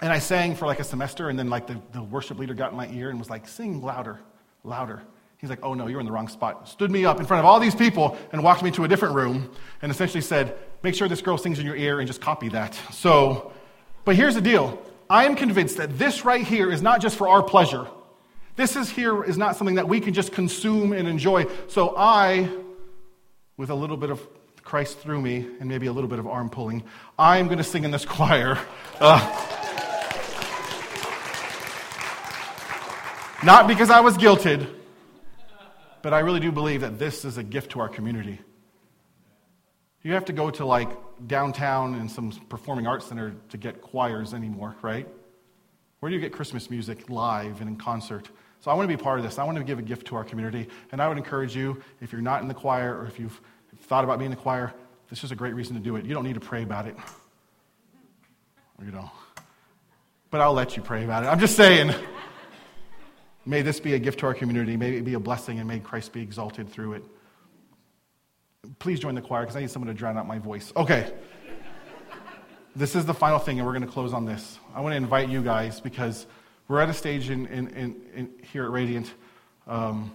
and 0.00 0.12
I 0.12 0.20
sang 0.20 0.54
for 0.54 0.66
like 0.66 0.78
a 0.78 0.84
semester, 0.84 1.28
and 1.28 1.36
then 1.36 1.50
like 1.50 1.66
the, 1.66 1.82
the 1.90 2.04
worship 2.04 2.38
leader 2.38 2.54
got 2.54 2.70
in 2.70 2.76
my 2.76 2.88
ear 2.90 3.10
and 3.10 3.18
was 3.18 3.30
like, 3.30 3.48
sing 3.48 3.82
louder, 3.82 4.20
louder. 4.62 5.02
He's 5.46 5.50
like, 5.50 5.64
oh 5.64 5.74
no, 5.74 5.86
you're 5.86 6.00
in 6.00 6.06
the 6.06 6.12
wrong 6.12 6.26
spot. 6.26 6.68
Stood 6.68 6.90
me 6.90 7.04
up 7.04 7.20
in 7.20 7.26
front 7.26 7.38
of 7.38 7.44
all 7.46 7.60
these 7.60 7.74
people 7.74 8.18
and 8.32 8.42
walked 8.42 8.64
me 8.64 8.72
to 8.72 8.82
a 8.82 8.88
different 8.88 9.14
room 9.14 9.48
and 9.80 9.92
essentially 9.92 10.20
said, 10.20 10.58
make 10.82 10.96
sure 10.96 11.06
this 11.06 11.22
girl 11.22 11.38
sings 11.38 11.60
in 11.60 11.66
your 11.66 11.76
ear 11.76 12.00
and 12.00 12.08
just 12.08 12.20
copy 12.20 12.48
that. 12.48 12.74
So, 12.90 13.52
but 14.04 14.16
here's 14.16 14.34
the 14.34 14.40
deal. 14.40 14.82
I 15.08 15.24
am 15.24 15.36
convinced 15.36 15.76
that 15.76 15.98
this 15.98 16.24
right 16.24 16.44
here 16.44 16.72
is 16.72 16.82
not 16.82 17.00
just 17.00 17.16
for 17.16 17.28
our 17.28 17.44
pleasure. 17.44 17.86
This 18.56 18.74
is 18.74 18.90
here 18.90 19.22
is 19.22 19.38
not 19.38 19.54
something 19.54 19.76
that 19.76 19.86
we 19.86 20.00
can 20.00 20.14
just 20.14 20.32
consume 20.32 20.92
and 20.92 21.06
enjoy. 21.06 21.46
So 21.68 21.94
I, 21.96 22.48
with 23.56 23.70
a 23.70 23.74
little 23.76 23.96
bit 23.96 24.10
of 24.10 24.26
Christ 24.64 24.98
through 24.98 25.20
me 25.20 25.46
and 25.60 25.68
maybe 25.68 25.86
a 25.86 25.92
little 25.92 26.10
bit 26.10 26.18
of 26.18 26.26
arm 26.26 26.50
pulling, 26.50 26.82
I'm 27.16 27.46
going 27.46 27.58
to 27.58 27.64
sing 27.64 27.84
in 27.84 27.92
this 27.92 28.04
choir. 28.06 28.58
Uh, 28.98 29.20
not 33.44 33.68
because 33.68 33.90
I 33.90 34.00
was 34.00 34.16
guilted, 34.16 34.66
but 36.06 36.14
I 36.14 36.20
really 36.20 36.38
do 36.38 36.52
believe 36.52 36.82
that 36.82 37.00
this 37.00 37.24
is 37.24 37.36
a 37.36 37.42
gift 37.42 37.72
to 37.72 37.80
our 37.80 37.88
community. 37.88 38.38
You 40.04 40.12
have 40.12 40.26
to 40.26 40.32
go 40.32 40.50
to 40.52 40.64
like 40.64 40.88
downtown 41.26 41.96
and 41.96 42.08
some 42.08 42.30
performing 42.48 42.86
arts 42.86 43.06
center 43.06 43.34
to 43.48 43.56
get 43.56 43.82
choirs 43.82 44.32
anymore, 44.32 44.76
right? 44.82 45.08
Where 45.98 46.08
do 46.08 46.14
you 46.14 46.22
get 46.22 46.32
Christmas 46.32 46.70
music 46.70 47.10
live 47.10 47.60
and 47.60 47.68
in 47.68 47.74
concert? 47.74 48.30
So 48.60 48.70
I 48.70 48.74
want 48.74 48.88
to 48.88 48.96
be 48.96 49.02
part 49.02 49.18
of 49.18 49.24
this. 49.24 49.36
I 49.36 49.42
want 49.42 49.58
to 49.58 49.64
give 49.64 49.80
a 49.80 49.82
gift 49.82 50.06
to 50.06 50.14
our 50.14 50.22
community. 50.22 50.68
And 50.92 51.02
I 51.02 51.08
would 51.08 51.18
encourage 51.18 51.56
you, 51.56 51.82
if 52.00 52.12
you're 52.12 52.20
not 52.20 52.40
in 52.40 52.46
the 52.46 52.54
choir 52.54 52.96
or 52.96 53.06
if 53.06 53.18
you've 53.18 53.40
thought 53.80 54.04
about 54.04 54.20
being 54.20 54.30
in 54.30 54.36
the 54.36 54.40
choir, 54.40 54.72
this 55.10 55.24
is 55.24 55.32
a 55.32 55.34
great 55.34 55.56
reason 55.56 55.74
to 55.74 55.82
do 55.82 55.96
it. 55.96 56.04
You 56.04 56.14
don't 56.14 56.22
need 56.22 56.34
to 56.34 56.40
pray 56.40 56.62
about 56.62 56.86
it. 56.86 56.96
You 58.80 58.92
know. 58.92 59.10
But 60.30 60.40
I'll 60.40 60.54
let 60.54 60.76
you 60.76 60.84
pray 60.84 61.02
about 61.02 61.24
it. 61.24 61.26
I'm 61.26 61.40
just 61.40 61.56
saying. 61.56 61.92
May 63.48 63.62
this 63.62 63.78
be 63.78 63.94
a 63.94 63.98
gift 64.00 64.18
to 64.20 64.26
our 64.26 64.34
community. 64.34 64.76
May 64.76 64.96
it 64.96 65.04
be 65.04 65.14
a 65.14 65.20
blessing, 65.20 65.60
and 65.60 65.68
may 65.68 65.78
Christ 65.78 66.12
be 66.12 66.20
exalted 66.20 66.68
through 66.68 66.94
it. 66.94 67.04
Please 68.80 68.98
join 68.98 69.14
the 69.14 69.20
choir 69.22 69.42
because 69.42 69.54
I 69.54 69.60
need 69.60 69.70
someone 69.70 69.86
to 69.86 69.94
drown 69.94 70.18
out 70.18 70.26
my 70.26 70.40
voice. 70.40 70.72
Okay. 70.74 71.12
this 72.74 72.96
is 72.96 73.06
the 73.06 73.14
final 73.14 73.38
thing, 73.38 73.60
and 73.60 73.66
we're 73.66 73.72
going 73.72 73.86
to 73.86 73.92
close 73.92 74.12
on 74.12 74.24
this. 74.24 74.58
I 74.74 74.80
want 74.80 74.94
to 74.94 74.96
invite 74.96 75.28
you 75.28 75.42
guys 75.42 75.80
because 75.80 76.26
we're 76.66 76.80
at 76.80 76.90
a 76.90 76.92
stage 76.94 77.30
in, 77.30 77.46
in, 77.46 77.68
in, 77.68 78.02
in 78.16 78.30
here 78.52 78.64
at 78.64 78.70
Radiant. 78.72 79.14
Um, 79.68 80.10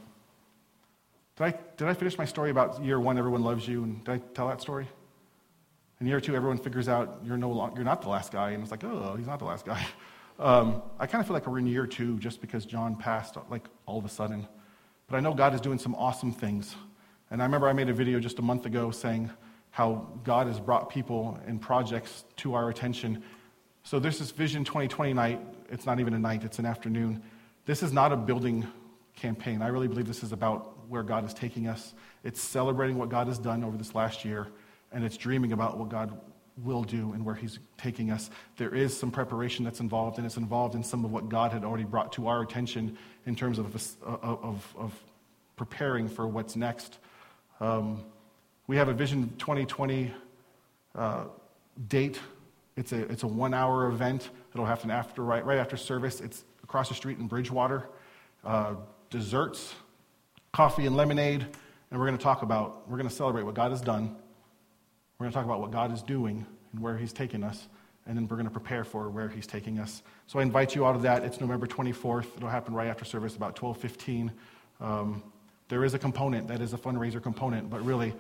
did, 1.38 1.46
I, 1.46 1.54
did 1.78 1.88
I 1.88 1.94
finish 1.94 2.18
my 2.18 2.26
story 2.26 2.50
about 2.50 2.84
year 2.84 3.00
one, 3.00 3.18
everyone 3.18 3.44
loves 3.44 3.66
you? 3.66 3.84
And 3.84 4.04
did 4.04 4.12
I 4.12 4.18
tell 4.34 4.50
that 4.50 4.60
story? 4.60 4.90
In 6.02 6.08
year 6.08 6.20
two, 6.20 6.36
everyone 6.36 6.58
figures 6.58 6.90
out 6.90 7.22
you're, 7.24 7.38
no 7.38 7.50
long, 7.50 7.76
you're 7.76 7.86
not 7.86 8.02
the 8.02 8.10
last 8.10 8.34
guy, 8.34 8.52
and 8.52 8.62
it's 8.62 8.72
like, 8.72 8.84
oh, 8.84 9.16
he's 9.18 9.28
not 9.28 9.40
the 9.40 9.46
last 9.46 9.66
guy. 9.66 9.86
Um, 10.40 10.82
I 11.00 11.08
kind 11.08 11.22
of 11.22 11.28
feel 11.28 11.34
like 11.34 11.48
we're 11.48 11.60
in 11.60 11.68
year 11.68 11.86
two 11.86 12.18
just 12.20 12.42
because 12.42 12.66
John 12.66 12.96
passed, 12.96 13.38
like 13.50 13.68
all 13.86 14.00
of 14.00 14.06
a 14.06 14.10
sudden. 14.10 14.48
But 15.08 15.18
I 15.18 15.20
know 15.20 15.34
God 15.34 15.54
is 15.54 15.62
doing 15.62 15.78
some 15.78 15.94
awesome 15.96 16.32
things. 16.32 16.76
And 17.30 17.42
I 17.42 17.46
remember 17.46 17.68
I 17.68 17.74
made 17.74 17.90
a 17.90 17.94
video 17.94 18.20
just 18.20 18.40
a 18.40 18.42
month 18.42 18.66
ago 18.66 18.92
saying 18.92 19.30
how 19.70 20.08
God 20.24 20.48
has 20.48 20.60
brought 20.60 20.90
people 20.90 21.40
and 21.48 21.62
projects 21.62 22.26
to 22.38 22.54
our 22.54 22.70
attention. 22.70 23.24
So 23.84 24.00
there's 24.00 24.20
this 24.20 24.32
Vision 24.32 24.64
2020 24.64 25.14
night. 25.14 25.40
It's 25.70 25.86
not 25.86 26.00
even 26.00 26.14
a 26.14 26.20
night, 26.20 26.44
it's 26.44 26.60
an 26.60 26.66
afternoon. 26.66 27.24
This 27.66 27.84
is 27.84 27.94
not 27.94 28.12
a 28.12 28.18
building 28.18 28.68
campaign. 29.16 29.62
I 29.62 29.68
really 29.68 29.88
believe 29.88 30.08
this 30.08 30.24
is 30.24 30.32
about 30.32 30.90
where 30.90 31.04
God 31.04 31.26
is 31.26 31.34
taking 31.34 31.68
us. 31.68 31.94
It's 32.24 32.42
celebrating 32.42 32.98
what 32.98 33.10
God 33.10 33.28
has 33.28 33.40
done 33.40 33.64
over 33.64 33.78
this 33.78 33.96
last 33.96 34.26
year, 34.26 34.48
and 34.92 35.04
it's 35.04 35.16
dreaming 35.16 35.54
about 35.54 35.78
what 35.78 35.90
God 35.90 36.20
will 36.58 36.84
do 36.84 37.14
and 37.14 37.26
where 37.26 37.36
He's 37.36 37.60
taking 37.78 38.12
us. 38.12 38.30
There 38.58 38.74
is 38.74 38.98
some 38.98 39.12
preparation 39.12 39.66
that's 39.66 39.80
involved, 39.80 40.18
and 40.18 40.26
it's 40.26 40.38
involved 40.38 40.76
in 40.76 40.84
some 40.84 41.06
of 41.06 41.12
what 41.12 41.30
God 41.30 41.52
had 41.52 41.64
already 41.64 41.84
brought 41.84 42.14
to 42.14 42.28
our 42.28 42.42
attention 42.42 42.98
in 43.26 43.36
terms 43.36 43.60
of, 43.60 43.76
of, 44.04 44.76
of 44.78 45.04
preparing 45.56 46.08
for 46.08 46.28
what's 46.28 46.56
next. 46.56 46.98
Um, 47.60 48.04
we 48.68 48.78
have 48.78 48.90
a 48.90 48.94
Vision 48.94 49.34
2020 49.38 50.14
uh, 50.96 51.26
date 51.88 52.20
It's 52.76 52.92
a, 52.92 53.02
it's 53.12 53.24
a 53.24 53.28
one 53.28 53.54
hour 53.54 53.88
event. 53.88 54.30
It'll 54.54 54.66
happen 54.66 54.92
after, 54.92 55.24
right, 55.24 55.46
right 55.46 55.58
after 55.58 55.78
service. 55.78 56.20
It's 56.22 56.44
across 56.64 56.90
the 56.90 56.96
street 56.96 57.18
in 57.18 57.28
Bridgewater. 57.28 57.88
Uh, 58.44 58.76
desserts, 59.10 59.74
coffee 60.52 60.86
and 60.86 60.96
lemonade. 60.96 61.46
And 61.92 62.00
we're 62.00 62.08
going 62.08 62.18
to 62.18 62.24
talk 62.24 62.42
about, 62.42 62.90
we're 62.90 62.98
going 62.98 63.10
to 63.10 63.16
celebrate 63.16 63.44
what 63.44 63.54
God 63.54 63.72
has 63.72 63.82
done. 63.82 64.16
We're 65.22 65.26
going 65.26 65.34
to 65.34 65.38
talk 65.38 65.46
about 65.46 65.62
what 65.62 65.70
God 65.70 65.94
is 65.94 66.02
doing 66.02 66.48
and 66.74 66.82
where 66.82 66.98
He's 66.98 67.14
taking 67.14 67.44
us. 67.44 67.68
And 68.08 68.18
then 68.18 68.28
we're 68.28 68.38
going 68.38 68.48
to 68.48 68.52
prepare 68.52 68.84
for 68.84 69.08
where 69.12 69.30
He's 69.30 69.46
taking 69.46 69.78
us. 69.78 70.02
So 70.26 70.40
I 70.40 70.42
invite 70.42 70.74
you 70.74 70.84
out 70.84 70.96
of 70.96 71.04
that. 71.04 71.24
It's 71.24 71.40
November 71.40 71.68
24th. 71.68 72.38
It'll 72.38 72.50
happen 72.50 72.74
right 72.74 72.88
after 72.88 73.06
service, 73.06 73.36
about 73.36 73.56
12:15. 73.56 74.32
Um, 74.80 75.22
there 75.68 75.86
is 75.86 75.94
a 75.94 76.00
component 76.00 76.48
that 76.48 76.60
is 76.60 76.74
a 76.74 76.78
fundraiser 76.80 77.22
component, 77.22 77.70
but 77.70 77.86
really, 77.86 78.16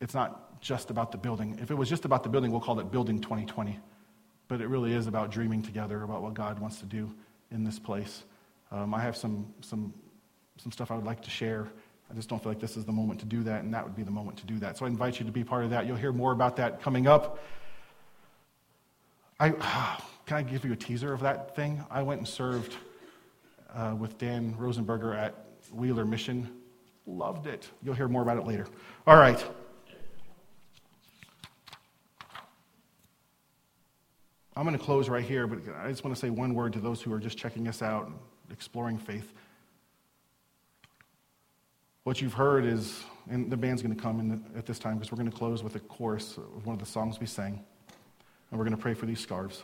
it's 0.00 0.14
not 0.14 0.58
just 0.62 0.88
about 0.88 1.12
the 1.12 1.18
building. 1.18 1.58
If 1.60 1.70
it 1.70 1.74
was 1.74 1.90
just 1.90 2.06
about 2.06 2.22
the 2.22 2.30
building, 2.30 2.50
we'll 2.50 2.62
call 2.62 2.80
it 2.80 2.90
Building 2.90 3.20
2020. 3.20 3.78
But 4.48 4.62
it 4.62 4.68
really 4.68 4.94
is 4.94 5.06
about 5.06 5.30
dreaming 5.30 5.60
together 5.60 6.02
about 6.02 6.22
what 6.22 6.32
God 6.32 6.60
wants 6.60 6.78
to 6.78 6.86
do 6.86 7.12
in 7.50 7.62
this 7.62 7.78
place. 7.78 8.24
Um, 8.72 8.94
I 8.94 9.02
have 9.02 9.18
some, 9.18 9.52
some, 9.60 9.92
some 10.56 10.72
stuff 10.72 10.90
I 10.90 10.94
would 10.94 11.04
like 11.04 11.20
to 11.20 11.30
share. 11.30 11.68
I 12.10 12.14
just 12.14 12.28
don't 12.28 12.42
feel 12.42 12.52
like 12.52 12.60
this 12.60 12.76
is 12.76 12.84
the 12.84 12.92
moment 12.92 13.20
to 13.20 13.26
do 13.26 13.42
that, 13.44 13.64
and 13.64 13.72
that 13.74 13.84
would 13.84 13.96
be 13.96 14.02
the 14.02 14.10
moment 14.10 14.38
to 14.38 14.46
do 14.46 14.58
that. 14.58 14.76
So 14.76 14.84
I 14.84 14.88
invite 14.88 15.18
you 15.18 15.26
to 15.26 15.32
be 15.32 15.42
part 15.42 15.64
of 15.64 15.70
that. 15.70 15.86
You'll 15.86 15.96
hear 15.96 16.12
more 16.12 16.32
about 16.32 16.56
that 16.56 16.82
coming 16.82 17.06
up. 17.06 17.38
I, 19.40 19.50
can 20.26 20.36
I 20.36 20.42
give 20.42 20.64
you 20.64 20.72
a 20.72 20.76
teaser 20.76 21.12
of 21.12 21.20
that 21.20 21.56
thing? 21.56 21.82
I 21.90 22.02
went 22.02 22.20
and 22.20 22.28
served 22.28 22.76
uh, 23.74 23.94
with 23.98 24.18
Dan 24.18 24.54
Rosenberger 24.58 25.16
at 25.16 25.34
Wheeler 25.72 26.04
Mission. 26.04 26.50
Loved 27.06 27.46
it. 27.46 27.68
You'll 27.82 27.94
hear 27.94 28.08
more 28.08 28.22
about 28.22 28.38
it 28.38 28.46
later. 28.46 28.66
All 29.06 29.16
right. 29.16 29.44
I'm 34.56 34.64
going 34.64 34.78
to 34.78 34.82
close 34.82 35.08
right 35.08 35.24
here, 35.24 35.48
but 35.48 35.58
I 35.82 35.90
just 35.90 36.04
want 36.04 36.14
to 36.14 36.20
say 36.20 36.30
one 36.30 36.54
word 36.54 36.72
to 36.74 36.78
those 36.78 37.02
who 37.02 37.12
are 37.12 37.18
just 37.18 37.36
checking 37.36 37.66
us 37.66 37.82
out 37.82 38.06
and 38.06 38.14
exploring 38.52 38.98
faith. 38.98 39.32
What 42.04 42.20
you've 42.20 42.34
heard 42.34 42.66
is, 42.66 43.02
and 43.30 43.50
the 43.50 43.56
band's 43.56 43.80
going 43.80 43.94
to 43.94 44.00
come 44.00 44.20
in 44.20 44.44
at 44.56 44.66
this 44.66 44.78
time 44.78 44.96
because 44.96 45.10
we're 45.10 45.16
going 45.16 45.30
to 45.30 45.36
close 45.36 45.62
with 45.62 45.74
a 45.74 45.80
chorus 45.80 46.36
of 46.36 46.66
one 46.66 46.74
of 46.74 46.80
the 46.80 46.86
songs 46.86 47.18
we 47.18 47.26
sang, 47.26 47.64
and 48.50 48.58
we're 48.58 48.64
going 48.64 48.76
to 48.76 48.82
pray 48.82 48.92
for 48.92 49.06
these 49.06 49.20
scarves. 49.20 49.62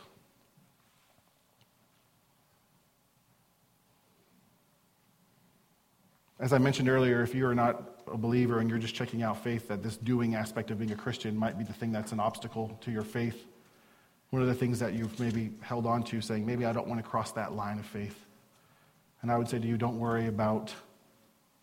As 6.39 6.51
I 6.51 6.57
mentioned 6.57 6.89
earlier, 6.89 7.21
if 7.21 7.35
you 7.35 7.45
are 7.45 7.53
not 7.53 8.01
a 8.11 8.17
believer 8.17 8.59
and 8.59 8.67
you're 8.67 8.79
just 8.79 8.95
checking 8.95 9.21
out 9.21 9.43
faith, 9.43 9.67
that 9.67 9.83
this 9.83 9.95
doing 9.97 10.33
aspect 10.33 10.71
of 10.71 10.79
being 10.79 10.91
a 10.91 10.95
Christian 10.95 11.37
might 11.37 11.59
be 11.59 11.63
the 11.63 11.73
thing 11.73 11.91
that's 11.91 12.11
an 12.11 12.19
obstacle 12.19 12.75
to 12.81 12.89
your 12.89 13.03
faith. 13.03 13.45
One 14.31 14.41
of 14.41 14.47
the 14.47 14.55
things 14.55 14.79
that 14.79 14.93
you've 14.93 15.19
maybe 15.19 15.51
held 15.61 15.85
on 15.85 16.01
to, 16.05 16.19
saying, 16.21 16.43
maybe 16.43 16.65
I 16.65 16.73
don't 16.73 16.87
want 16.87 17.03
to 17.03 17.07
cross 17.07 17.31
that 17.33 17.53
line 17.53 17.77
of 17.77 17.85
faith. 17.85 18.25
And 19.21 19.31
I 19.31 19.37
would 19.37 19.47
say 19.47 19.59
to 19.59 19.67
you, 19.67 19.77
don't 19.77 19.99
worry 19.99 20.25
about 20.25 20.73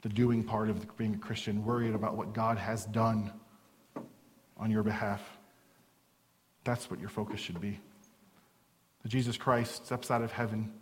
the 0.03 0.09
doing 0.09 0.45
part 0.45 0.71
of 0.71 0.97
being 0.97 1.15
a 1.15 1.19
Christian. 1.19 1.65
worried 1.65 1.95
about 1.95 2.17
what 2.17 2.33
God 2.33 2.59
has 2.59 2.85
done 2.87 3.33
on 4.57 4.71
your 4.71 4.83
behalf. 4.83 5.23
That's 6.65 6.91
what 6.91 7.01
your 7.01 7.09
focus 7.09 7.41
should 7.41 7.61
be. 7.61 7.79
That 9.03 9.09
Jesus 9.09 9.37
Christ 9.37 9.87
steps 9.87 10.11
out 10.11 10.23
of 10.23 10.33
heaven, 10.33 10.73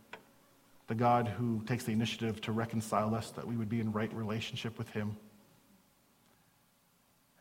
the 0.86 0.94
God 0.94 1.28
who 1.28 1.62
takes 1.66 1.84
the 1.84 1.92
initiative 1.92 2.40
to 2.42 2.52
reconcile 2.52 3.14
us, 3.14 3.30
that 3.32 3.46
we 3.46 3.56
would 3.56 3.68
be 3.68 3.80
in 3.80 3.92
right 3.92 4.12
relationship 4.12 4.78
with 4.78 4.88
Him. 4.90 5.16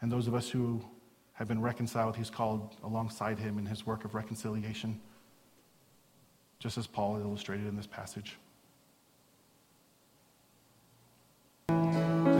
And 0.01 0.11
those 0.11 0.27
of 0.27 0.35
us 0.35 0.49
who 0.49 0.81
have 1.33 1.47
been 1.47 1.61
reconciled, 1.61 2.15
He's 2.15 2.29
called 2.29 2.75
alongside 2.83 3.39
Him 3.39 3.57
in 3.57 3.65
His 3.65 3.85
work 3.85 4.05
of 4.05 4.15
reconciliation, 4.15 5.01
just 6.59 6.77
as 6.77 6.87
Paul 6.87 7.19
illustrated 7.19 7.67
in 7.67 7.75
this 7.75 7.87
passage. 7.87 8.37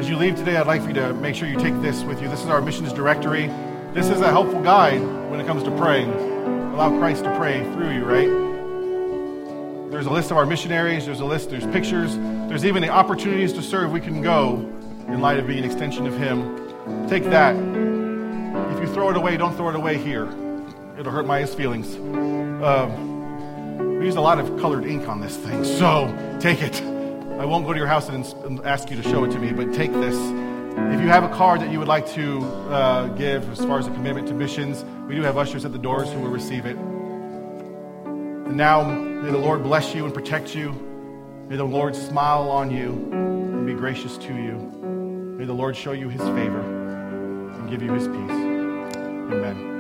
As 0.06 0.12
you 0.12 0.18
leave 0.18 0.36
today, 0.36 0.56
I'd 0.56 0.68
like 0.68 0.84
for 0.84 0.90
you 0.90 0.94
to 0.94 1.16
make 1.16 1.34
sure 1.34 1.48
you 1.48 1.58
take 1.58 1.82
this 1.82 2.04
with 2.04 2.22
you. 2.22 2.30
This 2.30 2.44
is 2.44 2.46
our 2.46 2.62
missions 2.62 2.94
directory. 2.94 3.48
This 3.92 4.10
is 4.10 4.22
a 4.22 4.30
helpful 4.30 4.62
guide 4.62 5.02
when 5.32 5.40
it 5.40 5.48
comes 5.48 5.64
to 5.64 5.76
praying. 5.78 6.12
Allow 6.12 6.96
Christ 7.00 7.24
to 7.24 7.36
pray 7.40 7.64
through 7.74 7.92
you, 7.92 8.06
right? 8.06 8.30
There's 9.90 10.06
a 10.06 10.12
list 10.12 10.30
of 10.30 10.38
our 10.38 10.46
missionaries, 10.46 11.08
there's 11.08 11.22
a 11.22 11.26
list, 11.26 11.50
there's 11.50 11.66
pictures, 11.66 12.18
there's 12.18 12.66
even 12.66 12.84
the 12.84 12.90
opportunities 12.90 13.52
to 13.54 13.64
serve 13.64 13.92
we 13.92 14.00
can 14.00 14.22
go 14.22 14.58
in 15.08 15.22
light 15.22 15.40
of 15.40 15.48
being 15.48 15.58
an 15.58 15.66
extension 15.66 16.06
of 16.06 16.16
Him. 16.16 17.10
Take 17.10 17.24
that. 17.24 17.56
If 17.56 18.80
you 18.80 18.94
throw 18.94 19.10
it 19.10 19.18
away, 19.18 19.38
don't 19.38 19.58
throw 19.58 19.70
it 19.70 19.76
away 19.76 19.98
here. 19.98 20.28
It'll 21.00 21.12
hurt 21.12 21.26
Maya's 21.26 21.56
feelings. 21.56 21.96
Um, 21.96 23.98
we 23.98 24.06
use 24.06 24.18
a 24.18 24.22
lot 24.22 24.38
of 24.38 24.56
colored 24.60 24.86
ink 24.86 25.10
on 25.10 25.20
this 25.20 25.36
thing, 25.36 25.64
so 25.64 26.38
take 26.40 26.62
it. 26.62 26.95
I 27.40 27.46
won't 27.46 27.66
go 27.66 27.74
to 27.74 27.78
your 27.78 27.88
house 27.88 28.10
and 28.10 28.26
ask 28.66 28.90
you 28.90 28.96
to 28.96 29.04
show 29.04 29.24
it 29.26 29.32
to 29.32 29.40
me, 29.40 29.52
but 29.52 29.74
take 29.74 29.92
this. 29.92 30.16
If 30.16 31.02
you 31.02 31.08
have 31.08 31.24
a 31.24 31.30
card 31.30 31.62
that 31.62 31.72
you 31.72 31.80
would 31.80 31.88
like 31.88 32.08
to 32.14 32.42
uh, 32.70 33.08
give 33.10 33.50
as 33.52 33.60
far 33.60 33.78
as 33.80 33.88
a 33.88 33.92
commitment 33.92 34.28
to 34.30 34.34
missions, 34.34 34.86
we 35.08 35.16
do 35.16 35.22
have 35.22 35.38
ushers 35.38 35.66
at 35.66 35.72
the 35.72 35.78
doors 35.78 36.12
who 36.12 36.20
will 36.20 36.30
receive 36.30 36.66
it. 36.66 36.78
And 36.78 38.56
now, 38.56 38.84
may 38.84 39.32
the 39.32 39.38
Lord 39.38 39.64
bless 39.64 39.94
you 39.94 40.06
and 40.06 40.14
protect 40.14 40.56
you. 40.56 40.72
May 41.50 41.58
the 41.58 41.66
Lord 41.66 41.96
smile 41.96 42.50
on 42.50 42.72
you 42.72 43.10
and 43.12 43.66
be 43.66 43.74
gracious 43.74 44.18
to 44.18 44.34
you. 44.34 44.58
May 45.38 45.46
the 45.46 45.54
Lord 45.54 45.76
show 45.76 45.92
you 45.92 46.10
his 46.10 46.22
favor 46.22 46.62
and 46.62 47.70
give 47.70 47.82
you 47.82 47.92
his 47.92 48.08
peace. 48.08 48.32
Amen. 49.32 49.76